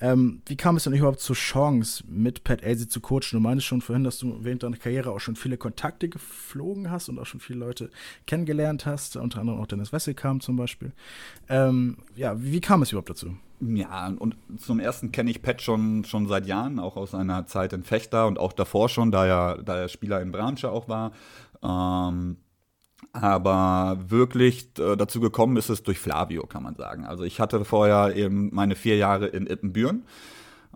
Ähm, 0.00 0.42
wie 0.46 0.56
kam 0.56 0.76
es 0.76 0.84
denn 0.84 0.92
überhaupt 0.92 1.20
zur 1.20 1.36
Chance, 1.36 2.04
mit 2.06 2.44
Pat 2.44 2.62
Elsie 2.62 2.88
zu 2.88 3.00
coachen? 3.00 3.32
Du 3.32 3.40
meinst 3.40 3.64
schon 3.64 3.80
vorhin, 3.80 4.04
dass 4.04 4.18
du 4.18 4.38
während 4.42 4.62
deiner 4.62 4.76
Karriere 4.76 5.10
auch 5.10 5.20
schon 5.20 5.36
viele 5.36 5.56
Kontakte 5.56 6.08
geflogen 6.08 6.90
hast 6.90 7.08
und 7.08 7.18
auch 7.18 7.26
schon 7.26 7.40
viele 7.40 7.58
Leute 7.58 7.90
kennengelernt 8.26 8.86
hast, 8.86 9.16
unter 9.16 9.40
anderem 9.40 9.60
auch 9.60 9.66
Dennis 9.66 9.92
Wesselkamp 9.92 10.42
zum 10.42 10.56
Beispiel. 10.56 10.92
Ähm, 11.48 11.98
ja, 12.16 12.34
wie 12.42 12.60
kam 12.60 12.82
es 12.82 12.92
überhaupt 12.92 13.10
dazu? 13.10 13.36
Ja, 13.60 14.08
und 14.08 14.36
zum 14.56 14.80
ersten 14.80 15.12
kenne 15.12 15.30
ich 15.30 15.42
Pat 15.42 15.60
schon, 15.60 16.04
schon 16.04 16.26
seit 16.26 16.46
Jahren, 16.46 16.78
auch 16.78 16.96
aus 16.96 17.10
seiner 17.10 17.46
Zeit 17.46 17.74
in 17.74 17.84
Fechter 17.84 18.26
und 18.26 18.38
auch 18.38 18.54
davor 18.54 18.88
schon, 18.88 19.10
da 19.10 19.26
er, 19.26 19.62
da 19.62 19.76
er 19.76 19.88
Spieler 19.88 20.22
in 20.22 20.32
Branche 20.32 20.70
auch 20.70 20.88
war. 20.88 21.12
Ähm, 21.62 22.38
aber 23.12 23.98
wirklich 24.08 24.70
äh, 24.78 24.96
dazu 24.96 25.20
gekommen 25.20 25.56
ist 25.56 25.68
es 25.68 25.82
durch 25.82 25.98
Flavio, 25.98 26.46
kann 26.46 26.62
man 26.62 26.74
sagen. 26.76 27.04
Also 27.04 27.24
ich 27.24 27.38
hatte 27.40 27.64
vorher 27.64 28.16
eben 28.16 28.50
meine 28.54 28.76
vier 28.76 28.96
Jahre 28.96 29.26
in 29.26 29.46
Ippenbüren. 29.46 30.04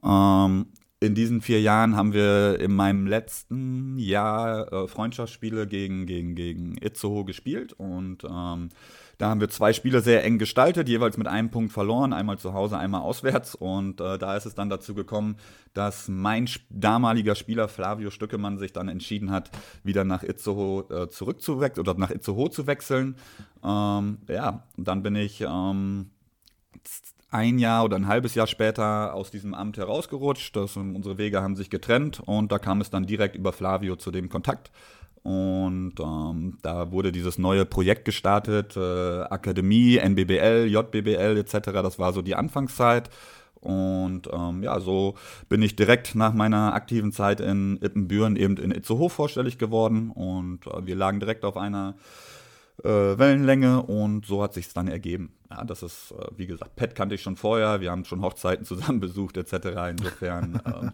Ähm, 0.03 0.67
in 1.01 1.15
diesen 1.15 1.41
vier 1.43 1.61
Jahren 1.61 1.97
haben 1.97 2.13
wir 2.13 2.59
in 2.61 2.75
meinem 2.75 3.07
letzten 3.07 3.99
Jahr 3.99 4.73
äh, 4.73 4.89
Freundschaftsspiele 4.89 5.67
gegen, 5.67 6.07
gegen, 6.07 6.35
gegen 6.35 6.77
Itzehoe 6.81 7.25
gespielt 7.25 7.73
und 7.75 8.25
ähm, 8.25 8.71
da 9.19 9.29
haben 9.29 9.41
wir 9.41 9.49
zwei 9.49 9.73
Spiele 9.73 10.01
sehr 10.01 10.25
eng 10.25 10.39
gestaltet, 10.39 10.89
jeweils 10.89 11.17
mit 11.17 11.27
einem 11.27 11.51
Punkt 11.51 11.73
verloren, 11.73 12.13
einmal 12.13 12.39
zu 12.39 12.53
Hause, 12.53 12.79
einmal 12.79 13.03
auswärts. 13.03 13.55
Und 13.55 14.01
äh, 14.01 14.19
da 14.19 14.37
ist 14.37 14.47
es 14.47 14.55
dann 14.55 14.71
dazu 14.71 14.95
gekommen, 14.95 15.37
dass 15.73 16.09
mein 16.09 16.49
damaliger 16.71 17.35
Spieler 17.35 17.69
Flavio 17.69 18.11
Stückemann 18.11 18.59
sich 18.59 18.73
dann 18.73 18.89
entschieden 18.89 19.31
hat, 19.31 19.51
wieder 19.83 20.05
nach 20.05 20.23
Itzehoe 20.23 20.85
äh, 20.91 21.09
zurückzuwechseln 21.09 21.87
oder 21.87 21.99
nach 21.99 22.11
Itzehoe 22.11 22.51
zu 22.51 22.67
wechseln. 22.67 23.17
Ähm, 23.65 24.19
ja, 24.29 24.65
dann 24.77 25.03
bin 25.03 25.17
ich 25.17 25.41
ähm, 25.41 26.11
ein 27.35 27.59
Jahr 27.59 27.85
oder 27.85 27.97
ein 27.97 28.07
halbes 28.07 28.37
Jahr 28.37 28.47
später 28.47 29.13
aus 29.13 29.33
diesem 29.33 29.55
Amt 29.55 29.77
herausgerutscht. 29.77 30.55
Das, 30.55 30.77
unsere 30.77 31.19
Wege 31.19 31.43
haben 31.43 31.57
sich 31.57 31.69
getrennt 31.69 32.21
und 32.21 32.53
da 32.53 32.61
kam 32.61 32.81
es 32.81 32.91
dann 32.91 33.07
direkt 33.07 33.35
über 33.35 33.53
Flavio 33.53 33.97
zu 33.97 34.13
dem 34.13 34.29
Kontakt. 34.29 34.71
Und 35.25 35.95
ähm, 36.01 36.59
da 36.61 36.93
wurde 36.93 37.11
dieses 37.11 37.39
neue 37.39 37.65
Projekt 37.65 38.05
gestartet, 38.05 38.77
äh, 38.77 39.23
Akademie, 39.23 39.97
NBBL, 39.97 40.67
JBBL 40.67 41.39
etc. 41.39 41.73
Das 41.73 41.99
war 41.99 42.13
so 42.13 42.21
die 42.21 42.35
Anfangszeit. 42.35 43.09
Und 43.55 44.29
ähm, 44.31 44.63
ja, 44.63 44.79
so 44.81 45.15
bin 45.49 45.63
ich 45.63 45.77
direkt 45.77 46.15
nach 46.15 46.35
meiner 46.35 46.75
aktiven 46.75 47.11
Zeit 47.11 47.41
in 47.41 47.79
Ippenbüren 47.83 48.37
eben 48.37 48.59
in 48.59 48.71
Itzehoe 48.71 49.09
vorstellig 49.09 49.57
geworden. 49.57 50.11
Und 50.11 50.67
äh, 50.67 50.85
wir 50.85 50.95
lagen 50.95 51.21
direkt 51.21 51.47
auf 51.47 51.57
einer 51.57 51.95
äh, 52.83 52.89
Wellenlänge 52.91 53.83
und 53.83 54.27
so 54.27 54.43
hat 54.43 54.53
sich 54.53 54.71
dann 54.75 54.89
ergeben. 54.89 55.33
Ja, 55.57 55.65
das 55.65 55.83
ist, 55.83 56.13
äh, 56.13 56.27
wie 56.37 56.47
gesagt, 56.47 56.75
Pet 56.75 56.95
kannte 56.95 57.15
ich 57.15 57.23
schon 57.23 57.37
vorher, 57.37 57.81
wir 57.81 57.91
haben 57.91 58.05
schon 58.05 58.23
Hochzeiten 58.23 58.65
zusammen 58.65 59.01
besucht 59.01 59.37
etc. 59.37 59.53
Insofern 59.91 60.61
ähm, 60.67 60.93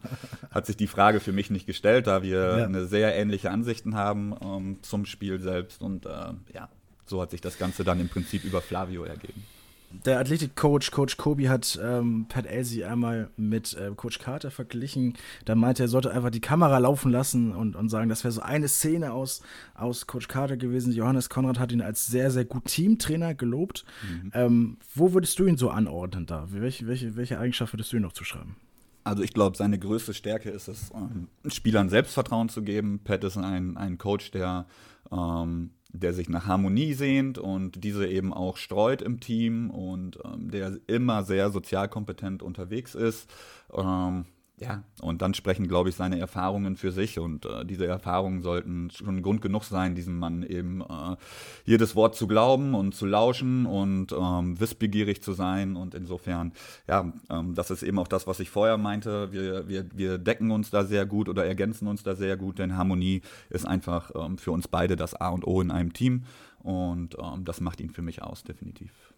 hat 0.51 0.67
sich 0.67 0.77
die 0.77 0.87
Frage 0.87 1.21
für 1.21 1.33
mich 1.33 1.51
nicht 1.51 1.67
gestellt, 1.67 2.07
da 2.07 2.23
wir 2.23 2.59
ja. 2.59 2.65
eine 2.65 2.87
sehr 2.87 3.17
ähnliche 3.17 3.51
Ansichten 3.51 3.95
haben 3.95 4.35
ähm, 4.43 4.79
zum 4.83 5.07
Spiel 5.07 5.41
selbst 5.41 5.83
und 5.83 6.05
äh, 6.05 6.33
ja, 6.53 6.69
so 7.07 7.23
hat 7.23 7.31
sich 7.31 7.41
das 7.41 7.59
Ganze 7.59 7.85
dann 7.85 8.01
im 8.01 8.09
Prinzip 8.09 8.45
über 8.45 8.61
Flavio 8.61 9.05
ergeben 9.05 9.45
der 9.91 10.21
Athletik-Coach, 10.21 10.93
Coach 10.93 11.17
Kobi, 11.17 11.49
hat 11.49 11.79
ähm, 11.83 12.27
Pat 12.29 12.47
Elsie 12.47 12.85
einmal 12.85 13.31
mit 13.37 13.75
äh, 13.75 13.91
Coach 13.97 14.19
Carter 14.21 14.51
verglichen. 14.51 15.15
Da 15.45 15.55
meinte 15.55 15.83
er, 15.83 15.89
sollte 15.89 16.13
einfach 16.13 16.31
die 16.31 16.41
Kamera 16.41 16.79
laufen 16.79 17.11
lassen 17.11 17.53
und, 17.53 17.75
und 17.75 17.89
sagen, 17.89 18.09
das 18.09 18.23
wäre 18.23 18.33
so 18.33 18.41
eine 18.41 18.69
Szene 18.69 19.13
aus, 19.13 19.43
aus 19.75 20.07
Coach 20.07 20.29
Carter 20.29 20.57
gewesen. 20.57 20.93
Johannes 20.93 21.29
Konrad 21.29 21.59
hat 21.59 21.73
ihn 21.73 21.83
als 21.83 22.07
sehr, 22.07 22.31
sehr 22.31 22.45
gut 22.45 22.67
Teamtrainer 22.67 23.35
gelobt. 23.35 23.85
Mhm. 24.09 24.31
Ähm, 24.35 24.77
wo 24.95 25.13
würdest 25.13 25.39
du 25.39 25.47
ihn 25.47 25.57
so 25.57 25.71
anordnen 25.71 26.27
da? 26.27 26.47
Welche, 26.51 26.87
welche, 26.87 27.17
welche 27.17 27.39
Eigenschaft 27.39 27.73
würdest 27.73 27.93
du 27.93 27.97
ihm 27.97 28.03
noch 28.03 28.13
zuschreiben? 28.13 28.57
Also 29.03 29.23
ich 29.23 29.33
glaube, 29.33 29.57
seine 29.57 29.79
größte 29.79 30.15
Stärke 30.15 30.51
ist 30.51 30.69
es, 30.69 30.93
ähm, 30.95 31.29
Spielern 31.51 31.89
Selbstvertrauen 31.89 32.49
zu 32.49 32.63
geben. 32.63 33.01
Pat 33.03 33.25
ist 33.25 33.37
ein, 33.37 33.77
ein 33.77 33.99
Coach, 33.99 34.31
der 34.31 34.67
ähm, 35.11 35.71
der 35.93 36.13
sich 36.13 36.29
nach 36.29 36.47
Harmonie 36.47 36.95
sehnt 36.95 37.39
und 37.39 37.83
diese 37.85 38.07
eben 38.07 38.33
auch 38.33 38.57
streut 38.57 39.03
im 39.03 39.21
Team 39.21 39.71
und 39.71 40.19
ähm, 40.25 40.51
der 40.51 40.79
immer 40.87 41.25
sehr 41.25 41.51
sozialkompetent 41.51 42.43
unterwegs 42.43 42.95
ist. 42.95 43.31
Ähm, 43.73 44.25
ja, 44.61 44.85
und 45.01 45.23
dann 45.23 45.33
sprechen, 45.33 45.69
glaube 45.69 45.89
ich, 45.89 45.95
seine 45.95 46.19
Erfahrungen 46.19 46.77
für 46.77 46.93
sich. 46.93 47.19
Und 47.19 47.47
äh, 47.47 47.65
diese 47.65 47.87
Erfahrungen 47.87 48.43
sollten 48.43 48.91
schon 48.91 49.23
Grund 49.23 49.41
genug 49.41 49.65
sein, 49.65 49.95
diesem 49.95 50.19
Mann 50.19 50.43
eben 50.43 50.83
äh, 50.83 51.17
jedes 51.65 51.97
Wort 51.97 52.15
zu 52.15 52.27
glauben 52.27 52.75
und 52.75 52.95
zu 52.95 53.07
lauschen 53.07 53.65
und 53.65 54.13
ähm, 54.13 54.61
wissbegierig 54.61 55.23
zu 55.23 55.33
sein. 55.33 55.77
Und 55.77 55.95
insofern, 55.95 56.53
ja, 56.87 57.11
ähm, 57.31 57.55
das 57.55 57.71
ist 57.71 57.83
eben 57.83 57.99
auch 57.99 58.09
das, 58.09 58.27
was 58.27 58.39
ich 58.39 58.51
vorher 58.51 58.77
meinte, 58.77 59.33
wir, 59.33 59.67
wir, 59.67 59.87
wir 59.95 60.19
decken 60.19 60.51
uns 60.51 60.69
da 60.69 60.85
sehr 60.85 61.07
gut 61.07 61.31
oder 61.31 61.47
ergänzen 61.47 61.89
uns 61.89 62.03
da 62.03 62.15
sehr 62.15 62.37
gut, 62.37 62.59
denn 62.59 62.77
Harmonie 62.77 63.23
ist 63.49 63.67
einfach 63.67 64.11
ähm, 64.15 64.37
für 64.37 64.53
uns 64.53 64.69
beide 64.69 64.95
das 64.95 65.15
A 65.15 65.31
und 65.31 65.47
O 65.47 65.63
in 65.63 65.71
einem 65.71 65.95
Team. 65.95 66.25
Und 66.59 67.17
ähm, 67.19 67.47
das 67.47 67.63
macht 67.63 67.81
ihn 67.81 67.89
für 67.89 68.03
mich 68.03 68.21
aus, 68.23 68.45
definitiv. 68.45 69.10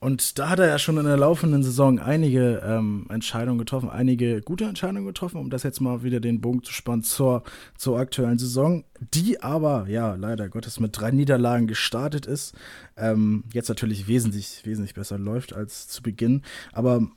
Und 0.00 0.38
da 0.38 0.48
hat 0.48 0.58
er 0.58 0.66
ja 0.66 0.78
schon 0.78 0.98
in 0.98 1.04
der 1.04 1.16
laufenden 1.16 1.62
Saison 1.62 1.98
einige 1.98 2.60
ähm, 2.64 3.06
Entscheidungen 3.08 3.58
getroffen, 3.58 3.88
einige 3.88 4.40
gute 4.40 4.64
Entscheidungen 4.64 5.06
getroffen, 5.06 5.38
um 5.38 5.48
das 5.48 5.62
jetzt 5.62 5.80
mal 5.80 6.02
wieder 6.02 6.18
den 6.18 6.40
Bogen 6.40 6.62
zu 6.62 6.72
spannen 6.72 7.04
zur, 7.04 7.44
zur 7.76 7.98
aktuellen 7.98 8.38
Saison, 8.38 8.84
die 9.14 9.40
aber, 9.42 9.86
ja, 9.88 10.14
leider 10.14 10.48
Gottes 10.48 10.80
mit 10.80 10.98
drei 10.98 11.12
Niederlagen 11.12 11.66
gestartet 11.66 12.26
ist. 12.26 12.54
Ähm, 12.96 13.44
jetzt 13.52 13.68
natürlich 13.68 14.08
wesentlich, 14.08 14.62
wesentlich 14.64 14.94
besser 14.94 15.18
läuft 15.18 15.52
als 15.52 15.88
zu 15.88 16.02
Beginn. 16.02 16.42
Aber 16.72 17.08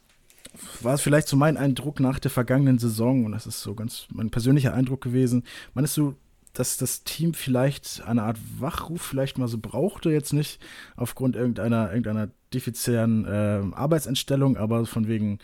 war 0.82 0.94
es 0.94 1.02
vielleicht 1.02 1.28
so 1.28 1.38
mein 1.38 1.58
Eindruck 1.58 2.00
nach 2.00 2.20
der 2.20 2.32
vergangenen 2.32 2.80
Saison, 2.80 3.26
und 3.26 3.32
das 3.32 3.48
ist 3.48 3.62
so 3.62 3.74
ganz 3.74 4.08
mein 4.14 4.30
persönlicher 4.30 4.74
Eindruck 4.74 5.02
gewesen, 5.02 5.44
man 5.74 5.84
ist 5.84 5.94
so 5.94 6.16
dass 6.60 6.78
das 6.78 7.04
Team 7.04 7.34
vielleicht 7.34 8.04
eine 8.06 8.24
Art 8.24 8.38
Wachruf 8.60 9.02
vielleicht 9.02 9.38
mal 9.38 9.48
so 9.48 9.58
brauchte, 9.58 10.10
jetzt 10.10 10.34
nicht 10.34 10.60
aufgrund 10.96 11.36
irgendeiner, 11.36 11.90
irgendeiner 11.90 12.30
defizitären 12.54 13.26
äh, 13.26 13.62
Arbeitsentstellung, 13.76 14.58
aber 14.58 14.86
von 14.86 15.08
wegen, 15.08 15.40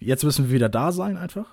jetzt 0.00 0.24
müssen 0.24 0.46
wir 0.46 0.54
wieder 0.54 0.68
da 0.68 0.92
sein 0.92 1.16
einfach? 1.16 1.46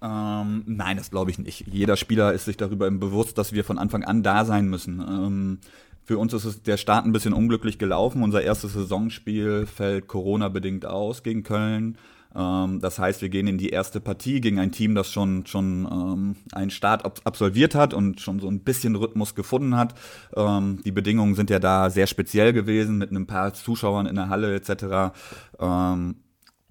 Ähm, 0.00 0.62
nein, 0.66 0.96
das 0.96 1.10
glaube 1.10 1.30
ich 1.30 1.38
nicht. 1.38 1.66
Jeder 1.66 1.96
Spieler 1.96 2.32
ist 2.32 2.44
sich 2.44 2.56
darüber 2.56 2.90
bewusst, 2.90 3.36
dass 3.38 3.52
wir 3.52 3.64
von 3.64 3.78
Anfang 3.78 4.04
an 4.04 4.22
da 4.22 4.44
sein 4.44 4.68
müssen. 4.68 5.00
Ähm, 5.00 5.58
für 6.04 6.18
uns 6.18 6.32
ist 6.32 6.66
der 6.66 6.76
Start 6.76 7.04
ein 7.04 7.12
bisschen 7.12 7.32
unglücklich 7.32 7.78
gelaufen. 7.78 8.22
Unser 8.22 8.42
erstes 8.42 8.72
Saisonspiel 8.72 9.66
fällt 9.66 10.06
Corona-bedingt 10.08 10.86
aus 10.86 11.22
gegen 11.22 11.42
Köln. 11.42 11.98
Ähm, 12.38 12.80
das 12.80 12.98
heißt, 12.98 13.20
wir 13.20 13.28
gehen 13.28 13.46
in 13.46 13.58
die 13.58 13.70
erste 13.70 14.00
Partie 14.00 14.40
gegen 14.40 14.58
ein 14.58 14.72
Team, 14.72 14.94
das 14.94 15.10
schon, 15.10 15.44
schon 15.46 15.88
ähm, 15.90 16.36
einen 16.52 16.70
Start 16.70 17.04
absolviert 17.26 17.74
hat 17.74 17.92
und 17.92 18.20
schon 18.20 18.38
so 18.38 18.48
ein 18.48 18.60
bisschen 18.60 18.94
Rhythmus 18.94 19.34
gefunden 19.34 19.76
hat. 19.76 19.94
Ähm, 20.36 20.80
die 20.84 20.92
Bedingungen 20.92 21.34
sind 21.34 21.50
ja 21.50 21.58
da 21.58 21.90
sehr 21.90 22.06
speziell 22.06 22.52
gewesen 22.52 22.98
mit 22.98 23.10
einem 23.10 23.26
paar 23.26 23.52
Zuschauern 23.54 24.06
in 24.06 24.14
der 24.14 24.28
Halle 24.28 24.54
etc. 24.54 25.12
Ähm, 25.58 26.16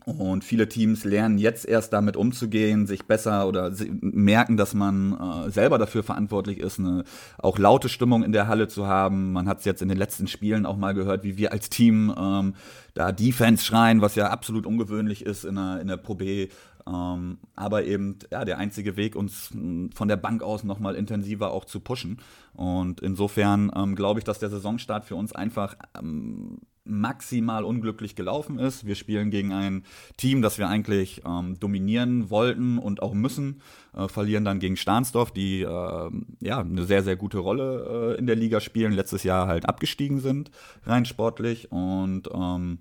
Und 0.08 0.46
viele 0.46 0.70
Teams 0.70 1.04
lernen 1.04 1.38
jetzt 1.38 1.66
erst 1.66 1.92
damit 1.92 2.16
umzugehen, 2.16 2.88
sich 2.88 3.08
besser 3.08 3.46
oder 3.46 3.74
merken, 4.00 4.56
dass 4.56 4.74
man 4.74 5.18
äh, 5.20 5.52
selber 5.52 5.78
dafür 5.78 6.02
verantwortlich 6.02 6.62
ist, 6.62 6.80
eine 6.80 7.04
auch 7.38 7.58
laute 7.58 7.90
Stimmung 7.90 8.24
in 8.24 8.32
der 8.32 8.48
Halle 8.48 8.70
zu 8.70 8.88
haben. 8.88 9.34
Man 9.34 9.50
hat 9.50 9.60
es 9.60 9.66
jetzt 9.66 9.82
in 9.82 9.90
den 9.90 9.98
letzten 9.98 10.28
Spielen 10.28 10.66
auch 10.66 10.78
mal 10.78 10.94
gehört, 10.94 11.26
wie 11.26 11.38
wir 11.38 11.52
als 11.52 11.70
Team 11.70 12.16
ähm, 12.18 12.56
da 12.94 13.12
Defense 13.12 13.66
schreien, 13.66 14.00
was 14.00 14.16
ja 14.16 14.30
absolut 14.30 14.66
ungewöhnlich 14.66 15.26
ist 15.26 15.44
in 15.44 15.56
der, 15.56 15.82
in 15.82 15.90
der 15.90 15.98
Pro 15.98 16.16
B. 16.16 16.48
Ähm, 16.88 17.40
aber 17.58 17.84
eben 17.84 18.18
ja, 18.32 18.46
der 18.46 18.60
einzige 18.60 18.96
Weg, 18.96 19.14
uns 19.14 19.50
von 19.94 20.08
der 20.08 20.16
Bank 20.16 20.42
aus 20.42 20.64
nochmal 20.64 20.96
intensiver 20.96 21.52
auch 21.52 21.66
zu 21.66 21.82
pushen. 21.82 22.22
Und 22.54 23.02
insofern 23.02 23.74
ähm, 23.76 23.94
glaube 23.96 24.22
ich, 24.22 24.24
dass 24.24 24.40
der 24.40 24.50
Saisonstart 24.50 25.04
für 25.04 25.16
uns 25.16 25.34
einfach 25.34 25.76
ähm, 26.00 26.60
maximal 26.88 27.64
unglücklich 27.64 28.16
gelaufen 28.16 28.60
ist. 28.60 28.86
Wir 28.86 28.96
spielen 28.96 29.30
gegen 29.30 29.54
ein 29.54 29.84
Team, 30.18 30.42
das 30.42 30.58
wir 30.58 30.68
eigentlich 30.70 31.22
ähm, 31.26 31.60
dominieren 31.60 32.30
wollten 32.30 32.78
und 32.78 33.02
auch 33.02 33.14
müssen. 33.14 33.62
Äh, 33.96 34.08
verlieren 34.08 34.46
dann 34.46 34.60
gegen 34.60 34.78
Stahnsdorf, 34.78 35.32
die 35.32 35.62
äh, 35.62 36.10
ja 36.40 36.60
eine 36.60 36.84
sehr, 36.84 37.04
sehr 37.04 37.16
gute 37.16 37.40
Rolle 37.40 38.16
äh, 38.16 38.20
in 38.20 38.28
der 38.28 38.36
Liga 38.36 38.60
spielen, 38.60 38.92
letztes 38.94 39.24
Jahr 39.24 39.48
halt 39.48 39.68
abgestiegen 39.68 40.20
sind, 40.20 40.52
rein 40.86 41.06
sportlich. 41.06 41.72
Und 41.72 42.30
ähm, 42.34 42.80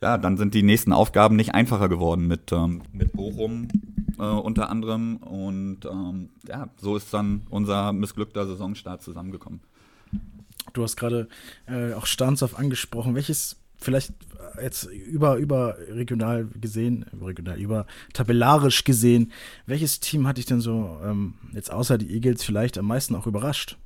ja, 0.00 0.18
dann 0.18 0.36
sind 0.36 0.54
die 0.54 0.62
nächsten 0.62 0.92
Aufgaben 0.92 1.36
nicht 1.36 1.54
einfacher 1.54 1.88
geworden 1.88 2.26
mit, 2.26 2.52
ähm, 2.52 2.82
mit 2.92 3.12
Bochum 3.12 3.68
äh, 4.18 4.22
unter 4.22 4.68
anderem. 4.68 5.16
Und 5.18 5.84
ähm, 5.84 6.30
ja, 6.48 6.68
so 6.76 6.96
ist 6.96 7.12
dann 7.14 7.42
unser 7.50 7.92
missglückter 7.92 8.46
Saisonstart 8.46 9.02
zusammengekommen. 9.02 9.60
Du 10.72 10.82
hast 10.82 10.96
gerade 10.96 11.28
äh, 11.66 11.94
auch 11.94 12.06
Starnsdorf 12.06 12.58
angesprochen. 12.58 13.14
Welches 13.14 13.56
vielleicht 13.76 14.12
jetzt 14.60 14.84
über, 14.84 15.36
über 15.36 15.76
regional 15.88 16.46
gesehen, 16.60 17.04
regional, 17.20 17.60
über 17.60 17.86
tabellarisch 18.12 18.84
gesehen, 18.84 19.32
welches 19.66 20.00
Team 20.00 20.26
hat 20.26 20.38
dich 20.38 20.46
denn 20.46 20.60
so 20.60 20.98
ähm, 21.04 21.34
jetzt 21.52 21.72
außer 21.72 21.98
die 21.98 22.12
Eagles 22.14 22.42
vielleicht 22.42 22.78
am 22.78 22.86
meisten 22.86 23.14
auch 23.14 23.26
überrascht? 23.26 23.76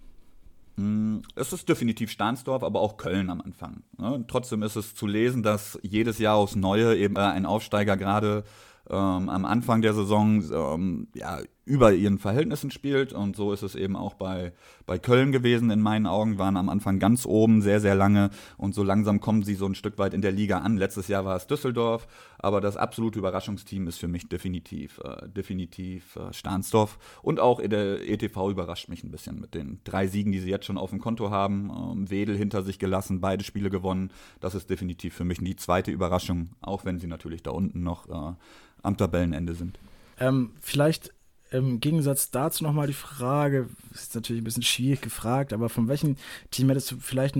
Mm, 0.76 1.18
es 1.34 1.52
ist 1.52 1.68
definitiv 1.68 2.10
Stahnsdorf, 2.10 2.62
aber 2.62 2.80
auch 2.80 2.96
Köln 2.96 3.30
am 3.30 3.40
Anfang. 3.40 3.82
Ne? 3.98 4.24
Trotzdem 4.28 4.62
ist 4.62 4.76
es 4.76 4.94
zu 4.94 5.06
lesen, 5.06 5.42
dass 5.42 5.78
jedes 5.82 6.18
Jahr 6.18 6.36
aufs 6.36 6.56
Neue 6.56 6.96
eben 6.96 7.16
äh, 7.16 7.20
ein 7.20 7.46
Aufsteiger 7.46 7.96
gerade 7.96 8.44
ähm, 8.88 9.28
am 9.28 9.44
Anfang 9.44 9.82
der 9.82 9.94
Saison 9.94 10.42
ähm, 10.52 11.08
ja, 11.14 11.40
über 11.66 11.92
ihren 11.92 12.18
Verhältnissen 12.18 12.70
spielt. 12.70 13.12
Und 13.12 13.36
so 13.36 13.52
ist 13.52 13.62
es 13.62 13.74
eben 13.74 13.96
auch 13.96 14.14
bei, 14.14 14.52
bei 14.86 14.98
Köln 14.98 15.32
gewesen, 15.32 15.70
in 15.70 15.80
meinen 15.80 16.06
Augen, 16.06 16.38
waren 16.38 16.56
am 16.56 16.68
Anfang 16.68 17.00
ganz 17.00 17.26
oben, 17.26 17.60
sehr, 17.60 17.80
sehr 17.80 17.96
lange. 17.96 18.30
Und 18.56 18.74
so 18.74 18.84
langsam 18.84 19.20
kommen 19.20 19.42
sie 19.42 19.56
so 19.56 19.66
ein 19.66 19.74
Stück 19.74 19.98
weit 19.98 20.14
in 20.14 20.22
der 20.22 20.30
Liga 20.30 20.58
an. 20.58 20.76
Letztes 20.76 21.08
Jahr 21.08 21.24
war 21.24 21.36
es 21.36 21.48
Düsseldorf, 21.48 22.06
aber 22.38 22.60
das 22.60 22.76
absolute 22.76 23.18
Überraschungsteam 23.18 23.88
ist 23.88 23.98
für 23.98 24.06
mich 24.06 24.28
definitiv, 24.28 25.00
äh, 25.04 25.28
definitiv 25.28 26.14
äh, 26.16 26.32
Stahnsdorf. 26.32 26.98
Und 27.20 27.40
auch 27.40 27.60
der 27.60 28.08
ETV 28.08 28.48
überrascht 28.48 28.88
mich 28.88 29.02
ein 29.02 29.10
bisschen 29.10 29.40
mit 29.40 29.54
den 29.54 29.80
drei 29.82 30.06
Siegen, 30.06 30.30
die 30.30 30.38
sie 30.38 30.50
jetzt 30.50 30.66
schon 30.66 30.78
auf 30.78 30.90
dem 30.90 31.00
Konto 31.00 31.30
haben. 31.30 31.70
Ähm, 31.70 32.10
Wedel 32.10 32.36
hinter 32.36 32.62
sich 32.62 32.78
gelassen, 32.78 33.20
beide 33.20 33.42
Spiele 33.42 33.70
gewonnen. 33.70 34.12
Das 34.38 34.54
ist 34.54 34.70
definitiv 34.70 35.14
für 35.14 35.24
mich 35.24 35.38
die 35.38 35.56
zweite 35.56 35.90
Überraschung, 35.90 36.50
auch 36.60 36.84
wenn 36.84 37.00
sie 37.00 37.08
natürlich 37.08 37.42
da 37.42 37.50
unten 37.50 37.82
noch 37.82 38.08
äh, 38.08 38.34
am 38.82 38.96
Tabellenende 38.96 39.54
sind. 39.54 39.80
Ähm, 40.18 40.52
vielleicht 40.60 41.12
im 41.58 41.80
Gegensatz 41.80 42.30
dazu 42.30 42.64
nochmal 42.64 42.86
die 42.86 42.92
Frage, 42.92 43.68
ist 43.92 44.14
natürlich 44.14 44.42
ein 44.42 44.44
bisschen 44.44 44.62
schwierig 44.62 45.00
gefragt, 45.00 45.52
aber 45.52 45.68
von 45.68 45.88
welchem 45.88 46.16
Team 46.50 46.68
hättest 46.68 46.92
du 46.92 46.96
vielleicht 46.98 47.36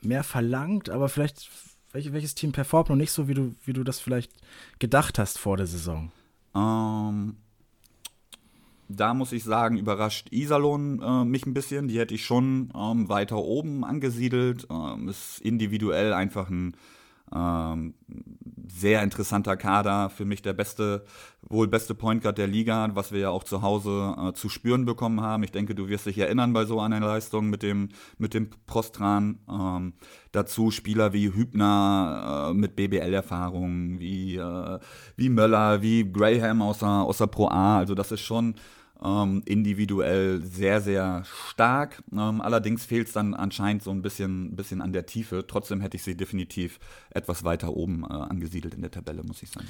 mehr 0.00 0.24
verlangt, 0.24 0.90
aber 0.90 1.08
vielleicht 1.08 1.50
welche, 1.92 2.12
welches 2.12 2.34
Team 2.34 2.52
performt 2.52 2.90
noch 2.90 2.96
nicht 2.96 3.12
so, 3.12 3.28
wie 3.28 3.34
du, 3.34 3.54
wie 3.64 3.72
du 3.72 3.82
das 3.82 4.00
vielleicht 4.00 4.32
gedacht 4.78 5.18
hast 5.18 5.38
vor 5.38 5.56
der 5.56 5.66
Saison? 5.66 6.12
Ähm, 6.54 7.36
da 8.88 9.14
muss 9.14 9.32
ich 9.32 9.44
sagen, 9.44 9.78
überrascht 9.78 10.28
Iserlohn 10.30 11.00
äh, 11.02 11.24
mich 11.24 11.46
ein 11.46 11.54
bisschen. 11.54 11.88
Die 11.88 11.98
hätte 11.98 12.14
ich 12.14 12.24
schon 12.24 12.72
ähm, 12.74 13.08
weiter 13.08 13.38
oben 13.38 13.84
angesiedelt. 13.84 14.66
Ähm, 14.70 15.08
ist 15.08 15.40
individuell 15.40 16.12
einfach 16.12 16.48
ein 16.50 16.74
ähm, 17.34 17.94
sehr 18.68 19.02
interessanter 19.02 19.56
Kader, 19.56 20.10
für 20.10 20.24
mich 20.24 20.42
der 20.42 20.52
beste, 20.52 21.04
wohl 21.42 21.68
beste 21.68 21.94
Point 21.94 22.22
Guard 22.22 22.38
der 22.38 22.46
Liga, 22.46 22.90
was 22.94 23.12
wir 23.12 23.20
ja 23.20 23.30
auch 23.30 23.44
zu 23.44 23.62
Hause 23.62 24.14
äh, 24.18 24.32
zu 24.34 24.48
spüren 24.48 24.84
bekommen 24.84 25.20
haben. 25.20 25.42
Ich 25.42 25.52
denke, 25.52 25.74
du 25.74 25.88
wirst 25.88 26.06
dich 26.06 26.18
erinnern 26.18 26.52
bei 26.52 26.64
so 26.64 26.80
einer 26.80 27.00
Leistung 27.00 27.50
mit 27.50 27.62
dem, 27.62 27.88
mit 28.18 28.34
dem 28.34 28.50
Prostran. 28.66 29.38
Ähm, 29.48 29.94
dazu 30.32 30.70
Spieler 30.70 31.12
wie 31.12 31.32
Hübner 31.32 32.50
äh, 32.50 32.54
mit 32.54 32.76
BBL-Erfahrung, 32.76 33.98
wie, 33.98 34.36
äh, 34.36 34.78
wie 35.16 35.28
Möller, 35.28 35.82
wie 35.82 36.10
Graham 36.10 36.62
aus 36.62 36.78
der, 36.78 36.88
aus 36.88 37.18
der 37.18 37.26
Pro 37.26 37.48
A. 37.48 37.78
Also 37.78 37.94
das 37.94 38.12
ist 38.12 38.20
schon 38.20 38.54
ähm, 39.02 39.42
individuell 39.44 40.42
sehr, 40.42 40.80
sehr 40.80 41.24
stark. 41.24 42.02
Ähm, 42.12 42.40
allerdings 42.40 42.84
fehlt 42.84 43.08
es 43.08 43.12
dann 43.12 43.34
anscheinend 43.34 43.82
so 43.82 43.90
ein 43.90 44.02
bisschen, 44.02 44.56
bisschen 44.56 44.82
an 44.82 44.92
der 44.92 45.06
Tiefe. 45.06 45.46
Trotzdem 45.46 45.80
hätte 45.80 45.96
ich 45.96 46.02
sie 46.02 46.16
definitiv 46.16 46.78
etwas 47.10 47.44
weiter 47.44 47.74
oben 47.74 48.04
äh, 48.04 48.12
angesiedelt 48.12 48.74
in 48.74 48.82
der 48.82 48.90
Tabelle, 48.90 49.22
muss 49.22 49.42
ich 49.42 49.50
sagen 49.50 49.68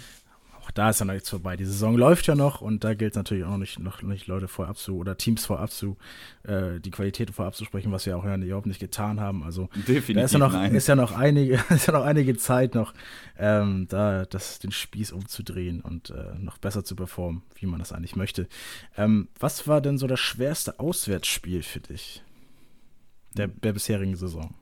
auch 0.69 0.73
da 0.73 0.91
ist 0.91 1.01
ja 1.01 1.07
noch 1.07 1.15
nichts 1.15 1.31
vorbei. 1.31 1.57
Die 1.57 1.65
Saison 1.65 1.97
läuft 1.97 2.27
ja 2.27 2.35
noch 2.35 2.61
und 2.61 2.85
da 2.85 2.93
gilt 2.93 3.13
es 3.13 3.17
natürlich 3.17 3.45
auch 3.45 3.57
nicht, 3.57 3.79
noch 3.79 4.03
nicht 4.03 4.27
Leute 4.27 4.49
vorab 4.49 4.77
zu 4.77 4.99
oder 4.99 5.17
Teams 5.17 5.47
vorab 5.47 5.71
zu, 5.71 5.97
äh, 6.43 6.79
die 6.79 6.91
Qualität 6.91 7.31
vorab 7.31 7.55
zu 7.55 7.65
sprechen, 7.65 7.91
was 7.91 8.05
wir 8.05 8.17
auch 8.19 8.25
ja 8.25 8.37
überhaupt 8.37 8.67
nicht 8.67 8.81
getan 8.81 9.19
haben. 9.19 9.43
Also 9.43 9.71
Definitiv 9.75 10.15
da 10.17 10.23
ist 10.25 10.33
ja 10.33 10.39
noch, 10.39 10.53
nein. 10.53 10.75
ist 10.75 10.87
ja 10.87 10.95
noch 10.95 11.13
einige, 11.13 11.55
ist 11.71 11.87
ja 11.87 11.95
noch 11.95 12.05
einige 12.05 12.37
Zeit 12.37 12.75
noch, 12.75 12.93
ähm, 13.39 13.87
da 13.89 14.27
das, 14.27 14.59
den 14.59 14.71
Spieß 14.71 15.13
umzudrehen 15.13 15.81
und 15.81 16.11
äh, 16.11 16.39
noch 16.39 16.59
besser 16.59 16.85
zu 16.85 16.95
performen, 16.95 17.43
wie 17.55 17.67
man 17.67 17.79
das 17.79 17.93
eigentlich 17.93 18.17
möchte. 18.17 18.47
Ähm, 18.97 19.29
was 19.39 19.67
war 19.67 19.81
denn 19.81 19.97
so 19.97 20.07
das 20.07 20.21
schwerste 20.21 20.79
Auswärtsspiel 20.81 21.63
für 21.63 21.81
dich 21.81 22.23
der, 23.35 23.49
der 23.49 23.73
bisherigen 23.73 24.17
Saison? 24.17 24.55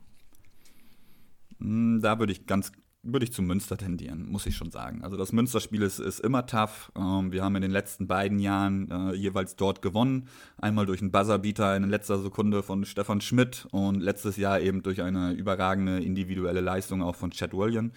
Hm, 1.59 2.01
da 2.01 2.21
würde 2.21 2.33
ich 2.33 2.47
ganz 2.47 2.71
würde 3.13 3.25
ich 3.25 3.33
zu 3.33 3.43
Münster 3.43 3.77
tendieren, 3.77 4.27
muss 4.29 4.47
ich 4.47 4.57
schon 4.57 4.71
sagen. 4.71 5.03
Also 5.03 5.17
das 5.17 5.33
Münsterspiel 5.33 5.83
ist, 5.83 5.99
ist 5.99 6.21
immer 6.21 6.47
tough. 6.47 6.91
Ähm, 6.97 7.33
wir 7.33 7.43
haben 7.45 7.57
in 7.57 7.63
den 7.63 7.71
letzten 7.71 8.07
beiden 8.07 8.39
Jahren 8.39 8.91
äh, 8.91 9.15
jeweils 9.15 9.57
dort 9.57 9.83
gewonnen. 9.83 10.29
Einmal 10.59 10.87
durch 10.87 11.01
einen 11.01 11.13
Buzzerbeater 11.13 11.77
in 11.77 11.89
letzter 11.89 12.19
Sekunde 12.19 12.63
von 12.63 12.85
Stefan 12.85 13.21
Schmidt 13.21 13.67
und 13.71 14.01
letztes 14.01 14.37
Jahr 14.37 14.61
eben 14.61 14.83
durch 14.83 15.03
eine 15.03 15.33
überragende 15.33 16.03
individuelle 16.03 16.61
Leistung 16.61 17.03
auch 17.03 17.17
von 17.17 17.31
Chad 17.31 17.53
William. 17.53 17.93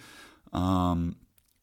Ähm, 0.52 1.16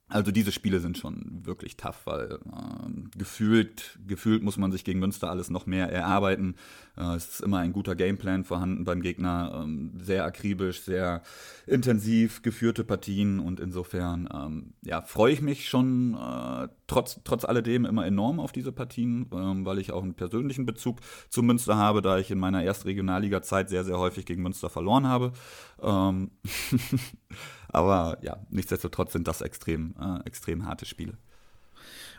also 0.09 0.31
diese 0.31 0.53
Spiele 0.53 0.79
sind 0.79 0.97
schon 0.97 1.41
wirklich 1.45 1.75
tough, 1.75 2.05
weil 2.05 2.39
äh, 2.45 3.17
gefühlt, 3.17 3.99
gefühlt 4.07 4.41
muss 4.41 4.57
man 4.57 4.71
sich 4.71 4.85
gegen 4.85 4.99
Münster 4.99 5.29
alles 5.29 5.49
noch 5.49 5.65
mehr 5.65 5.91
erarbeiten. 5.91 6.55
Äh, 6.95 7.15
es 7.15 7.27
ist 7.27 7.41
immer 7.41 7.57
ein 7.57 7.73
guter 7.73 7.93
Gameplan 7.93 8.45
vorhanden 8.45 8.85
beim 8.85 9.01
Gegner, 9.01 9.61
ähm, 9.63 9.99
sehr 9.99 10.23
akribisch, 10.23 10.81
sehr 10.81 11.23
intensiv 11.65 12.41
geführte 12.41 12.85
Partien 12.85 13.41
und 13.41 13.59
insofern 13.59 14.29
ähm, 14.33 14.73
ja, 14.81 15.01
freue 15.01 15.33
ich 15.33 15.41
mich 15.41 15.67
schon 15.67 16.13
äh, 16.13 16.69
trotz, 16.87 17.19
trotz 17.25 17.43
alledem 17.43 17.83
immer 17.83 18.05
enorm 18.05 18.39
auf 18.39 18.53
diese 18.53 18.71
Partien, 18.71 19.27
ähm, 19.33 19.65
weil 19.65 19.77
ich 19.77 19.91
auch 19.91 20.03
einen 20.03 20.13
persönlichen 20.13 20.65
Bezug 20.65 21.01
zu 21.27 21.43
Münster 21.43 21.75
habe, 21.75 22.01
da 22.01 22.17
ich 22.17 22.31
in 22.31 22.39
meiner 22.39 22.63
ersten 22.63 22.87
Regionalliga-Zeit 22.87 23.67
sehr, 23.67 23.83
sehr 23.83 23.99
häufig 23.99 24.25
gegen 24.25 24.41
Münster 24.41 24.69
verloren 24.69 25.05
habe. 25.05 25.33
Aber 27.77 28.17
ja, 28.21 28.37
nichtsdestotrotz 28.49 29.13
sind 29.13 29.27
das 29.27 29.41
extrem, 29.41 29.95
äh, 29.99 30.25
extrem 30.25 30.65
harte 30.65 30.85
Spiele. 30.85 31.13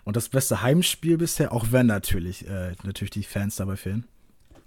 Und 0.05 0.17
das 0.17 0.29
beste 0.29 0.63
Heimspiel 0.63 1.19
bisher, 1.19 1.53
auch 1.53 1.67
wenn 1.71 1.87
natürlich, 1.87 2.47
äh, 2.49 2.75
natürlich 2.85 3.11
die 3.11 3.25
Fans 3.25 3.57
dabei 3.57 3.77
fehlen? 3.77 4.07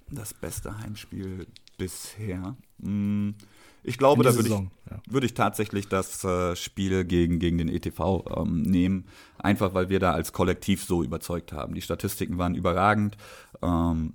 Das 0.10 0.34
beste 0.34 0.78
Heimspiel 0.78 1.48
bisher. 1.78 2.56
Hm, 2.84 3.36
ich 3.84 3.98
glaube, 3.98 4.24
da 4.24 4.36
würde 4.36 4.50
ich, 4.50 4.54
ja. 4.54 5.02
würd 5.10 5.24
ich 5.24 5.34
tatsächlich 5.34 5.88
das 5.88 6.24
äh, 6.24 6.56
Spiel 6.56 7.06
gegen, 7.06 7.40
gegen 7.40 7.58
den 7.58 7.70
ETV 7.70 8.26
ähm, 8.38 8.62
nehmen, 8.62 9.06
einfach 9.40 9.74
weil 9.74 9.90
wir 9.90 10.00
da 10.00 10.12
als 10.12 10.34
Kollektiv 10.34 10.84
so 10.84 11.04
überzeugt 11.04 11.54
haben. 11.54 11.74
Die 11.74 11.82
Statistiken 11.82 12.38
waren 12.38 12.54
überragend. 12.54 13.18
Ähm, 13.64 14.14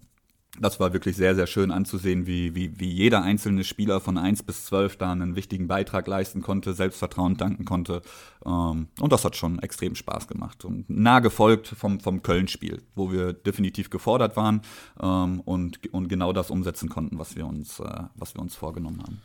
das 0.61 0.81
war 0.81 0.93
wirklich 0.93 1.17
sehr, 1.17 1.35
sehr 1.35 1.47
schön 1.47 1.71
anzusehen, 1.71 2.27
wie, 2.27 2.55
wie, 2.55 2.79
wie 2.79 2.91
jeder 2.91 3.23
einzelne 3.23 3.65
Spieler 3.65 4.01
von 4.01 4.19
1 4.19 4.43
bis 4.43 4.67
12 4.67 4.97
da 4.97 5.13
einen 5.13 5.37
wichtigen 5.37 5.69
Beitrag 5.69 6.07
leisten 6.07 6.43
konnte, 6.43 6.73
Selbstvertrauen 6.75 7.37
danken 7.37 7.65
konnte. 7.65 8.03
Ähm, 8.45 8.89
und 9.01 9.13
das 9.13 9.25
hat 9.25 9.37
schon 9.37 9.59
extrem 9.59 9.95
Spaß 9.95 10.29
gemacht. 10.29 10.65
Und 10.65 10.89
nah 10.89 11.21
gefolgt 11.21 11.69
vom, 11.69 12.01
vom 12.01 12.23
Köln-Spiel, 12.23 12.83
wo 12.95 13.13
wir 13.13 13.33
definitiv 13.33 13.91
gefordert 13.91 14.37
waren 14.37 14.63
ähm, 15.01 15.41
und, 15.41 15.93
und 15.93 16.09
genau 16.09 16.33
das 16.33 16.51
umsetzen 16.51 16.89
konnten, 16.89 17.19
was 17.19 17.37
wir 17.37 17.47
uns, 17.47 17.81
äh, 17.81 18.03
was 18.15 18.35
wir 18.35 18.41
uns 18.41 18.55
vorgenommen 18.55 19.03
haben. 19.03 19.21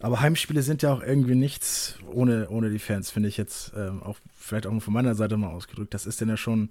Aber 0.00 0.20
Heimspiele 0.20 0.62
sind 0.62 0.82
ja 0.82 0.92
auch 0.92 1.02
irgendwie 1.02 1.34
nichts 1.34 1.96
ohne, 2.12 2.48
ohne 2.50 2.70
die 2.70 2.78
Fans, 2.78 3.10
finde 3.10 3.28
ich 3.28 3.36
jetzt 3.36 3.72
ähm, 3.76 4.02
auch 4.02 4.18
vielleicht 4.36 4.66
auch 4.66 4.80
von 4.80 4.94
meiner 4.94 5.14
Seite 5.14 5.36
mal 5.36 5.48
ausgedrückt. 5.48 5.92
Das 5.92 6.06
ist 6.06 6.20
denn 6.20 6.28
ja 6.28 6.36
schon, 6.36 6.68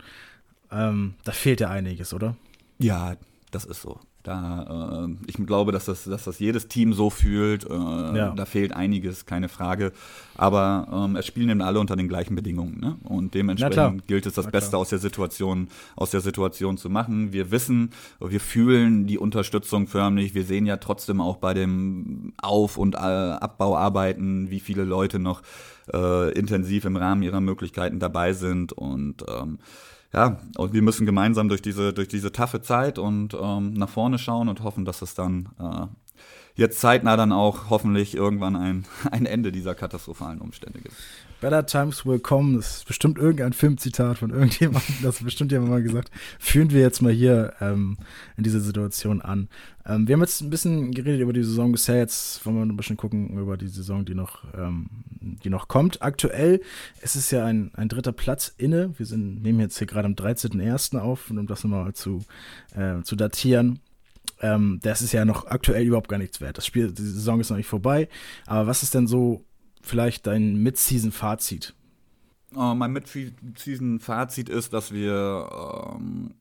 ähm, 0.71 1.15
da 1.25 1.33
fehlt 1.33 1.59
ja 1.59 1.69
einiges, 1.69 2.13
oder? 2.13 2.38
Ja, 2.79 3.17
das 3.51 3.65
ist 3.65 3.81
so. 3.81 3.99
Da, 4.23 5.05
äh, 5.07 5.15
ich 5.27 5.35
glaube, 5.35 5.71
dass 5.71 5.85
das, 5.85 6.03
dass 6.03 6.25
das 6.25 6.39
jedes 6.39 6.67
Team 6.67 6.91
so 6.91 7.09
fühlt. 7.09 7.63
Äh, 7.63 7.73
ja. 7.73 8.33
Da 8.35 8.45
fehlt 8.45 8.73
einiges, 8.73 9.25
keine 9.25 9.47
Frage. 9.47 9.93
Aber 10.35 10.87
ähm, 10.91 11.15
es 11.15 11.25
spielen 11.25 11.49
eben 11.49 11.61
alle 11.61 11.79
unter 11.79 11.95
den 11.95 12.09
gleichen 12.09 12.35
Bedingungen. 12.35 12.77
Ne? 12.79 12.97
Und 13.03 13.33
dementsprechend 13.33 14.05
gilt 14.05 14.25
es, 14.25 14.33
das 14.33 14.51
Beste 14.51 14.77
aus 14.77 14.89
der 14.89 14.99
Situation, 14.99 15.69
aus 15.95 16.11
der 16.11 16.19
Situation 16.19 16.77
zu 16.77 16.89
machen. 16.89 17.31
Wir 17.31 17.51
wissen, 17.51 17.91
wir 18.19 18.41
fühlen 18.41 19.07
die 19.07 19.17
Unterstützung 19.17 19.87
förmlich. 19.87 20.35
Wir 20.35 20.43
sehen 20.43 20.65
ja 20.65 20.75
trotzdem 20.75 21.21
auch 21.21 21.37
bei 21.37 21.53
dem 21.53 22.33
Auf- 22.41 22.77
und 22.77 22.95
äh, 22.95 22.97
Abbauarbeiten, 22.97 24.49
wie 24.49 24.59
viele 24.59 24.83
Leute 24.83 25.19
noch 25.19 25.41
äh, 25.93 26.33
intensiv 26.33 26.83
im 26.83 26.97
Rahmen 26.97 27.23
ihrer 27.23 27.39
Möglichkeiten 27.39 27.99
dabei 27.99 28.33
sind. 28.33 28.73
Und 28.73 29.23
ähm, 29.29 29.59
ja, 30.14 30.39
und 30.58 30.74
wir 30.74 30.82
müssen 30.82 31.05
gemeinsam 31.05 31.49
durch 31.49 31.62
diese, 31.62 31.93
durch 31.93 32.08
diese 32.08 32.32
taffe 32.32 32.62
Zeit 32.62 32.97
und 32.97 33.36
ähm, 33.39 33.74
nach 33.74 33.89
vorne 33.89 34.18
schauen 34.18 34.49
und 34.49 34.64
hoffen, 34.64 34.86
dass 34.86 35.01
es 35.01 35.14
dann 35.14 35.49
äh, 35.60 35.88
jetzt 36.55 36.80
zeitnah 36.80 37.18
dann 37.18 37.32
auch 37.32 37.70
hoffentlich 37.70 38.16
irgendwann 38.16 38.55
ein, 38.55 38.86
ein 39.12 39.26
Ende 39.26 39.51
dieser 39.51 39.76
katastrophalen 39.76 40.39
Umstände 40.39 40.80
gibt. 40.80 40.95
Better 41.39 41.65
Times 41.65 42.05
Will 42.05 42.19
Come, 42.19 42.57
das 42.57 42.77
ist 42.77 42.88
bestimmt 42.88 43.17
irgendein 43.19 43.53
Filmzitat 43.53 44.17
von 44.17 44.31
irgendjemandem, 44.31 44.95
das 45.03 45.21
bestimmt 45.23 45.51
jemand 45.51 45.71
mal 45.71 45.83
gesagt. 45.83 46.09
Führen 46.39 46.71
wir 46.71 46.81
jetzt 46.81 47.01
mal 47.01 47.11
hier 47.11 47.53
ähm, 47.61 47.97
in 48.38 48.43
dieser 48.43 48.59
Situation 48.59 49.21
an. 49.21 49.47
Ähm, 49.85 50.07
wir 50.07 50.13
haben 50.13 50.21
jetzt 50.21 50.41
ein 50.41 50.49
bisschen 50.49 50.91
geredet 50.91 51.21
über 51.21 51.33
die 51.33 51.43
Saison 51.43 51.71
bisher, 51.71 51.97
jetzt 51.97 52.43
wollen 52.45 52.55
wir 52.57 52.65
ein 52.65 52.77
bisschen 52.77 52.97
gucken 52.97 53.38
über 53.38 53.55
die 53.55 53.67
Saison, 53.67 54.03
die 54.03 54.15
noch, 54.15 54.43
ähm, 54.55 54.88
die 55.21 55.49
noch 55.49 55.67
kommt. 55.67 56.01
Aktuell 56.01 56.61
ist 57.01 57.15
es 57.15 57.29
ja 57.29 57.45
ein, 57.45 57.71
ein 57.75 57.88
dritter 57.88 58.13
Platz 58.13 58.53
inne. 58.57 58.93
Wir 58.97 59.05
sind, 59.05 59.43
nehmen 59.43 59.59
jetzt 59.59 59.77
hier 59.77 59.88
gerade 59.88 60.07
am 60.07 60.13
13.01. 60.13 60.97
auf, 60.97 61.29
um 61.29 61.45
das 61.45 61.63
nochmal 61.63 61.93
zu, 61.93 62.23
äh, 62.75 63.03
zu 63.03 63.15
datieren. 63.15 63.79
Ähm, 64.41 64.79
das 64.83 65.01
ist 65.01 65.13
ja 65.13 65.25
noch 65.25 65.47
aktuell 65.47 65.83
überhaupt 65.83 66.09
gar 66.09 66.17
nichts 66.17 66.41
wert. 66.41 66.57
Das 66.57 66.65
Spiel, 66.65 66.91
die 66.91 67.01
Saison 67.01 67.39
ist 67.39 67.49
noch 67.49 67.57
nicht 67.57 67.67
vorbei. 67.67 68.07
Aber 68.45 68.67
was 68.67 68.83
ist 68.83 68.93
denn 68.93 69.07
so 69.07 69.43
vielleicht 69.88 70.27
dein 70.27 70.57
Mid-Season-Fazit? 70.57 71.73
Uh, 72.55 72.73
mein 72.73 72.93
Mid-Season-Fazit 72.93 74.49
ist, 74.49 74.71
dass 74.73 74.93
wir, 74.93 75.95
ähm, 75.95 76.35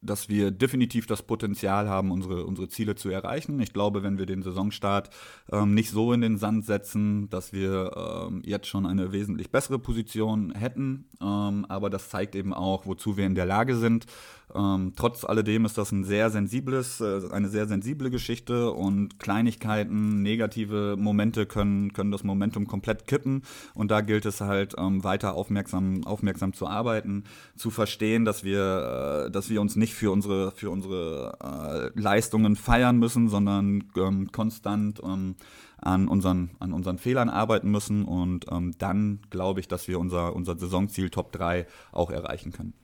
dass 0.00 0.30
wir 0.30 0.50
definitiv 0.50 1.06
das 1.06 1.22
Potenzial 1.22 1.88
haben, 1.88 2.10
unsere, 2.10 2.46
unsere 2.46 2.68
Ziele 2.68 2.94
zu 2.94 3.10
erreichen. 3.10 3.60
Ich 3.60 3.74
glaube, 3.74 4.02
wenn 4.02 4.18
wir 4.18 4.24
den 4.24 4.42
Saisonstart 4.42 5.10
ähm, 5.52 5.74
nicht 5.74 5.90
so 5.90 6.12
in 6.12 6.22
den 6.22 6.38
Sand 6.38 6.64
setzen, 6.64 7.28
dass 7.28 7.52
wir 7.52 8.28
ähm, 8.28 8.42
jetzt 8.44 8.66
schon 8.66 8.86
eine 8.86 9.12
wesentlich 9.12 9.50
bessere 9.50 9.78
Position 9.78 10.54
hätten. 10.54 11.06
Ähm, 11.20 11.66
aber 11.68 11.90
das 11.90 12.08
zeigt 12.08 12.34
eben 12.34 12.54
auch, 12.54 12.86
wozu 12.86 13.18
wir 13.18 13.26
in 13.26 13.34
der 13.34 13.46
Lage 13.46 13.76
sind. 13.76 14.06
Ähm, 14.54 14.92
trotz 14.96 15.24
alledem 15.24 15.64
ist 15.64 15.78
das 15.78 15.92
ein 15.92 16.04
sehr 16.04 16.30
sensibles, 16.30 17.00
äh, 17.00 17.20
eine 17.30 17.48
sehr 17.48 17.66
sensible 17.66 18.10
Geschichte 18.10 18.72
und 18.72 19.18
Kleinigkeiten, 19.18 20.22
negative 20.22 20.96
Momente 20.98 21.46
können, 21.46 21.92
können 21.92 22.10
das 22.10 22.24
Momentum 22.24 22.66
komplett 22.66 23.06
kippen. 23.06 23.42
Und 23.74 23.90
da 23.90 24.00
gilt 24.00 24.26
es 24.26 24.40
halt 24.40 24.74
ähm, 24.78 25.04
weiter 25.04 25.34
aufmerksam, 25.34 26.04
aufmerksam 26.04 26.52
zu 26.52 26.66
arbeiten, 26.66 27.24
zu 27.56 27.70
verstehen, 27.70 28.24
dass 28.24 28.44
wir, 28.44 29.26
äh, 29.26 29.30
dass 29.30 29.50
wir 29.50 29.60
uns 29.60 29.76
nicht 29.76 29.94
für 29.94 30.10
unsere, 30.10 30.52
für 30.52 30.70
unsere 30.70 31.92
äh, 31.94 32.00
Leistungen 32.00 32.56
feiern 32.56 32.98
müssen, 32.98 33.28
sondern 33.28 33.84
ähm, 33.96 34.32
konstant 34.32 35.00
ähm, 35.04 35.36
an 35.78 36.08
unseren, 36.08 36.50
an 36.58 36.72
unseren 36.72 36.98
Fehlern 36.98 37.28
arbeiten 37.28 37.70
müssen. 37.70 38.04
Und 38.04 38.46
ähm, 38.50 38.72
dann 38.78 39.20
glaube 39.30 39.60
ich, 39.60 39.68
dass 39.68 39.88
wir 39.88 39.98
unser, 39.98 40.34
unser 40.34 40.58
Saisonziel 40.58 41.10
Top 41.10 41.32
3 41.32 41.66
auch 41.92 42.10
erreichen 42.10 42.52
können. 42.52 42.74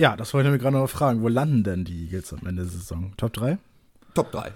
Ja, 0.00 0.16
das 0.16 0.32
wollte 0.32 0.48
ich 0.48 0.52
mir 0.52 0.58
gerade 0.58 0.78
noch 0.78 0.88
fragen. 0.88 1.20
Wo 1.20 1.28
landen 1.28 1.62
denn 1.62 1.84
die 1.84 2.04
Eagles 2.04 2.32
am 2.32 2.46
Ende 2.46 2.62
der 2.62 2.70
Saison? 2.70 3.12
Top 3.18 3.34
3? 3.34 3.58
Top 4.14 4.32
3. 4.32 4.50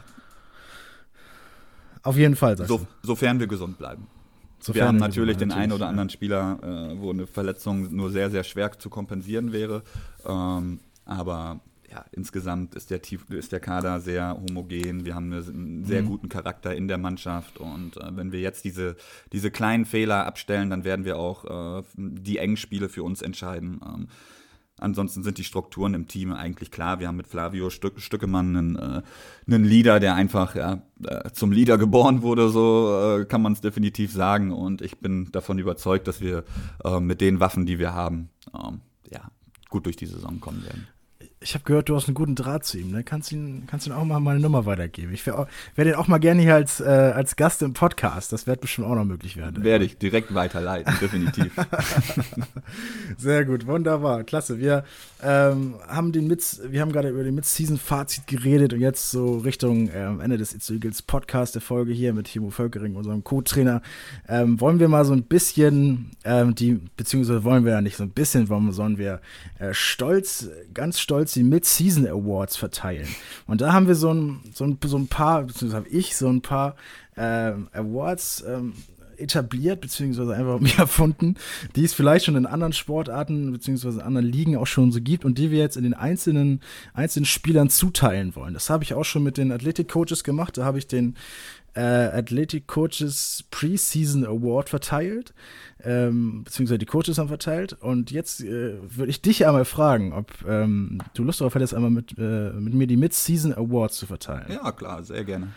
Auf 2.03 2.17
jeden 2.17 2.35
Fall, 2.35 2.57
sagst 2.57 2.71
so, 2.71 2.79
du. 2.79 2.87
Sofern 3.03 3.39
wir 3.41 3.47
gesund 3.47 3.77
bleiben. 3.77 4.07
Sofern 4.59 4.81
wir 4.81 4.89
haben 4.89 4.97
natürlich 4.97 5.37
den 5.37 5.53
einen 5.53 5.73
oder 5.73 5.87
anderen 5.87 6.09
Spieler, 6.09 6.59
äh, 6.63 6.99
wo 6.99 7.11
eine 7.11 7.27
Verletzung 7.27 7.95
nur 7.95 8.11
sehr, 8.11 8.31
sehr 8.31 8.43
schwer 8.43 8.73
zu 8.79 8.89
kompensieren 8.89 9.53
wäre. 9.53 9.83
Ähm, 10.25 10.81
aber 11.05 11.61
ja, 11.91 12.07
insgesamt 12.13 12.75
ist 12.75 12.89
der, 12.89 13.03
Tief 13.03 13.29
ist 13.29 13.53
der 13.53 13.61
Kader 13.61 14.01
sehr 14.01 14.39
homogen. 14.49 15.05
Wir 15.05 15.15
haben 15.15 15.31
einen 15.31 15.85
sehr 15.85 16.05
mhm. 16.05 16.07
guten 16.07 16.29
Charakter 16.31 16.75
in 16.75 16.89
der 16.89 16.97
Mannschaft. 16.97 17.59
Und 17.59 17.99
äh, 17.99 18.17
wenn 18.17 18.33
wir 18.33 18.41
jetzt 18.41 18.65
diese, 18.65 18.97
diese 19.31 19.51
kleinen 19.51 19.85
Fehler 19.85 20.25
abstellen, 20.25 20.71
dann 20.71 20.85
werden 20.85 21.05
wir 21.05 21.19
auch 21.19 21.81
äh, 21.81 21.83
die 21.99 22.39
engen 22.39 22.57
Spiele 22.57 22.89
für 22.89 23.03
uns 23.03 23.21
entscheiden. 23.21 23.83
Ähm, 23.85 24.09
Ansonsten 24.81 25.23
sind 25.23 25.39
die 25.39 25.45
Strukturen 25.45 25.95
im 25.95 26.09
Team 26.09 26.33
eigentlich 26.33 26.71
klar. 26.71 26.99
Wir 26.99 27.09
haben 27.09 27.17
mit 27.17 27.29
Flavio 27.29 27.71
Stück, 27.71 28.01
Stückemann 28.01 28.57
einen, 28.57 28.77
äh, 28.77 29.03
einen 29.47 29.65
Leader, 29.65 30.01
der 30.01 30.15
einfach 30.15 30.57
ja, 30.57 30.83
äh, 31.05 31.31
zum 31.33 31.53
Leader 31.53 31.79
geboren 31.79 32.23
wurde, 32.23 32.49
so 32.49 33.19
äh, 33.21 33.25
kann 33.25 33.43
man 33.43 33.53
es 33.53 33.61
definitiv 33.61 34.13
sagen. 34.13 34.53
Und 34.53 34.83
ich 34.83 34.99
bin 34.99 35.31
davon 35.31 35.59
überzeugt, 35.59 36.09
dass 36.09 36.21
wir 36.21 36.45
äh, 36.85 36.99
mit 36.99 37.21
den 37.21 37.39
Waffen, 37.39 37.67
die 37.67 37.79
wir 37.79 37.95
haben, 37.95 38.31
ähm, 38.53 38.81
ja, 39.11 39.31
gut 39.71 39.87
durch 39.87 39.97
die 39.97 40.07
Saison 40.07 40.41
kommen 40.41 40.65
werden 40.65 40.89
ich 41.45 41.53
habe 41.55 41.65
gehört, 41.65 41.91
du 41.91 41.95
hast 41.95 42.09
einen 42.09 42.15
guten 42.15 42.35
Draht 42.35 42.65
zu 42.65 42.79
ihm. 42.79 42.91
Ne? 42.91 43.05
Kannst 43.05 43.31
ihn, 43.31 43.65
kannst 43.67 43.87
ihn 43.87 43.93
auch 43.93 44.05
mal 44.05 44.19
meine 44.19 44.41
Nummer 44.41 44.65
weitergeben. 44.65 45.13
Ich 45.13 45.27
werde 45.27 45.91
ihn 45.91 45.95
auch 45.95 46.09
mal 46.09 46.19
gerne 46.19 46.41
hier 46.41 46.55
als, 46.55 46.81
äh, 46.81 46.85
als 46.85 47.37
Gast 47.37 47.61
im 47.61 47.75
Podcast. 47.75 48.33
Das 48.33 48.47
wird 48.47 48.63
bestimmt 48.63 48.87
auch 48.87 48.95
noch 48.95 49.05
möglich 49.05 49.37
werden. 49.37 49.63
Werde 49.63 49.85
ich 49.85 49.99
direkt 49.99 50.35
weiterleiten, 50.35 50.95
definitiv. 51.03 51.53
Sehr 53.19 53.45
gut, 53.45 53.67
wunderbar, 53.67 54.25
klasse. 54.25 54.59
Wir 54.59 54.85
ähm, 55.23 55.75
haben 55.87 56.13
den 56.13 56.29
Mid, 56.29 56.43
wir 56.67 56.81
haben 56.81 56.93
gerade 56.93 57.11
über 57.11 57.23
den 57.23 57.35
Mid-Season-Fazit 57.35 58.27
geredet 58.27 58.73
und 58.73 58.81
jetzt 58.81 59.11
so 59.11 59.37
Richtung 59.37 59.91
ähm, 59.95 60.21
Ende 60.21 60.39
des 60.39 60.71
Eagles 60.71 61.03
Podcast 61.03 61.55
der 61.55 61.63
Folge 61.63 61.93
hier 61.93 62.15
mit 62.15 62.27
Timo 62.27 62.49
Völkering, 62.49 62.97
unserem 62.97 63.23
Co-Trainer, 63.23 63.83
ähm, 64.29 64.59
wollen 64.61 64.81
wir 64.81 64.89
mal 64.89 65.05
so 65.05 65.13
ein 65.13 65.25
bisschen 65.25 66.13
ähm, 66.25 66.55
die, 66.55 66.81
beziehungsweise 66.97 67.45
wollen 67.45 67.67
wir 67.67 67.73
ja 67.73 67.81
nicht 67.83 67.97
so 67.97 68.03
ein 68.03 68.11
bisschen, 68.11 68.49
wollen, 68.49 68.73
sollen 68.73 68.97
wir 68.97 69.21
äh, 69.59 69.75
stolz, 69.75 70.49
ganz 70.73 71.01
stolz 71.01 71.34
die 71.35 71.43
Mid-Season 71.43 72.07
Awards 72.07 72.57
verteilen. 72.57 73.09
Und 73.47 73.61
da 73.61 73.73
haben 73.73 73.87
wir 73.87 73.95
so 73.95 74.13
ein, 74.13 74.41
so 74.53 74.65
ein, 74.65 74.79
so 74.85 74.97
ein 74.97 75.09
paar, 75.09 75.43
beziehungsweise 75.43 75.85
habe 75.85 75.89
ich 75.89 76.17
so 76.17 76.29
ein 76.29 76.43
paar 76.43 76.77
äh, 77.17 77.53
Awards 77.73 78.45
ähm, 78.47 78.75
etabliert, 79.19 79.81
beziehungsweise 79.81 80.35
einfach 80.35 80.61
mir 80.61 80.79
erfunden, 80.79 81.37
die 81.77 81.85
es 81.85 81.95
vielleicht 81.95 82.27
schon 82.27 82.37
in 82.37 82.47
anderen 82.47 82.73
Sportarten, 82.73 83.53
beziehungsweise 83.53 84.01
in 84.01 84.07
anderen 84.07 84.27
Ligen 84.27 84.57
auch 84.57 84.67
schon 84.67 84.93
so 84.93 85.01
gibt 85.01 85.25
und 85.25 85.39
die 85.39 85.51
wir 85.51 85.59
jetzt 85.59 85.77
in 85.77 85.85
den 85.85 85.95
einzelnen, 85.95 86.61
einzelnen 86.93 87.27
Spielern 87.27 87.71
zuteilen 87.71 88.35
wollen. 88.37 88.55
Das 88.55 88.71
habe 88.71 88.85
ich 88.85 88.95
auch 88.95 89.05
schon 89.05 89.23
mit 89.23 89.37
den 89.37 89.53
Athletic 89.53 89.89
Coaches 89.89 90.25
gemacht. 90.25 90.57
Da 90.57 90.65
habe 90.65 90.79
ich 90.79 90.87
den 90.87 91.17
äh, 91.75 91.81
Athletic 91.81 92.67
Coaches 92.67 93.45
Preseason 93.51 94.25
Award 94.25 94.69
verteilt, 94.69 95.35
ähm, 95.83 96.45
beziehungsweise 96.45 96.79
die 96.79 96.87
Coaches 96.87 97.19
haben 97.19 97.29
verteilt. 97.29 97.75
Und 97.75 98.11
jetzt 98.11 98.41
äh, 98.43 98.75
würde 98.83 99.11
ich 99.11 99.21
dich 99.21 99.47
einmal 99.47 99.65
fragen, 99.65 100.13
ob 100.13 100.33
ähm, 100.49 100.99
du 101.15 101.25
Lust 101.25 101.41
darauf 101.41 101.55
hättest, 101.55 101.75
einmal 101.75 101.91
mit, 101.91 102.17
äh, 102.19 102.53
mit 102.53 102.75
mir 102.75 102.87
die 102.87 102.97
Mid-Season 102.97 103.53
Awards 103.55 103.99
zu 103.99 104.07
verteilen. 104.07 104.47
Ja, 104.49 104.73
klar, 104.73 105.03
sehr 105.03 105.25
gerne. 105.25 105.49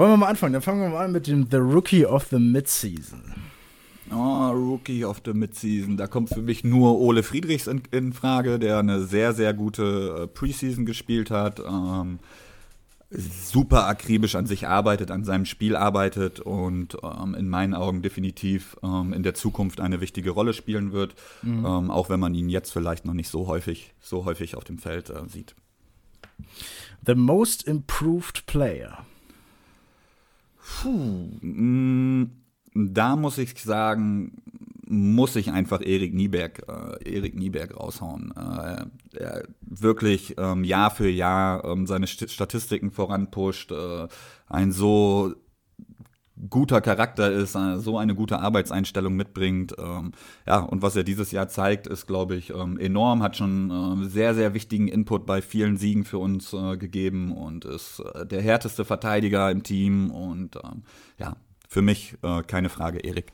Wollen 0.00 0.12
wir 0.12 0.16
mal 0.16 0.28
anfangen? 0.28 0.54
Dann 0.54 0.62
fangen 0.62 0.80
wir 0.80 0.88
mal 0.88 1.04
an 1.04 1.12
mit 1.12 1.26
dem 1.26 1.46
The 1.50 1.58
Rookie 1.58 2.06
of 2.06 2.28
the 2.30 2.38
Mid-Season. 2.38 3.20
Oh, 4.10 4.48
Rookie 4.48 5.04
of 5.04 5.20
the 5.26 5.34
Midseason. 5.34 5.98
Da 5.98 6.06
kommt 6.06 6.30
für 6.30 6.40
mich 6.40 6.64
nur 6.64 6.98
Ole 6.98 7.22
Friedrichs 7.22 7.66
in, 7.66 7.82
in 7.90 8.14
Frage, 8.14 8.58
der 8.58 8.78
eine 8.78 9.02
sehr, 9.02 9.34
sehr 9.34 9.52
gute 9.52 10.22
äh, 10.22 10.26
Preseason 10.26 10.86
gespielt 10.86 11.30
hat. 11.30 11.60
Ähm, 11.60 12.18
super 13.10 13.88
akribisch 13.88 14.36
an 14.36 14.46
sich 14.46 14.66
arbeitet, 14.66 15.10
an 15.10 15.22
seinem 15.22 15.44
Spiel 15.44 15.76
arbeitet 15.76 16.40
und 16.40 16.96
ähm, 17.02 17.34
in 17.34 17.50
meinen 17.50 17.74
Augen 17.74 18.00
definitiv 18.00 18.78
ähm, 18.82 19.12
in 19.12 19.22
der 19.22 19.34
Zukunft 19.34 19.82
eine 19.82 20.00
wichtige 20.00 20.30
Rolle 20.30 20.54
spielen 20.54 20.92
wird, 20.92 21.14
mhm. 21.42 21.66
ähm, 21.66 21.90
auch 21.90 22.08
wenn 22.08 22.20
man 22.20 22.34
ihn 22.34 22.48
jetzt 22.48 22.72
vielleicht 22.72 23.04
noch 23.04 23.12
nicht 23.12 23.28
so 23.28 23.48
häufig, 23.48 23.92
so 24.00 24.24
häufig 24.24 24.56
auf 24.56 24.64
dem 24.64 24.78
Feld 24.78 25.10
äh, 25.10 25.28
sieht. 25.28 25.54
The 27.04 27.14
most 27.14 27.64
improved 27.64 28.46
player. 28.46 29.04
Puh, 30.62 31.38
mm, 31.40 32.30
da 32.74 33.16
muss 33.16 33.38
ich 33.38 33.60
sagen, 33.62 34.42
muss 34.86 35.36
ich 35.36 35.52
einfach 35.52 35.80
Erik 35.80 36.14
Nieberg, 36.14 36.62
äh, 36.68 37.14
Erik 37.14 37.36
Nieberg 37.36 37.76
raushauen. 37.78 38.32
Äh, 38.36 38.86
er 39.16 39.44
wirklich 39.60 40.34
ähm, 40.36 40.64
Jahr 40.64 40.90
für 40.90 41.08
Jahr 41.08 41.64
ähm, 41.64 41.86
seine 41.86 42.06
Statistiken 42.08 42.90
voranpusht, 42.90 43.70
äh, 43.70 44.08
ein 44.48 44.72
so 44.72 45.34
guter 46.48 46.80
Charakter 46.80 47.30
ist, 47.30 47.54
äh, 47.54 47.78
so 47.78 47.98
eine 47.98 48.14
gute 48.14 48.38
Arbeitseinstellung 48.38 49.14
mitbringt. 49.14 49.74
Ähm, 49.78 50.12
ja, 50.46 50.60
und 50.60 50.82
was 50.82 50.96
er 50.96 51.04
dieses 51.04 51.32
Jahr 51.32 51.48
zeigt, 51.48 51.86
ist, 51.86 52.06
glaube 52.06 52.36
ich, 52.36 52.50
ähm, 52.50 52.78
enorm, 52.78 53.22
hat 53.22 53.36
schon 53.36 53.70
äh, 53.70 54.08
sehr, 54.08 54.34
sehr 54.34 54.54
wichtigen 54.54 54.88
Input 54.88 55.26
bei 55.26 55.42
vielen 55.42 55.76
Siegen 55.76 56.04
für 56.04 56.18
uns 56.18 56.52
äh, 56.52 56.76
gegeben 56.76 57.32
und 57.32 57.64
ist 57.64 58.00
äh, 58.14 58.26
der 58.26 58.42
härteste 58.42 58.84
Verteidiger 58.84 59.50
im 59.50 59.62
Team 59.62 60.10
und 60.10 60.56
ähm, 60.56 60.82
ja, 61.18 61.36
für 61.68 61.82
mich 61.82 62.16
äh, 62.22 62.42
keine 62.42 62.68
Frage, 62.68 62.98
Erik. 63.00 63.32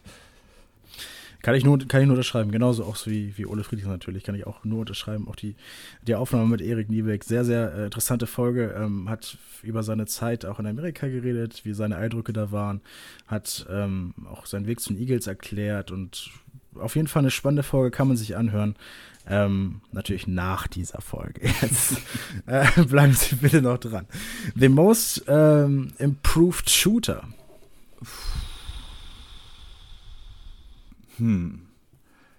Kann 1.47 1.55
ich 1.55 1.65
nur, 1.65 1.79
kann 1.79 2.01
ich 2.01 2.09
nur 2.09 2.17
unterschreiben. 2.17 2.51
Genauso 2.51 2.83
auch 2.83 2.97
wie, 3.07 3.39
wie 3.39 3.47
Ole 3.47 3.63
Friedrich 3.63 3.87
natürlich. 3.87 4.25
Kann 4.25 4.35
ich 4.35 4.49
auch 4.49 4.65
nur 4.65 4.81
unterschreiben. 4.81 5.29
Auch 5.29 5.37
die, 5.37 5.55
die 6.03 6.17
Aufnahme 6.17 6.47
mit 6.47 6.61
Erik 6.61 6.91
Niebeck. 6.91 7.23
Sehr, 7.23 7.45
sehr 7.45 7.73
äh, 7.73 7.85
interessante 7.85 8.27
Folge. 8.27 8.75
Ähm, 8.77 9.09
hat 9.09 9.39
über 9.63 9.85
seine 9.85 10.07
Zeit 10.07 10.45
auch 10.45 10.59
in 10.59 10.67
Amerika 10.67 11.07
geredet, 11.07 11.61
wie 11.63 11.73
seine 11.73 11.99
Eindrücke 11.99 12.33
da 12.33 12.51
waren. 12.51 12.81
Hat 13.29 13.65
ähm, 13.71 14.13
auch 14.29 14.47
seinen 14.47 14.67
Weg 14.67 14.81
zu 14.81 14.93
den 14.93 15.01
Eagles 15.01 15.29
erklärt 15.29 15.93
und 15.93 16.33
auf 16.81 16.97
jeden 16.97 17.07
Fall 17.07 17.21
eine 17.21 17.31
spannende 17.31 17.63
Folge, 17.63 17.97
kann 17.97 18.09
man 18.09 18.17
sich 18.17 18.37
anhören. 18.37 18.75
Ähm, 19.29 19.83
natürlich 19.93 20.27
nach 20.27 20.67
dieser 20.67 21.01
Folge. 21.01 21.43
Jetzt 21.63 21.99
äh, 22.47 22.67
bleiben 22.87 23.13
Sie 23.13 23.37
bitte 23.37 23.63
noch 23.63 23.79
dran. 23.79 24.07
The 24.57 24.69
Most 24.69 25.23
ähm, 25.29 25.93
Improved 25.99 26.69
Shooter. 26.69 27.23
Hm. 31.19 31.67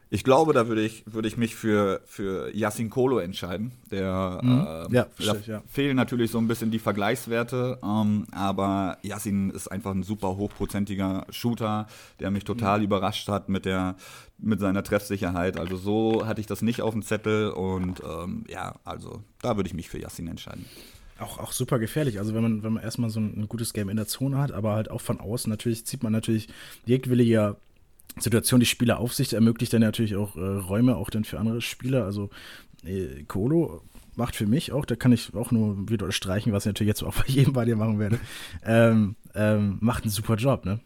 Ich 0.10 0.24
glaube, 0.24 0.54
da 0.54 0.70
würde 0.70 0.86
ich, 0.86 1.04
würde 1.06 1.28
ich 1.28 1.36
mich 1.36 1.56
für, 1.56 2.02
für 2.06 2.56
Yassin 2.56 2.90
Kolo 2.90 3.20
entscheiden. 3.20 3.74
Der, 3.92 4.40
mhm. 4.42 4.52
äh, 4.52 4.96
ja, 4.96 5.08
da 5.18 5.36
ja. 5.46 5.62
fehlen 5.68 5.98
natürlich 5.98 6.32
so 6.32 6.38
ein 6.38 6.48
bisschen 6.48 6.72
die 6.72 6.80
Vergleichswerte, 6.80 7.78
ähm, 7.84 8.26
aber 8.32 9.00
Yassin 9.02 9.50
ist 9.50 9.68
einfach 9.68 9.92
ein 9.92 10.04
super 10.04 10.38
hochprozentiger 10.38 11.26
Shooter, 11.30 11.88
der 12.22 12.32
mich 12.32 12.46
total 12.46 12.80
mhm. 12.80 12.86
überrascht 12.86 13.28
hat 13.28 13.50
mit, 13.50 13.66
der, 13.66 13.96
mit 14.38 14.62
seiner 14.62 14.82
Treffsicherheit. 14.82 15.60
Also 15.60 15.76
so 15.76 16.26
hatte 16.26 16.40
ich 16.40 16.48
das 16.48 16.62
nicht 16.62 16.82
auf 16.82 16.94
dem 16.94 17.02
Zettel 17.02 17.50
und 17.50 18.02
ähm, 18.02 18.46
ja, 18.48 18.76
also 18.86 19.22
da 19.42 19.58
würde 19.58 19.68
ich 19.68 19.74
mich 19.74 19.90
für 19.90 20.00
Yassin 20.00 20.30
entscheiden. 20.30 20.66
Auch, 21.20 21.40
auch 21.40 21.52
super 21.52 21.80
gefährlich. 21.80 22.20
Also 22.20 22.34
wenn 22.34 22.44
man, 22.44 22.64
wenn 22.64 22.74
man 22.74 22.84
erstmal 22.84 23.10
so 23.10 23.20
ein, 23.20 23.42
ein, 23.42 23.48
gutes 23.50 23.74
Game 23.74 23.90
in 23.90 23.98
der 23.98 24.08
Zone 24.08 24.38
hat, 24.38 24.52
aber 24.52 24.74
halt 24.74 24.90
auch 24.90 25.02
von 25.02 25.20
außen 25.20 25.50
natürlich 25.50 25.86
zieht 25.86 26.04
man 26.04 26.14
natürlich 26.14 26.48
jegwilliger 26.86 27.58
Situation 28.18 28.60
die 28.60 28.66
Spieleraufsicht 28.66 29.34
ermöglicht 29.34 29.74
dann 29.74 29.82
natürlich 29.82 30.16
auch 30.16 30.36
äh, 30.36 30.40
Räume 30.40 30.96
auch 30.96 31.10
dann 31.10 31.24
für 31.24 31.40
andere 31.40 31.62
Spieler. 31.62 32.06
Also 32.06 32.30
äh, 32.84 33.24
Kolo 33.28 33.82
macht 34.16 34.36
für 34.36 34.48
mich 34.48 34.72
auch, 34.72 34.86
da 34.86 34.96
kann 34.96 35.12
ich 35.12 35.34
auch 35.36 35.52
nur 35.52 35.90
wieder 35.90 36.12
streichen, 36.12 36.52
was 36.52 36.66
ich 36.66 36.72
natürlich 36.72 36.90
jetzt 36.90 37.04
auch 37.04 37.14
bei 37.14 37.26
jedem 37.28 37.54
bei 37.54 37.66
dir 37.66 37.76
machen 37.76 38.00
werde, 38.00 38.20
ähm, 38.66 39.16
ähm, 39.36 39.78
macht 39.80 40.04
einen 40.04 40.12
super 40.12 40.36
Job, 40.36 40.66
ne? 40.66 40.80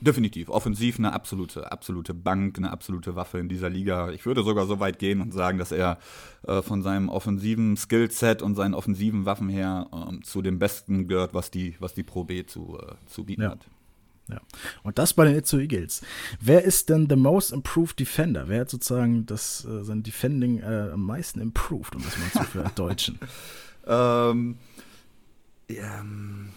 Definitiv. 0.00 0.50
Offensiv 0.50 0.98
eine 0.98 1.14
absolute, 1.14 1.72
absolute 1.72 2.12
Bank, 2.12 2.58
eine 2.58 2.70
absolute 2.70 3.16
Waffe 3.16 3.38
in 3.38 3.48
dieser 3.48 3.70
Liga. 3.70 4.10
Ich 4.10 4.26
würde 4.26 4.44
sogar 4.44 4.66
so 4.66 4.78
weit 4.78 4.98
gehen 4.98 5.22
und 5.22 5.32
sagen, 5.32 5.58
dass 5.58 5.72
er 5.72 5.98
äh, 6.46 6.60
von 6.60 6.82
seinem 6.82 7.08
offensiven 7.08 7.76
Skillset 7.78 8.42
und 8.42 8.56
seinen 8.56 8.74
offensiven 8.74 9.24
Waffen 9.24 9.48
her 9.48 9.88
äh, 9.92 10.20
zu 10.22 10.42
dem 10.42 10.58
Besten 10.58 11.08
gehört, 11.08 11.32
was 11.32 11.50
die, 11.50 11.76
was 11.80 11.94
die 11.94 12.02
Pro 12.02 12.24
B 12.24 12.44
zu, 12.44 12.78
äh, 12.78 12.94
zu 13.06 13.24
bieten 13.24 13.42
ja. 13.42 13.52
hat. 13.52 13.66
Ja. 14.28 14.40
Und 14.82 14.98
das 14.98 15.14
bei 15.14 15.24
den 15.24 15.36
Itzu 15.36 15.58
Eagles. 15.58 16.02
Wer 16.40 16.64
ist 16.64 16.88
denn 16.88 17.06
the 17.08 17.16
most 17.16 17.52
improved 17.52 17.98
defender? 17.98 18.48
Wer 18.48 18.62
hat 18.62 18.70
sozusagen 18.70 19.24
das, 19.26 19.64
äh, 19.64 19.84
sein 19.84 20.02
Defending 20.02 20.60
äh, 20.60 20.90
am 20.92 21.02
meisten 21.02 21.40
improved, 21.40 21.94
um 21.94 22.02
das 22.02 22.18
mal 22.18 22.44
zu 22.44 22.50
verdeutschen? 22.50 23.20
ähm, 23.86 24.58
ja, 25.68 26.00
ähm, 26.00 26.48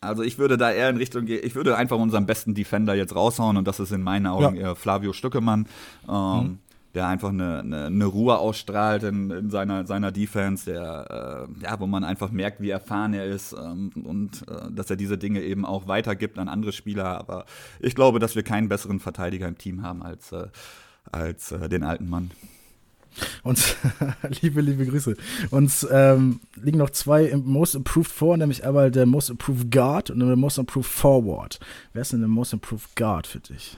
also 0.00 0.22
ich 0.22 0.38
würde 0.38 0.56
da 0.56 0.70
eher 0.70 0.90
in 0.90 0.98
Richtung 0.98 1.26
gehen, 1.26 1.40
ich 1.42 1.56
würde 1.56 1.76
einfach 1.76 1.98
unseren 1.98 2.26
besten 2.26 2.54
Defender 2.54 2.94
jetzt 2.94 3.16
raushauen 3.16 3.56
und 3.56 3.66
das 3.66 3.80
ist 3.80 3.90
in 3.90 4.02
meinen 4.02 4.26
Augen 4.26 4.54
ja. 4.54 4.76
Flavio 4.76 5.12
Stückemann. 5.12 5.66
Ähm, 6.08 6.38
mhm 6.38 6.58
der 6.96 7.06
einfach 7.06 7.28
eine, 7.28 7.60
eine, 7.60 7.86
eine 7.86 8.04
Ruhe 8.06 8.38
ausstrahlt 8.38 9.02
in, 9.02 9.30
in, 9.30 9.50
seiner, 9.50 9.86
seiner 9.86 10.12
Defense, 10.12 10.64
der, 10.64 11.46
äh, 11.60 11.64
ja, 11.64 11.78
wo 11.78 11.86
man 11.86 12.04
einfach 12.04 12.30
merkt, 12.30 12.62
wie 12.62 12.70
erfahren 12.70 13.12
er 13.12 13.26
ist 13.26 13.52
ähm, 13.52 13.90
und 14.02 14.48
äh, 14.48 14.72
dass 14.72 14.88
er 14.88 14.96
diese 14.96 15.18
Dinge 15.18 15.42
eben 15.42 15.66
auch 15.66 15.88
weitergibt 15.88 16.38
an 16.38 16.48
andere 16.48 16.72
Spieler. 16.72 17.18
Aber 17.18 17.44
ich 17.80 17.94
glaube, 17.94 18.18
dass 18.18 18.34
wir 18.34 18.42
keinen 18.42 18.70
besseren 18.70 18.98
Verteidiger 18.98 19.46
im 19.46 19.58
Team 19.58 19.82
haben 19.82 20.02
als, 20.02 20.32
äh, 20.32 20.48
als 21.12 21.52
äh, 21.52 21.68
den 21.68 21.84
alten 21.84 22.08
Mann. 22.08 22.30
Und 23.42 23.76
liebe, 24.40 24.62
liebe 24.62 24.86
Grüße. 24.86 25.16
Uns 25.50 25.86
ähm, 25.90 26.40
liegen 26.54 26.78
noch 26.78 26.90
zwei 26.90 27.36
Most 27.36 27.74
Improved 27.74 28.10
vor, 28.10 28.38
nämlich 28.38 28.64
einmal 28.64 28.90
der 28.90 29.04
Most 29.04 29.28
Improved 29.28 29.70
Guard 29.70 30.08
und 30.08 30.20
der 30.20 30.34
Most 30.34 30.56
Improved 30.56 30.90
Forward. 30.90 31.60
Wer 31.92 32.02
ist 32.02 32.14
denn 32.14 32.20
der 32.20 32.28
Most 32.28 32.54
Improved 32.54 32.96
Guard 32.96 33.26
für 33.26 33.40
dich? 33.40 33.76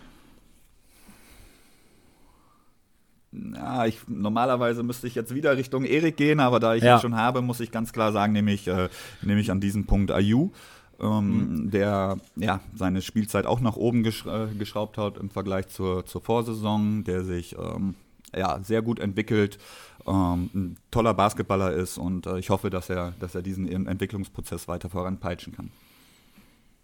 Ja, 3.32 3.86
ich, 3.86 3.98
normalerweise 4.08 4.82
müsste 4.82 5.06
ich 5.06 5.14
jetzt 5.14 5.34
wieder 5.34 5.56
Richtung 5.56 5.84
Erik 5.84 6.16
gehen, 6.16 6.40
aber 6.40 6.60
da 6.60 6.74
ich 6.74 6.82
ja. 6.82 6.96
ihn 6.96 7.00
schon 7.00 7.16
habe, 7.16 7.42
muss 7.42 7.60
ich 7.60 7.70
ganz 7.70 7.92
klar 7.92 8.12
sagen, 8.12 8.32
nehme 8.32 8.52
ich, 8.52 8.66
äh, 8.68 8.88
nehme 9.22 9.40
ich 9.40 9.50
an 9.50 9.60
diesem 9.60 9.84
Punkt 9.84 10.10
Ayu, 10.10 10.50
ähm, 11.00 11.64
mhm. 11.64 11.70
der 11.70 12.18
ja, 12.36 12.60
seine 12.74 13.02
Spielzeit 13.02 13.46
auch 13.46 13.60
nach 13.60 13.76
oben 13.76 14.02
gesch 14.02 14.24
äh, 14.26 14.46
geschraubt 14.58 14.96
hat 14.98 15.18
im 15.18 15.30
Vergleich 15.30 15.68
zur, 15.68 16.06
zur 16.06 16.22
Vorsaison, 16.22 17.04
der 17.04 17.24
sich 17.24 17.56
ähm, 17.58 17.94
ja, 18.34 18.60
sehr 18.62 18.82
gut 18.82 18.98
entwickelt, 18.98 19.58
ähm, 20.06 20.50
ein 20.54 20.76
toller 20.90 21.14
Basketballer 21.14 21.72
ist 21.72 21.98
und 21.98 22.26
äh, 22.26 22.38
ich 22.38 22.50
hoffe, 22.50 22.70
dass 22.70 22.88
er, 22.88 23.12
dass 23.20 23.34
er 23.34 23.42
diesen 23.42 23.86
Entwicklungsprozess 23.86 24.68
weiter 24.68 24.88
voranpeitschen 24.88 25.54
kann. 25.54 25.70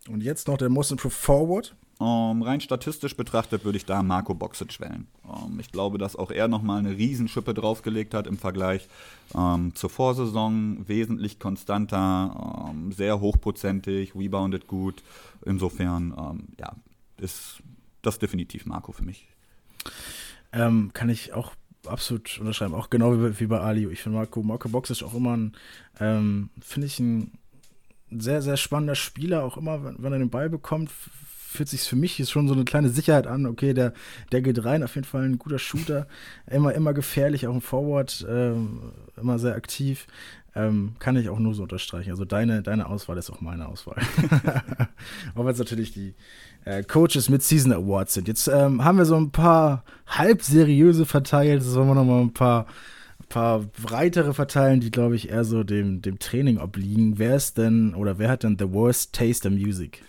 Und 0.08 0.22
jetzt 0.22 0.48
noch 0.48 0.58
der 0.58 0.68
Most 0.68 0.90
Improved 0.92 1.16
Forward. 1.16 1.74
Um, 1.98 2.38
ähm, 2.38 2.42
rein 2.42 2.60
statistisch 2.60 3.16
betrachtet 3.16 3.64
würde 3.64 3.78
ich 3.78 3.86
da 3.86 4.02
Marco 4.02 4.34
Boxic 4.34 4.80
wählen. 4.80 5.06
Um, 5.22 5.52
ähm, 5.52 5.60
ich 5.60 5.70
glaube, 5.70 5.98
dass 5.98 6.16
auch 6.16 6.30
er 6.30 6.48
nochmal 6.48 6.80
eine 6.80 6.96
Riesenschippe 6.96 7.54
draufgelegt 7.54 8.14
hat 8.14 8.26
im 8.26 8.36
Vergleich 8.36 8.88
um, 9.32 9.40
ähm, 9.40 9.74
zur 9.76 9.90
Vorsaison. 9.90 10.88
Wesentlich 10.88 11.38
konstanter, 11.38 12.72
sehr 12.90 13.20
hochprozentig, 13.20 14.14
rebounded 14.14 14.66
gut. 14.66 15.02
Insofern, 15.44 16.46
ja, 16.58 16.74
ist 17.18 17.62
das 18.02 18.18
definitiv 18.18 18.66
Marco 18.66 18.92
für 18.92 19.04
mich. 19.04 19.26
kann 20.50 21.08
ich 21.08 21.32
auch 21.32 21.54
absolut 21.86 22.38
unterschreiben. 22.38 22.74
Auch 22.74 22.90
genau 22.90 23.12
wie, 23.12 23.40
wie 23.40 23.46
bei 23.46 23.60
Ali. 23.60 23.86
Ich 23.88 24.02
finde 24.02 24.18
Marco, 24.18 24.42
Marco 24.42 24.68
Boxic 24.68 25.02
auch 25.02 25.14
immer 25.14 25.36
ein, 25.36 26.50
finde 26.60 26.86
ich 26.86 26.98
ein 26.98 27.32
sehr, 28.10 28.42
sehr 28.42 28.56
spannender 28.56 28.94
Spieler, 28.94 29.44
auch 29.44 29.56
immer, 29.56 29.84
wenn, 29.84 29.96
wenn 29.98 30.12
er 30.12 30.18
den 30.18 30.30
Ball 30.30 30.48
bekommt, 30.48 30.90
fühlt 31.54 31.68
sich 31.68 31.82
für 31.82 31.96
mich 31.96 32.22
schon 32.28 32.48
so 32.48 32.54
eine 32.54 32.64
kleine 32.64 32.88
Sicherheit 32.88 33.26
an. 33.26 33.46
Okay, 33.46 33.74
der, 33.74 33.92
der 34.32 34.42
geht 34.42 34.64
rein, 34.64 34.82
auf 34.82 34.94
jeden 34.96 35.06
Fall 35.06 35.22
ein 35.22 35.38
guter 35.38 35.58
Shooter, 35.58 36.06
immer, 36.50 36.74
immer 36.74 36.92
gefährlich, 36.92 37.46
auch 37.46 37.54
im 37.54 37.60
Forward, 37.60 38.26
ähm, 38.28 38.92
immer 39.16 39.38
sehr 39.38 39.54
aktiv. 39.54 40.06
Ähm, 40.56 40.94
kann 41.00 41.16
ich 41.16 41.28
auch 41.30 41.40
nur 41.40 41.54
so 41.54 41.62
unterstreichen. 41.62 42.10
Also 42.10 42.24
deine, 42.24 42.62
deine 42.62 42.86
Auswahl 42.86 43.18
ist 43.18 43.28
auch 43.30 43.40
meine 43.40 43.66
Auswahl. 43.66 43.96
auch 45.34 45.44
wenn 45.44 45.52
es 45.52 45.58
natürlich 45.58 45.92
die 45.92 46.14
äh, 46.64 46.84
Coaches 46.84 47.28
mit 47.28 47.42
Season 47.42 47.72
Awards 47.72 48.14
sind. 48.14 48.28
Jetzt 48.28 48.46
ähm, 48.46 48.84
haben 48.84 48.98
wir 48.98 49.04
so 49.04 49.16
ein 49.16 49.30
paar 49.30 49.82
halb 50.06 50.42
seriöse 50.42 51.06
verteilt. 51.06 51.62
Jetzt 51.62 51.74
wollen 51.74 51.88
wir 51.88 51.94
noch 51.96 52.04
mal 52.04 52.20
ein 52.20 52.34
paar, 52.34 52.66
paar 53.28 53.64
breitere 53.82 54.32
verteilen, 54.32 54.78
die, 54.78 54.92
glaube 54.92 55.16
ich, 55.16 55.30
eher 55.30 55.44
so 55.44 55.64
dem, 55.64 56.02
dem 56.02 56.20
Training 56.20 56.58
obliegen. 56.58 57.18
Wer 57.18 57.34
ist 57.34 57.58
denn 57.58 57.92
oder 57.94 58.18
wer 58.18 58.28
hat 58.28 58.44
denn 58.44 58.56
the 58.56 58.72
worst 58.72 59.12
taste 59.12 59.48
in 59.48 59.54
music? 59.54 60.02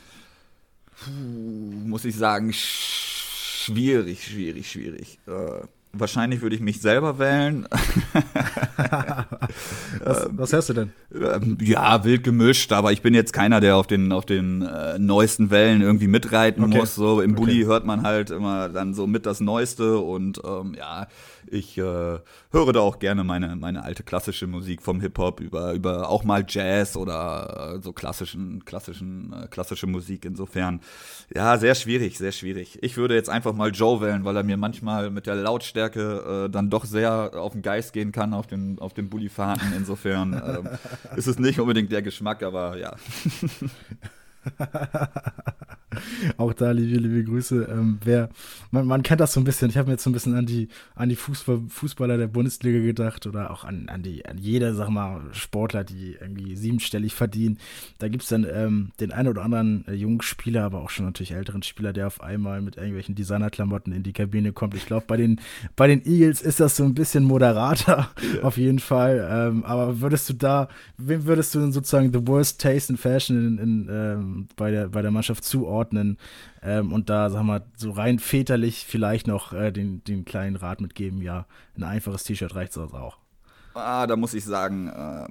Puh, 1.03 1.11
muss 1.11 2.05
ich 2.05 2.15
sagen, 2.15 2.53
schwierig, 2.53 4.23
schwierig, 4.23 4.71
schwierig. 4.71 5.19
Äh, 5.27 5.67
wahrscheinlich 5.97 6.41
würde 6.41 6.55
ich 6.55 6.61
mich 6.61 6.81
selber 6.81 7.19
wählen. 7.19 7.67
was, 10.03 10.27
was 10.31 10.53
hast 10.53 10.69
du 10.69 10.73
denn? 10.73 10.91
Ähm, 11.13 11.57
ja, 11.61 12.03
wild 12.03 12.23
gemischt, 12.23 12.71
aber 12.71 12.91
ich 12.91 13.01
bin 13.01 13.13
jetzt 13.13 13.33
keiner, 13.33 13.59
der 13.59 13.77
auf 13.77 13.87
den, 13.87 14.11
auf 14.11 14.25
den 14.25 14.61
äh, 14.61 14.99
neuesten 14.99 15.49
Wellen 15.51 15.81
irgendwie 15.81 16.07
mitreiten 16.07 16.63
okay. 16.63 16.77
muss. 16.77 16.95
So 16.95 17.21
im 17.21 17.35
Bulli 17.35 17.63
okay. 17.63 17.65
hört 17.65 17.85
man 17.85 18.03
halt 18.03 18.29
immer 18.29 18.69
dann 18.69 18.93
so 18.93 19.07
mit 19.07 19.25
das 19.25 19.39
Neueste 19.39 19.99
und 19.99 20.41
ähm, 20.45 20.75
ja, 20.77 21.07
ich 21.47 21.77
äh, 21.77 21.81
höre 21.81 22.73
da 22.73 22.79
auch 22.79 22.99
gerne 22.99 23.23
meine, 23.23 23.55
meine 23.55 23.83
alte 23.83 24.03
klassische 24.03 24.47
Musik 24.47 24.81
vom 24.81 25.01
Hip-Hop 25.01 25.39
über, 25.39 25.73
über 25.73 26.09
auch 26.09 26.23
mal 26.23 26.45
Jazz 26.47 26.97
oder 26.97 27.75
äh, 27.75 27.81
so 27.81 27.93
klassischen, 27.93 28.65
klassischen, 28.65 29.33
äh, 29.33 29.47
klassische 29.47 29.87
Musik. 29.87 30.25
Insofern, 30.25 30.81
ja, 31.33 31.57
sehr 31.57 31.75
schwierig, 31.75 32.17
sehr 32.17 32.31
schwierig. 32.31 32.79
Ich 32.81 32.97
würde 32.97 33.15
jetzt 33.15 33.29
einfach 33.29 33.53
mal 33.53 33.71
Joe 33.71 34.01
wählen, 34.01 34.25
weil 34.25 34.35
er 34.35 34.43
mir 34.43 34.57
manchmal 34.57 35.09
mit 35.09 35.27
der 35.27 35.35
Lautstärke 35.35 35.84
äh, 35.93 36.49
dann 36.49 36.69
doch 36.69 36.85
sehr 36.85 37.31
auf 37.35 37.53
den 37.53 37.61
Geist 37.61 37.93
gehen 37.93 38.11
kann 38.11 38.33
auf 38.33 38.47
den, 38.47 38.79
auf 38.79 38.93
den 38.93 39.09
Bulli-Fahrten. 39.09 39.73
Insofern 39.75 40.33
ähm, 40.33 40.69
ist 41.15 41.27
es 41.27 41.39
nicht 41.39 41.59
unbedingt 41.59 41.91
der 41.91 42.01
Geschmack, 42.01 42.43
aber 42.43 42.77
ja. 42.77 42.95
Auch 46.37 46.53
da 46.53 46.71
liebe, 46.71 46.99
liebe 46.99 47.23
Grüße. 47.23 47.67
Ähm, 47.71 47.99
wer, 48.03 48.29
man, 48.71 48.85
man, 48.87 49.03
kennt 49.03 49.21
das 49.21 49.33
so 49.33 49.39
ein 49.39 49.43
bisschen. 49.43 49.69
Ich 49.69 49.77
habe 49.77 49.87
mir 49.87 49.93
jetzt 49.93 50.03
so 50.03 50.09
ein 50.09 50.13
bisschen 50.13 50.35
an 50.35 50.45
die, 50.45 50.67
an 50.95 51.09
die 51.09 51.15
Fußball, 51.15 51.61
Fußballer 51.67 52.17
der 52.17 52.27
Bundesliga 52.27 52.79
gedacht 52.79 53.27
oder 53.27 53.51
auch 53.51 53.63
an, 53.63 53.89
an, 53.89 54.03
die, 54.03 54.25
an 54.25 54.37
jede, 54.37 54.73
sag 54.73 54.89
mal, 54.89 55.21
Sportler, 55.31 55.83
die 55.83 56.17
irgendwie 56.19 56.55
siebenstellig 56.55 57.13
verdienen. 57.13 57.59
Da 57.99 58.07
gibt 58.07 58.23
es 58.23 58.29
dann 58.29 58.45
ähm, 58.51 58.91
den 58.99 59.11
einen 59.11 59.29
oder 59.29 59.43
anderen 59.43 59.87
äh, 59.87 59.93
jungen 59.93 60.21
Spieler, 60.21 60.63
aber 60.63 60.81
auch 60.81 60.89
schon 60.89 61.05
natürlich 61.05 61.31
älteren 61.31 61.63
Spieler, 61.63 61.93
der 61.93 62.07
auf 62.07 62.21
einmal 62.21 62.61
mit 62.61 62.77
irgendwelchen 62.77 63.15
Designerklamotten 63.15 63.93
in 63.93 64.03
die 64.03 64.13
Kabine 64.13 64.53
kommt. 64.53 64.75
Ich 64.75 64.85
glaube, 64.85 65.05
bei 65.07 65.17
den, 65.17 65.39
bei 65.75 65.87
den 65.87 66.05
Eagles 66.05 66.41
ist 66.41 66.59
das 66.59 66.75
so 66.75 66.83
ein 66.83 66.93
bisschen 66.93 67.23
moderater, 67.23 68.09
ja. 68.35 68.41
auf 68.43 68.57
jeden 68.57 68.79
Fall. 68.79 69.27
Ähm, 69.29 69.63
aber 69.63 70.01
würdest 70.01 70.29
du 70.29 70.33
da, 70.33 70.67
wem 70.97 71.25
würdest 71.25 71.55
du 71.55 71.59
denn 71.59 71.71
sozusagen 71.71 72.11
the 72.11 72.27
worst 72.27 72.61
taste 72.61 72.91
in 72.91 72.97
fashion 72.97 73.37
in, 73.37 73.57
in, 73.57 73.89
ähm, 74.35 74.47
bei, 74.55 74.71
der, 74.71 74.89
bei 74.89 75.01
der 75.01 75.11
Mannschaft 75.11 75.43
zuordnen? 75.43 76.17
ähm, 76.61 76.91
und 76.91 77.09
da, 77.09 77.29
sagen 77.29 77.47
wir 77.47 77.65
so 77.75 77.91
rein 77.91 78.19
väterlich 78.19 78.85
vielleicht 78.87 79.27
noch 79.27 79.53
äh, 79.53 79.71
den, 79.71 80.03
den 80.03 80.25
kleinen 80.25 80.55
Rat 80.55 80.81
mitgeben, 80.81 81.21
ja, 81.21 81.45
ein 81.77 81.83
einfaches 81.83 82.23
T-Shirt 82.23 82.55
reicht 82.55 82.73
sonst 82.73 82.93
auch. 82.93 83.17
Ah, 83.73 84.07
da 84.07 84.15
muss 84.15 84.33
ich 84.33 84.45
sagen, 84.45 84.87
äh, 84.87 85.27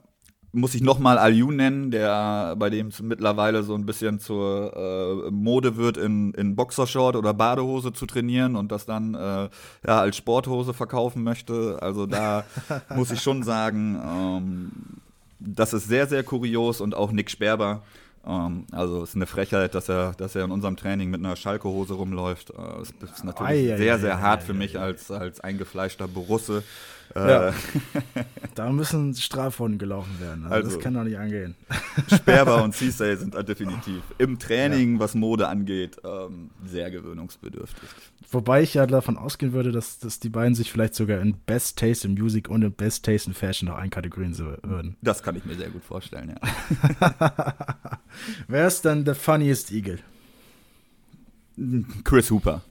muss 0.55 0.75
ich 0.75 0.83
nochmal 0.83 1.19
Aliu 1.19 1.51
nennen, 1.51 1.91
der 1.91 2.55
bei 2.57 2.71
dem 2.71 2.89
es 2.89 3.03
mittlerweile 3.03 3.65
so 3.65 3.75
ein 3.75 3.87
bisschen 3.87 4.21
zur 4.21 5.27
äh, 5.27 5.31
Mode 5.31 5.77
wird, 5.77 5.97
in, 5.97 6.33
in 6.35 6.55
Boxershort 6.55 7.17
oder 7.17 7.35
Badehose 7.35 7.93
zu 7.93 8.07
trainieren 8.07 8.55
und 8.55 8.71
das 8.71 8.87
dann 8.87 9.15
äh, 9.15 9.49
ja, 9.87 10.01
als 10.01 10.17
Sporthose 10.17 10.73
verkaufen 10.73 11.25
möchte. 11.25 11.79
Also 11.83 12.07
da 12.07 12.45
muss 12.95 13.11
ich 13.11 13.21
schon 13.21 13.43
sagen, 13.43 14.01
ähm, 14.07 14.73
das 15.41 15.73
ist 15.73 15.89
sehr, 15.89 16.07
sehr 16.07 16.23
kurios 16.23 16.81
und 16.81 16.95
auch 16.95 17.11
Nick 17.11 17.31
Sperber. 17.31 17.83
Ähm, 18.27 18.67
also 18.73 19.03
es 19.03 19.11
ist 19.11 19.17
eine 19.17 19.27
Frechheit, 19.27 19.75
dass 19.75 19.89
er, 19.89 20.13
dass 20.13 20.35
er 20.35 20.45
in 20.45 20.51
unserem 20.51 20.77
Training 20.77 21.11
mit 21.11 21.21
einer 21.21 21.37
Schalke-Hose 21.37 21.95
rumläuft. 21.95 22.51
Äh, 22.51 22.55
das 23.01 23.11
ist 23.11 23.25
natürlich 23.25 23.73
ei, 23.73 23.77
sehr, 23.77 23.95
ei, 23.95 23.99
sehr 23.99 24.17
ei, 24.17 24.21
hart 24.21 24.43
für 24.43 24.55
mich 24.55 24.79
als, 24.79 25.11
als 25.11 25.41
eingefleischter 25.41 26.09
Borusse. 26.09 26.63
Ja. 27.15 27.49
Äh, 27.49 27.53
da 28.55 28.71
müssen 28.71 29.15
Strafrunden 29.15 29.79
gelaufen 29.79 30.19
werden. 30.21 30.45
Also, 30.45 30.55
also, 30.55 30.71
das 30.71 30.79
kann 30.81 30.95
doch 30.95 31.05
nicht 31.05 31.19
angehen. 31.19 31.55
Sperber 32.13 32.63
und 32.65 32.75
Cisse 32.75 33.17
sind 33.17 33.35
definitiv 33.49 34.03
im 34.19 34.39
Training, 34.39 34.95
ja. 34.95 35.01
was 35.01 35.15
Mode 35.15 35.49
angeht, 35.49 35.97
ähm, 36.05 36.51
sehr 36.65 36.91
gewöhnungsbedürftig. 36.91 37.89
Wobei 38.31 38.63
ich 38.63 38.75
ja 38.75 38.87
davon 38.87 39.17
ausgehen 39.17 39.53
würde, 39.53 39.71
dass, 39.71 39.99
dass 39.99 40.19
die 40.19 40.29
beiden 40.29 40.55
sich 40.55 40.73
vielleicht 40.73 40.95
sogar 40.95 41.21
in 41.21 41.37
Best 41.47 41.79
Taste 41.79 42.09
in 42.09 42.15
Music 42.15 42.49
und 42.49 42.63
in 42.63 42.73
Best 42.73 43.05
Taste 43.05 43.31
in 43.31 43.35
Fashion 43.35 43.69
noch 43.69 43.77
einkategorieren 43.77 44.37
würden. 44.39 44.97
Das 45.03 45.23
kann 45.23 45.37
ich 45.37 45.45
mir 45.45 45.55
sehr 45.55 45.71
gut 45.71 45.85
vorstellen, 45.85 46.35
ja. 46.35 47.55
Wer 48.49 48.67
ist 48.67 48.85
dann 48.85 49.05
der 49.05 49.15
funniest 49.15 49.71
Eagle? 49.71 50.01
Chris 52.03 52.31
Hooper. 52.31 52.63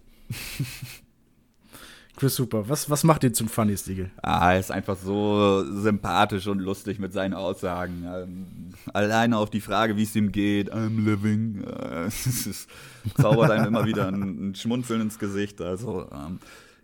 Chris 2.16 2.36
Super. 2.36 2.70
Was, 2.70 2.89
was 2.89 3.03
macht 3.03 3.24
ihn 3.24 3.34
zum 3.34 3.47
Funny 3.47 3.76
Eagle? 3.88 4.11
Ah, 4.22 4.53
er 4.53 4.59
ist 4.59 4.72
einfach 4.72 4.97
so 4.97 5.64
sympathisch 5.66 6.47
und 6.47 6.59
lustig 6.59 6.99
mit 6.99 7.11
seinen 7.11 7.34
Aussagen. 7.34 8.05
Ähm, 8.05 8.45
alleine 8.93 9.38
auf 9.38 9.49
die 9.49 9.61
Frage, 9.61 9.97
wie 9.97 10.03
es 10.03 10.16
ihm 10.16 10.32
geht, 10.32 10.72
I'm 10.72 11.03
living, 11.03 11.64
äh, 11.64 12.05
es 12.05 12.68
zaubert 13.20 13.49
einem 13.49 13.66
immer 13.66 13.86
wieder 13.86 14.07
ein, 14.07 14.49
ein, 14.49 14.55
Schmunzeln 14.55 15.01
ins 15.01 15.18
Gesicht. 15.18 15.59
Also, 15.59 16.07
ähm, 16.11 16.39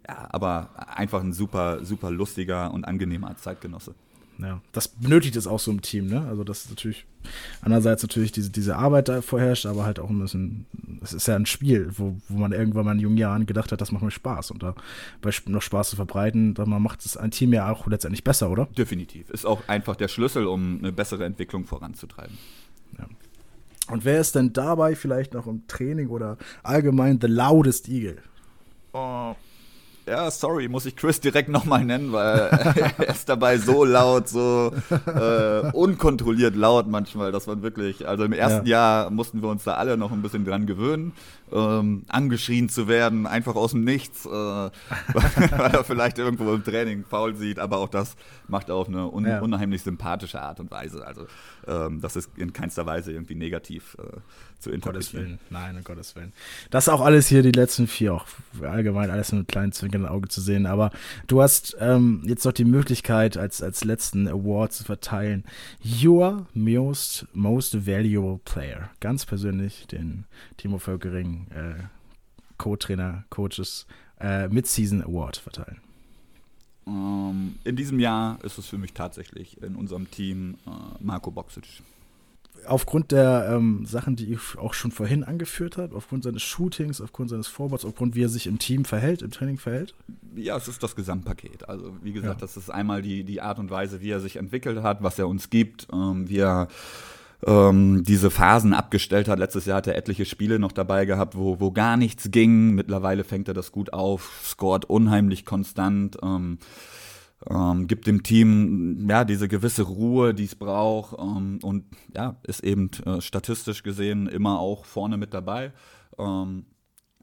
ja, 0.07 0.27
aber 0.31 0.69
einfach 0.95 1.21
ein 1.21 1.33
super, 1.33 1.85
super 1.85 2.09
lustiger 2.09 2.73
und 2.73 2.85
angenehmer 2.85 3.35
Zeitgenosse. 3.37 3.93
Ja, 4.41 4.61
das 4.71 4.87
benötigt 4.87 5.35
es 5.35 5.47
auch 5.47 5.59
so 5.59 5.69
im 5.69 5.81
Team, 5.81 6.07
ne? 6.07 6.25
Also 6.29 6.45
das 6.45 6.61
ist 6.61 6.69
natürlich 6.69 7.05
einerseits 7.61 8.03
natürlich 8.03 8.31
diese, 8.31 8.49
diese 8.49 8.77
Arbeit 8.77 9.09
da 9.09 9.21
vorherrscht, 9.21 9.65
aber 9.65 9.83
halt 9.83 9.99
auch 9.99 10.09
ein 10.09 10.19
bisschen, 10.19 10.65
es 11.03 11.11
ist 11.11 11.27
ja 11.27 11.35
ein 11.35 11.45
Spiel, 11.45 11.89
wo, 11.91 12.15
wo 12.29 12.37
man 12.37 12.53
irgendwann 12.53 12.85
mal 12.85 12.93
in 12.93 12.99
jungen 12.99 13.17
Jahren 13.17 13.45
gedacht 13.45 13.73
hat, 13.73 13.81
das 13.81 13.91
macht 13.91 14.03
mir 14.03 14.11
Spaß 14.11 14.51
und 14.51 14.63
da 14.63 14.75
bei 15.21 15.31
noch 15.47 15.61
Spaß 15.61 15.89
zu 15.89 15.97
verbreiten, 15.97 16.53
dann 16.53 16.69
macht 16.81 17.05
es 17.05 17.17
ein 17.17 17.31
Team 17.31 17.51
ja 17.51 17.69
auch 17.69 17.85
letztendlich 17.87 18.23
besser, 18.23 18.49
oder? 18.49 18.67
Definitiv. 18.77 19.29
Ist 19.29 19.45
auch 19.45 19.67
einfach 19.67 19.97
der 19.97 20.07
Schlüssel, 20.07 20.47
um 20.47 20.79
eine 20.79 20.93
bessere 20.93 21.25
Entwicklung 21.25 21.65
voranzutreiben. 21.65 22.37
Ja. 22.97 23.07
Und 23.91 24.05
wer 24.05 24.21
ist 24.21 24.35
denn 24.35 24.53
dabei 24.53 24.95
vielleicht 24.95 25.33
noch 25.33 25.47
im 25.47 25.67
Training 25.67 26.07
oder 26.07 26.37
allgemein 26.63 27.19
the 27.19 27.27
loudest 27.27 27.89
Eagle? 27.89 28.19
Oh, 28.93 29.35
ja, 30.09 30.31
sorry, 30.31 30.67
muss 30.67 30.85
ich 30.85 30.95
Chris 30.95 31.19
direkt 31.19 31.49
nochmal 31.49 31.85
nennen, 31.85 32.11
weil 32.11 32.39
er 32.97 33.07
ist 33.07 33.29
dabei 33.29 33.57
so 33.57 33.85
laut, 33.85 34.27
so 34.27 34.73
äh, 34.89 35.71
unkontrolliert 35.71 36.55
laut 36.55 36.87
manchmal, 36.87 37.31
dass 37.31 37.47
man 37.47 37.61
wirklich, 37.61 38.07
also 38.07 38.23
im 38.23 38.33
ersten 38.33 38.65
ja. 38.65 39.03
Jahr 39.03 39.09
mussten 39.11 39.41
wir 39.41 39.49
uns 39.49 39.63
da 39.63 39.75
alle 39.75 39.97
noch 39.97 40.11
ein 40.11 40.21
bisschen 40.21 40.45
dran 40.45 40.65
gewöhnen, 40.65 41.13
ähm, 41.51 42.03
angeschrien 42.07 42.69
zu 42.69 42.87
werden, 42.87 43.27
einfach 43.27 43.55
aus 43.55 43.71
dem 43.71 43.83
Nichts, 43.83 44.25
äh, 44.25 44.29
weil 44.29 45.71
er 45.71 45.83
vielleicht 45.83 46.17
irgendwo 46.17 46.53
im 46.53 46.63
Training 46.63 47.05
faul 47.05 47.35
sieht, 47.35 47.59
aber 47.59 47.77
auch 47.77 47.89
das 47.89 48.15
macht 48.47 48.69
er 48.69 48.75
auf 48.75 48.87
eine 48.87 49.07
un 49.11 49.25
ja. 49.25 49.39
unheimlich 49.39 49.83
sympathische 49.83 50.41
Art 50.41 50.59
und 50.59 50.71
Weise. 50.71 51.05
Also 51.05 51.27
ähm, 51.67 52.01
das 52.01 52.15
ist 52.15 52.31
in 52.35 52.53
keinster 52.53 52.85
Weise 52.85 53.11
irgendwie 53.11 53.35
negativ 53.35 53.95
äh, 53.99 54.17
zu 54.59 54.71
interpretieren. 54.71 54.91
Gottes 54.91 55.13
Willen, 55.13 55.39
nein, 55.49 55.77
um 55.77 55.83
Gottes 55.83 56.15
Willen. 56.15 56.33
Das 56.69 56.89
auch 56.89 57.01
alles 57.01 57.27
hier, 57.27 57.41
die 57.43 57.51
letzten 57.51 57.87
vier, 57.87 58.13
auch 58.13 58.25
allgemein 58.61 59.09
alles 59.09 59.31
mit 59.31 59.39
einem 59.39 59.47
kleinen 59.47 59.71
zwinkernden 59.71 60.09
Auge 60.09 60.27
zu 60.27 60.41
sehen. 60.41 60.65
Aber 60.65 60.91
du 61.27 61.41
hast 61.41 61.77
ähm, 61.79 62.21
jetzt 62.25 62.45
noch 62.45 62.51
die 62.51 62.65
Möglichkeit, 62.65 63.37
als, 63.37 63.61
als 63.61 63.83
letzten 63.83 64.27
Award 64.27 64.73
zu 64.73 64.83
verteilen. 64.83 65.43
Your 66.03 66.47
most, 66.53 67.27
most 67.33 67.85
valuable 67.87 68.39
player. 68.45 68.89
Ganz 68.99 69.25
persönlich 69.25 69.87
den 69.87 70.25
Timo 70.57 70.77
Völkering, 70.77 71.47
äh, 71.51 71.83
Co-Trainer, 72.57 73.23
Coaches, 73.29 73.87
äh, 74.19 74.47
Mid-Season 74.49 75.01
Award 75.03 75.37
verteilen. 75.37 75.79
Ähm, 76.87 77.55
in 77.63 77.75
diesem 77.75 77.99
Jahr 77.99 78.43
ist 78.43 78.57
es 78.57 78.67
für 78.67 78.77
mich 78.77 78.93
tatsächlich 78.93 79.61
in 79.61 79.75
unserem 79.75 80.09
Team 80.11 80.55
äh, 80.65 80.69
Marco 80.99 81.31
Boxic. 81.31 81.81
Aufgrund 82.65 83.11
der 83.11 83.49
ähm, 83.51 83.85
Sachen, 83.85 84.15
die 84.15 84.33
ich 84.33 84.39
auch 84.57 84.73
schon 84.73 84.91
vorhin 84.91 85.23
angeführt 85.23 85.77
habe, 85.77 85.95
aufgrund 85.95 86.23
seines 86.23 86.43
Shootings, 86.43 87.01
aufgrund 87.01 87.29
seines 87.29 87.47
Vorbaus, 87.47 87.83
aufgrund 87.83 88.15
wie 88.15 88.23
er 88.23 88.29
sich 88.29 88.45
im 88.47 88.59
Team 88.59 88.85
verhält, 88.85 89.21
im 89.21 89.31
Training 89.31 89.57
verhält? 89.57 89.95
Ja, 90.35 90.55
es 90.57 90.67
ist 90.67 90.83
das 90.83 90.95
Gesamtpaket. 90.95 91.67
Also 91.67 91.95
wie 92.03 92.11
gesagt, 92.11 92.41
ja. 92.41 92.45
das 92.45 92.57
ist 92.57 92.69
einmal 92.69 93.01
die, 93.01 93.23
die 93.23 93.41
Art 93.41 93.57
und 93.59 93.71
Weise, 93.71 94.01
wie 94.01 94.11
er 94.11 94.19
sich 94.19 94.35
entwickelt 94.35 94.83
hat, 94.83 95.01
was 95.01 95.17
er 95.17 95.27
uns 95.27 95.49
gibt, 95.49 95.87
ähm, 95.91 96.29
wie 96.29 96.39
er 96.39 96.67
ähm, 97.45 98.03
diese 98.03 98.29
Phasen 98.29 98.73
abgestellt 98.73 99.27
hat. 99.27 99.39
Letztes 99.39 99.65
Jahr 99.65 99.77
hat 99.77 99.87
er 99.87 99.95
etliche 99.95 100.25
Spiele 100.25 100.59
noch 100.59 100.71
dabei 100.71 101.05
gehabt, 101.05 101.35
wo, 101.35 101.59
wo 101.59 101.71
gar 101.71 101.97
nichts 101.97 102.31
ging. 102.31 102.75
Mittlerweile 102.75 103.23
fängt 103.23 103.47
er 103.47 103.53
das 103.53 103.71
gut 103.71 103.93
auf, 103.93 104.41
scoret 104.43 104.85
unheimlich 104.85 105.45
konstant. 105.45 106.17
Ähm, 106.21 106.59
ähm, 107.49 107.87
gibt 107.87 108.07
dem 108.07 108.23
Team 108.23 109.07
ja 109.09 109.23
diese 109.23 109.47
gewisse 109.47 109.83
Ruhe, 109.83 110.33
die 110.33 110.45
es 110.45 110.55
braucht 110.55 111.17
ähm, 111.19 111.59
und 111.63 111.85
ja 112.15 112.37
ist 112.43 112.63
eben 112.63 112.89
äh, 113.05 113.21
statistisch 113.21 113.83
gesehen 113.83 114.27
immer 114.27 114.59
auch 114.59 114.85
vorne 114.85 115.17
mit 115.17 115.33
dabei. 115.33 115.71
Ähm, 116.17 116.65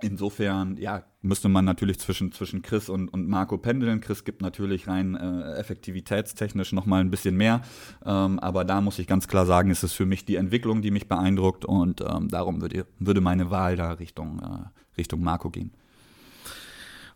Insofern, 0.02 0.76
ja, 0.76 1.04
müsste 1.22 1.48
man 1.48 1.64
natürlich 1.64 1.98
zwischen, 1.98 2.30
zwischen 2.30 2.60
Chris 2.60 2.90
und, 2.90 3.08
und 3.08 3.28
Marco 3.28 3.56
pendeln. 3.56 4.00
Chris 4.00 4.24
gibt 4.24 4.42
natürlich 4.42 4.88
rein 4.88 5.14
äh, 5.14 5.54
effektivitätstechnisch 5.54 6.72
nochmal 6.72 7.00
ein 7.00 7.10
bisschen 7.10 7.34
mehr. 7.34 7.62
Ähm, 8.04 8.38
aber 8.38 8.66
da 8.66 8.82
muss 8.82 8.98
ich 8.98 9.06
ganz 9.06 9.26
klar 9.26 9.46
sagen, 9.46 9.70
ist 9.70 9.82
es 9.82 9.94
für 9.94 10.04
mich 10.04 10.26
die 10.26 10.36
Entwicklung, 10.36 10.82
die 10.82 10.90
mich 10.90 11.08
beeindruckt. 11.08 11.64
Und 11.64 12.02
ähm, 12.02 12.28
darum 12.28 12.60
würde, 12.60 12.86
würde 12.98 13.22
meine 13.22 13.50
Wahl 13.50 13.76
da 13.76 13.92
Richtung, 13.92 14.38
äh, 14.40 14.98
Richtung 14.98 15.22
Marco 15.22 15.48
gehen. 15.48 15.72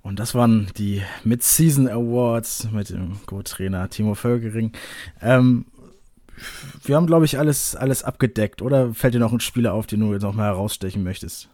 Und 0.02 0.18
das 0.18 0.34
waren 0.34 0.70
die 0.78 1.02
Mid-Season 1.24 1.88
Awards 1.88 2.70
mit 2.72 2.90
dem 2.90 3.18
Co-Trainer 3.26 3.90
Timo 3.90 4.14
Völkering. 4.14 4.72
Ähm, 5.20 5.66
wir 6.84 6.96
haben, 6.96 7.06
glaube 7.06 7.26
ich, 7.26 7.38
alles, 7.38 7.76
alles 7.76 8.02
abgedeckt. 8.02 8.62
Oder 8.62 8.94
fällt 8.94 9.14
dir 9.14 9.18
noch 9.18 9.32
ein 9.32 9.40
Spieler 9.40 9.74
auf, 9.74 9.86
den 9.86 10.00
du 10.00 10.12
jetzt 10.12 10.22
noch 10.22 10.34
mal 10.34 10.46
herausstechen 10.46 11.02
möchtest? 11.02 11.48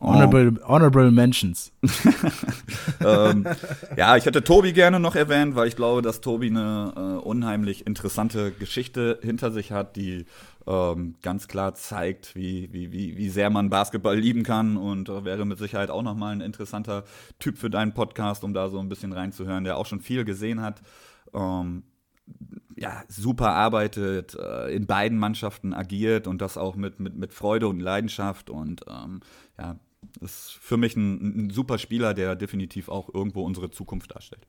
Honorable, 0.00 0.54
oh. 0.62 0.68
honorable 0.68 1.10
Mentions. 1.10 1.72
ähm, 3.00 3.46
ja, 3.96 4.16
ich 4.16 4.26
hätte 4.26 4.44
Tobi 4.44 4.72
gerne 4.72 5.00
noch 5.00 5.16
erwähnt, 5.16 5.56
weil 5.56 5.66
ich 5.66 5.76
glaube, 5.76 6.02
dass 6.02 6.20
Tobi 6.20 6.48
eine 6.48 6.92
äh, 6.96 7.00
unheimlich 7.26 7.86
interessante 7.86 8.52
Geschichte 8.52 9.18
hinter 9.22 9.50
sich 9.50 9.72
hat, 9.72 9.96
die 9.96 10.26
ähm, 10.68 11.16
ganz 11.22 11.48
klar 11.48 11.74
zeigt, 11.74 12.36
wie, 12.36 12.72
wie, 12.72 12.92
wie, 12.92 13.16
wie 13.16 13.28
sehr 13.28 13.50
man 13.50 13.70
Basketball 13.70 14.16
lieben 14.16 14.44
kann 14.44 14.76
und 14.76 15.08
äh, 15.08 15.24
wäre 15.24 15.44
mit 15.44 15.58
Sicherheit 15.58 15.90
auch 15.90 16.02
nochmal 16.02 16.32
ein 16.32 16.42
interessanter 16.42 17.04
Typ 17.38 17.58
für 17.58 17.70
deinen 17.70 17.92
Podcast, 17.92 18.44
um 18.44 18.54
da 18.54 18.68
so 18.68 18.78
ein 18.78 18.88
bisschen 18.88 19.12
reinzuhören, 19.12 19.64
der 19.64 19.78
auch 19.78 19.86
schon 19.86 20.00
viel 20.00 20.24
gesehen 20.24 20.62
hat. 20.62 20.80
Ähm, 21.34 21.82
ja, 22.76 23.02
super 23.08 23.50
arbeitet, 23.54 24.36
äh, 24.36 24.68
in 24.74 24.86
beiden 24.86 25.18
Mannschaften 25.18 25.72
agiert 25.74 26.26
und 26.26 26.40
das 26.40 26.56
auch 26.56 26.76
mit, 26.76 27.00
mit, 27.00 27.16
mit 27.16 27.32
Freude 27.32 27.66
und 27.66 27.80
Leidenschaft 27.80 28.50
und 28.50 28.82
ähm, 28.88 29.20
ja, 29.58 29.76
ist 30.20 30.58
für 30.60 30.76
mich 30.76 30.96
ein, 30.96 31.46
ein 31.46 31.50
super 31.50 31.78
Spieler, 31.78 32.14
der 32.14 32.36
definitiv 32.36 32.88
auch 32.88 33.12
irgendwo 33.12 33.44
unsere 33.44 33.70
Zukunft 33.70 34.14
darstellt. 34.14 34.46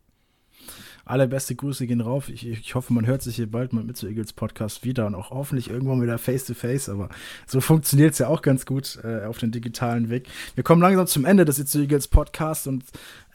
Allerbeste 1.06 1.56
Grüße 1.56 1.88
gehen 1.88 2.02
rauf. 2.02 2.30
Ich, 2.30 2.45
ich, 2.45 2.76
hoffe, 2.76 2.93
man 2.93 3.08
hört 3.08 3.24
sich 3.24 3.38
hier 3.38 3.50
bald 3.50 3.74
mal 3.74 3.84
mit 3.84 3.97
zu 3.97 4.08
Eagles 4.08 4.34
Podcast 4.34 4.84
wieder 4.84 5.08
und 5.08 5.16
auch 5.16 5.32
hoffentlich 5.32 5.70
irgendwann 5.70 6.02
wieder 6.04 6.20
face 6.20 6.45
to 6.45 6.54
face. 6.54 6.88
Aber 6.88 7.10
so 7.47 7.62
funktioniert 7.62 8.14
es 8.14 8.20
ja 8.20 8.28
auch 8.28 8.43
ganz 8.43 8.66
gut 8.66 9.00
äh, 9.04 9.26
auf 9.26 9.39
den 9.39 9.52
digitalen 9.52 10.10
Weg. 10.10 10.28
Wir 10.54 10.64
kommen 10.64 10.82
langsam 10.82 11.08
zum 11.08 11.26
Ende 11.26 11.45
des 11.45 11.58
It's 11.58 11.74
Eagles 11.74 12.10
Podcast 12.10 12.68
und 12.68 12.84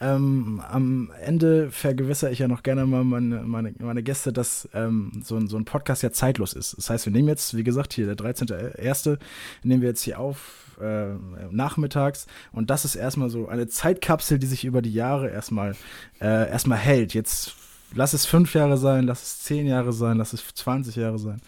ähm, 0.00 0.62
am 0.68 1.10
Ende 1.20 1.70
vergewissere 1.72 2.30
ich 2.30 2.38
ja 2.38 2.46
noch 2.46 2.62
gerne 2.62 2.86
mal 2.86 3.02
meine, 3.02 3.42
meine, 3.42 3.74
meine 3.80 4.04
Gäste, 4.04 4.32
dass 4.32 4.68
ähm, 4.72 5.22
so, 5.24 5.36
ein, 5.36 5.48
so 5.48 5.56
ein 5.56 5.64
Podcast 5.64 6.04
ja 6.04 6.12
zeitlos 6.12 6.52
ist. 6.52 6.76
Das 6.76 6.90
heißt, 6.90 7.06
wir 7.06 7.12
nehmen 7.12 7.28
jetzt, 7.28 7.56
wie 7.56 7.64
gesagt, 7.64 7.92
hier 7.92 8.06
der 8.06 8.16
13.01. 8.16 9.18
nehmen 9.64 9.82
wir 9.82 9.88
jetzt 9.88 10.02
hier 10.02 10.20
auf 10.20 10.64
äh, 10.80 11.14
nachmittags. 11.50 12.26
Und 12.52 12.70
das 12.70 12.84
ist 12.84 12.94
erstmal 12.94 13.30
so 13.30 13.48
eine 13.48 13.66
Zeitkapsel, 13.66 14.38
die 14.38 14.46
sich 14.46 14.64
über 14.64 14.82
die 14.82 14.92
Jahre 14.92 15.30
erstmal, 15.30 15.76
äh, 16.20 16.50
erstmal 16.50 16.78
hält. 16.78 17.14
Jetzt 17.14 17.54
lass 17.94 18.12
es 18.12 18.26
fünf 18.26 18.54
Jahre 18.54 18.76
sein, 18.76 19.04
lass 19.04 19.22
es 19.22 19.42
zehn 19.42 19.66
Jahre 19.66 19.92
sein, 19.92 20.18
lass 20.18 20.32
es 20.32 20.44
20 20.46 20.96
Jahre 20.96 21.18
sein. 21.18 21.40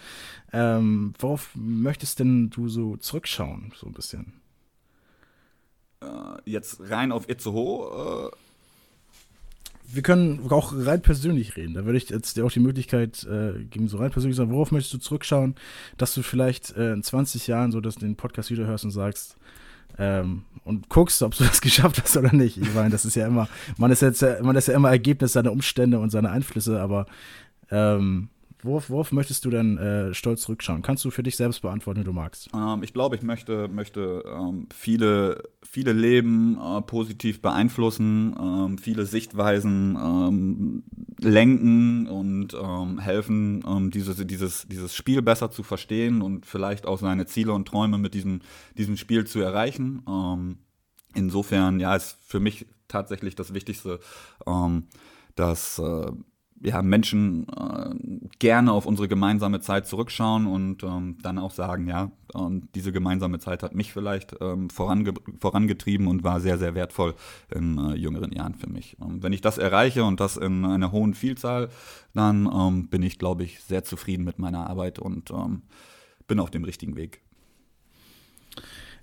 Ähm, 0.53 1.13
worauf 1.19 1.51
möchtest 1.55 2.21
denn 2.21 2.51
du 2.51 2.69
so 2.69 2.97
zurückschauen, 2.97 3.73
so 3.77 3.87
ein 3.87 3.93
bisschen? 3.93 4.41
äh, 6.01 6.41
jetzt 6.45 6.81
rein 6.91 7.13
auf 7.13 7.29
Itzehoe 7.29 8.31
äh, 8.33 8.37
wir 9.89 10.03
können 10.03 10.51
auch 10.51 10.73
rein 10.75 11.03
persönlich 11.03 11.57
reden. 11.57 11.75
Da 11.75 11.85
würde 11.85 11.99
ich 11.99 12.09
jetzt 12.09 12.37
dir 12.37 12.45
auch 12.45 12.53
die 12.53 12.61
Möglichkeit 12.61 13.25
äh, 13.25 13.65
geben, 13.65 13.89
so 13.89 13.99
rein 13.99 14.11
persönlich 14.11 14.37
sagen, 14.37 14.51
worauf 14.51 14.73
möchtest 14.73 14.95
du 14.95 14.99
zurückschauen, 14.99 15.55
dass 15.97 16.15
du 16.15 16.23
vielleicht 16.23 16.77
äh, 16.77 16.93
in 16.93 17.03
20 17.03 17.47
Jahren 17.47 17.73
so 17.73 17.81
dass 17.81 17.97
den 17.97 18.17
Podcast 18.17 18.51
wieder 18.51 18.67
hörst 18.67 18.85
und 18.85 18.91
sagst 18.91 19.37
ähm, 19.99 20.45
und 20.65 20.89
guckst, 20.89 21.23
ob 21.23 21.35
du 21.37 21.45
das 21.45 21.61
geschafft 21.63 22.03
hast 22.03 22.17
oder 22.17 22.35
nicht. 22.35 22.57
Ich 22.57 22.75
meine, 22.75 22.91
das 22.91 23.05
ist 23.05 23.17
ja 23.17 23.27
immer, 23.27 23.49
man 23.77 23.91
ist 23.91 24.03
jetzt, 24.03 24.25
man 24.43 24.57
ist 24.57 24.69
ja 24.69 24.75
immer 24.75 24.91
Ergebnis 24.91 25.33
seiner 25.33 25.53
Umstände 25.53 25.99
und 25.99 26.11
seiner 26.11 26.31
Einflüsse, 26.31 26.81
aber 26.81 27.07
ähm, 27.71 28.29
Worauf, 28.67 28.91
worauf, 28.91 29.13
möchtest 29.13 29.45
du 29.45 29.51
denn 29.51 29.79
äh, 29.79 30.13
stolz 30.13 30.43
zurückschauen? 30.43 30.83
Kannst 30.83 31.05
du 31.05 31.11
für 31.13 31.23
dich 31.23 31.37
selbst 31.37 31.63
beantworten, 31.63 32.01
wie 32.01 32.05
du 32.05 32.13
magst? 32.13 32.49
Ähm, 32.53 32.83
ich 32.83 32.93
glaube, 32.93 33.15
ich 33.15 33.23
möchte, 33.23 33.69
möchte 33.69 34.25
ähm, 34.27 34.69
viele, 34.75 35.45
viele 35.63 35.93
Leben 35.93 36.59
äh, 36.61 36.83
positiv 36.83 37.41
beeinflussen, 37.41 38.35
ähm, 38.39 38.79
viele 38.79 39.07
Sichtweisen 39.07 39.97
ähm, 39.97 40.83
lenken 41.21 42.09
und 42.09 42.55
ähm, 42.55 42.99
helfen, 42.99 43.63
ähm, 43.67 43.93
dieses, 43.93 44.27
dieses, 44.27 44.67
dieses 44.67 44.97
Spiel 44.97 45.23
besser 45.23 45.53
zu 45.53 45.63
verstehen 45.63 46.21
und 46.21 46.45
vielleicht 46.45 46.87
auch 46.87 46.99
seine 46.99 47.27
Ziele 47.27 47.53
und 47.53 47.69
Träume 47.69 47.99
mit 47.99 48.15
diesem, 48.15 48.41
diesem 48.77 48.97
Spiel 48.97 49.27
zu 49.27 49.41
erreichen. 49.41 50.57
insofern, 51.15 51.79
ja, 51.79 51.95
ist 51.95 52.19
für 52.27 52.41
mich 52.41 52.67
tatsächlich 52.89 53.37
das 53.37 53.55
Wichtigste, 53.55 54.01
dass 55.37 55.79
äh, 55.79 56.11
ja, 56.63 56.83
Menschen 56.83 57.47
äh, 57.49 58.29
gerne 58.39 58.73
auf 58.73 58.87
unsere 58.87 59.09
gemeinsame 59.09 59.61
Zeit 59.61 59.87
zurückschauen 59.87 60.47
und 60.47 60.83
ähm, 60.83 61.19
dann 61.23 61.39
auch 61.39 61.51
sagen, 61.51 61.87
ja, 61.87 62.11
ähm, 62.35 62.69
diese 62.75 62.93
gemeinsame 62.93 63.39
Zeit 63.39 63.63
hat 63.63 63.75
mich 63.75 63.93
vielleicht 63.93 64.35
ähm, 64.41 64.71
vorange 64.71 65.13
vorangetrieben 65.39 66.07
und 66.07 66.25
war 66.25 66.41
sehr, 66.41 66.59
sehr 66.59 66.75
wertvoll 66.75 67.15
in 67.55 67.79
äh, 67.79 67.95
jüngeren 67.95 68.33
Jahren 68.33 68.55
für 68.55 68.71
mich. 68.71 68.97
Ähm, 69.01 69.23
wenn 69.23 69.33
ich 69.33 69.41
das 69.41 69.59
erreiche 69.59 70.05
und 70.05 70.21
das 70.21 70.37
in 70.37 70.65
einer 70.65 70.93
hohen 70.93 71.15
Vielzahl, 71.15 71.69
dann 72.15 72.51
ähm, 72.53 72.89
bin 72.89 73.03
ich, 73.03 73.19
glaube 73.19 73.45
ich, 73.45 73.61
sehr 73.61 73.85
zufrieden 73.85 74.25
mit 74.25 74.39
meiner 74.39 74.69
Arbeit 74.69 74.99
und 74.99 75.31
ähm, 75.31 75.63
bin 76.27 76.41
auf 76.41 76.51
dem 76.51 76.65
richtigen 76.65 76.97
Weg. 76.97 77.21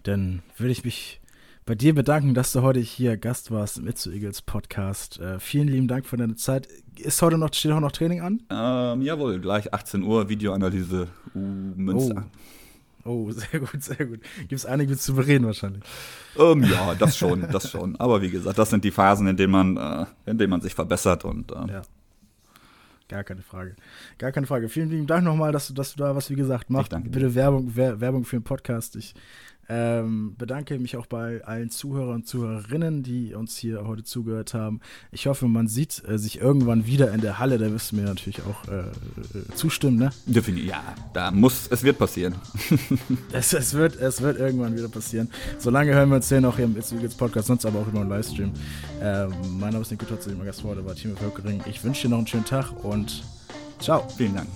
Dann 0.03 0.41
würde 0.57 0.71
ich 0.71 0.83
mich 0.83 1.21
bei 1.65 1.75
dir 1.75 1.95
bedanken, 1.95 2.33
dass 2.33 2.51
du 2.51 2.61
heute 2.61 2.79
hier 2.79 3.15
Gast 3.15 3.51
warst 3.51 3.77
im 3.77 3.87
Itzu 3.87 4.11
Eagles 4.11 4.41
Podcast. 4.41 5.19
Äh, 5.19 5.39
vielen 5.39 5.67
lieben 5.67 5.87
Dank 5.87 6.05
für 6.05 6.17
deine 6.17 6.35
Zeit. 6.35 6.67
Ist 6.97 7.21
heute 7.21 7.37
noch, 7.37 7.53
steht 7.53 7.71
heute 7.71 7.81
noch 7.81 7.91
Training 7.91 8.21
an? 8.21 8.41
Ähm, 8.49 9.01
jawohl, 9.01 9.39
gleich 9.39 9.73
18 9.73 10.03
Uhr, 10.03 10.27
Videoanalyse 10.27 11.07
U 11.33 11.39
Münster. 11.39 12.25
Oh. 13.05 13.27
oh 13.27 13.31
sehr 13.31 13.59
gut, 13.61 13.81
sehr 13.81 14.05
gut. 14.05 14.19
Gibt 14.39 14.53
es 14.53 14.65
einiges 14.65 15.03
zu 15.03 15.15
bereden 15.15 15.45
wahrscheinlich. 15.45 15.83
Ähm, 16.37 16.63
ja, 16.63 16.95
das 16.95 17.17
schon, 17.17 17.47
das 17.49 17.71
schon. 17.71 17.95
Aber 17.95 18.21
wie 18.21 18.29
gesagt, 18.29 18.57
das 18.57 18.69
sind 18.69 18.83
die 18.83 18.91
Phasen, 18.91 19.27
in 19.27 19.37
denen 19.37 19.51
man, 19.51 19.77
äh, 19.77 20.05
in 20.25 20.37
denen 20.37 20.49
man 20.49 20.61
sich 20.61 20.75
verbessert 20.75 21.23
und 21.23 21.51
äh, 21.51 21.71
ja. 21.71 21.81
Gar 23.09 23.23
keine 23.23 23.41
Frage. 23.41 23.75
Gar 24.17 24.31
keine 24.31 24.47
Frage. 24.47 24.69
Vielen 24.69 24.89
lieben 24.89 25.07
Dank 25.07 25.23
nochmal, 25.23 25.51
dass 25.51 25.67
du, 25.67 25.73
dass 25.73 25.93
du 25.93 25.99
da 26.03 26.15
was, 26.15 26.29
wie 26.29 26.35
gesagt, 26.35 26.69
machst. 26.69 26.91
Bitte 27.03 27.35
Werbung, 27.35 27.75
Werbung 27.75 28.25
für 28.25 28.37
den 28.37 28.43
Podcast. 28.43 28.95
Ich 28.95 29.13
ähm, 29.69 30.35
bedanke 30.37 30.77
mich 30.79 30.97
auch 30.97 31.05
bei 31.05 31.43
allen 31.43 31.69
Zuhörern 31.69 32.15
und 32.15 32.27
Zuhörerinnen, 32.27 33.03
die 33.03 33.33
uns 33.33 33.57
hier 33.57 33.85
heute 33.87 34.03
zugehört 34.03 34.53
haben. 34.53 34.81
Ich 35.11 35.27
hoffe, 35.27 35.47
man 35.47 35.67
sieht 35.67 36.03
äh, 36.07 36.17
sich 36.17 36.39
irgendwann 36.39 36.85
wieder 36.85 37.13
in 37.13 37.21
der 37.21 37.39
Halle. 37.39 37.57
Da 37.57 37.71
wirst 37.71 37.91
du 37.91 37.95
mir 37.95 38.03
natürlich 38.03 38.41
auch 38.41 38.67
äh, 38.67 38.79
äh 38.79 39.55
zustimmen, 39.55 39.97
ne? 39.97 40.09
Definitiv. 40.25 40.69
Ja, 40.69 40.83
da 41.13 41.31
muss, 41.31 41.67
es 41.69 41.83
wird 41.83 41.97
passieren. 41.97 42.35
es, 43.31 43.53
es, 43.53 43.73
wird, 43.73 43.95
es 43.95 44.21
wird 44.21 44.37
irgendwann 44.37 44.75
wieder 44.75 44.89
passieren. 44.89 45.29
Solange 45.59 45.93
hören 45.93 46.09
wir 46.09 46.17
uns 46.17 46.29
hier 46.29 46.41
noch 46.41 46.57
hier 46.57 46.65
im 46.65 46.77
It's 46.77 47.15
Podcast, 47.15 47.47
sonst 47.47 47.65
aber 47.65 47.79
auch 47.79 47.87
über 47.87 48.01
einen 48.01 48.09
Livestream. 48.09 48.51
Ähm, 49.01 49.33
mein 49.59 49.71
Name 49.71 49.81
ist 49.81 49.91
Nico 49.91 50.05
Totze, 50.05 50.31
immer 50.31 50.45
Gast 50.45 50.61
vor, 50.61 50.73
war 50.85 50.95
Timo 50.95 51.15
Völkering. 51.15 51.61
Ich 51.67 51.83
wünsche 51.83 52.03
dir 52.03 52.09
noch 52.09 52.17
einen 52.17 52.27
schönen 52.27 52.45
Tag 52.45 52.83
und 52.83 53.23
ciao. 53.83 54.07
Vielen 54.17 54.35
Dank. 54.35 54.47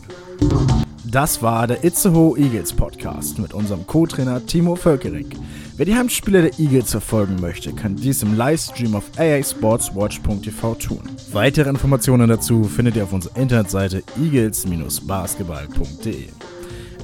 Das 1.05 1.41
war 1.41 1.67
der 1.67 1.84
Itzehoe 1.84 2.38
Eagles 2.38 2.71
Podcast 2.73 3.39
mit 3.39 3.53
unserem 3.53 3.88
Co-Trainer 3.88 4.45
Timo 4.45 4.75
Völkering. 4.75 5.30
Wer 5.78 5.86
die 5.86 5.95
Heimspiele 5.95 6.41
der 6.41 6.59
Eagles 6.59 6.91
verfolgen 6.91 7.38
möchte, 7.39 7.71
kann 7.71 7.95
dies 7.95 8.23
im 8.23 8.36
Livestream 8.36 8.93
auf 8.95 9.05
aasportswatch.tv 9.17 10.75
tun. 10.75 10.99
Weitere 11.32 11.69
Informationen 11.69 12.28
dazu 12.28 12.65
findet 12.65 12.97
ihr 12.97 13.03
auf 13.03 13.13
unserer 13.13 13.38
Internetseite 13.38 14.03
eagles-basketball.de. 14.21 16.28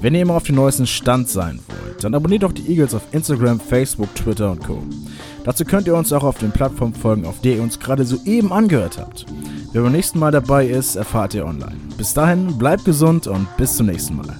Wenn 0.01 0.15
ihr 0.15 0.23
immer 0.23 0.35
auf 0.35 0.43
dem 0.43 0.55
neuesten 0.55 0.85
Stand 0.85 1.29
sein 1.29 1.61
wollt, 1.67 2.03
dann 2.03 2.13
abonniert 2.13 2.43
doch 2.43 2.51
die 2.51 2.69
Eagles 2.69 2.93
auf 2.93 3.03
Instagram, 3.13 3.57
Facebook, 3.59 4.13
Twitter 4.15 4.51
und 4.51 4.61
Co. 4.61 4.83
Dazu 5.43 5.65
könnt 5.65 5.87
ihr 5.87 5.95
uns 5.95 6.13
auch 6.13 6.23
auf 6.23 6.37
den 6.37 6.51
Plattformen 6.51 6.93
folgen, 6.93 7.25
auf 7.25 7.41
der 7.41 7.55
ihr 7.55 7.63
uns 7.63 7.79
gerade 7.79 8.05
soeben 8.05 8.53
angehört 8.53 8.97
habt. 8.97 9.25
Wer 9.73 9.81
beim 9.81 9.91
nächsten 9.91 10.19
Mal 10.19 10.31
dabei 10.31 10.67
ist, 10.67 10.95
erfahrt 10.95 11.33
ihr 11.33 11.45
online. 11.45 11.75
Bis 11.97 12.13
dahin, 12.13 12.57
bleibt 12.57 12.85
gesund 12.85 13.27
und 13.27 13.47
bis 13.57 13.75
zum 13.75 13.87
nächsten 13.87 14.15
Mal. 14.15 14.37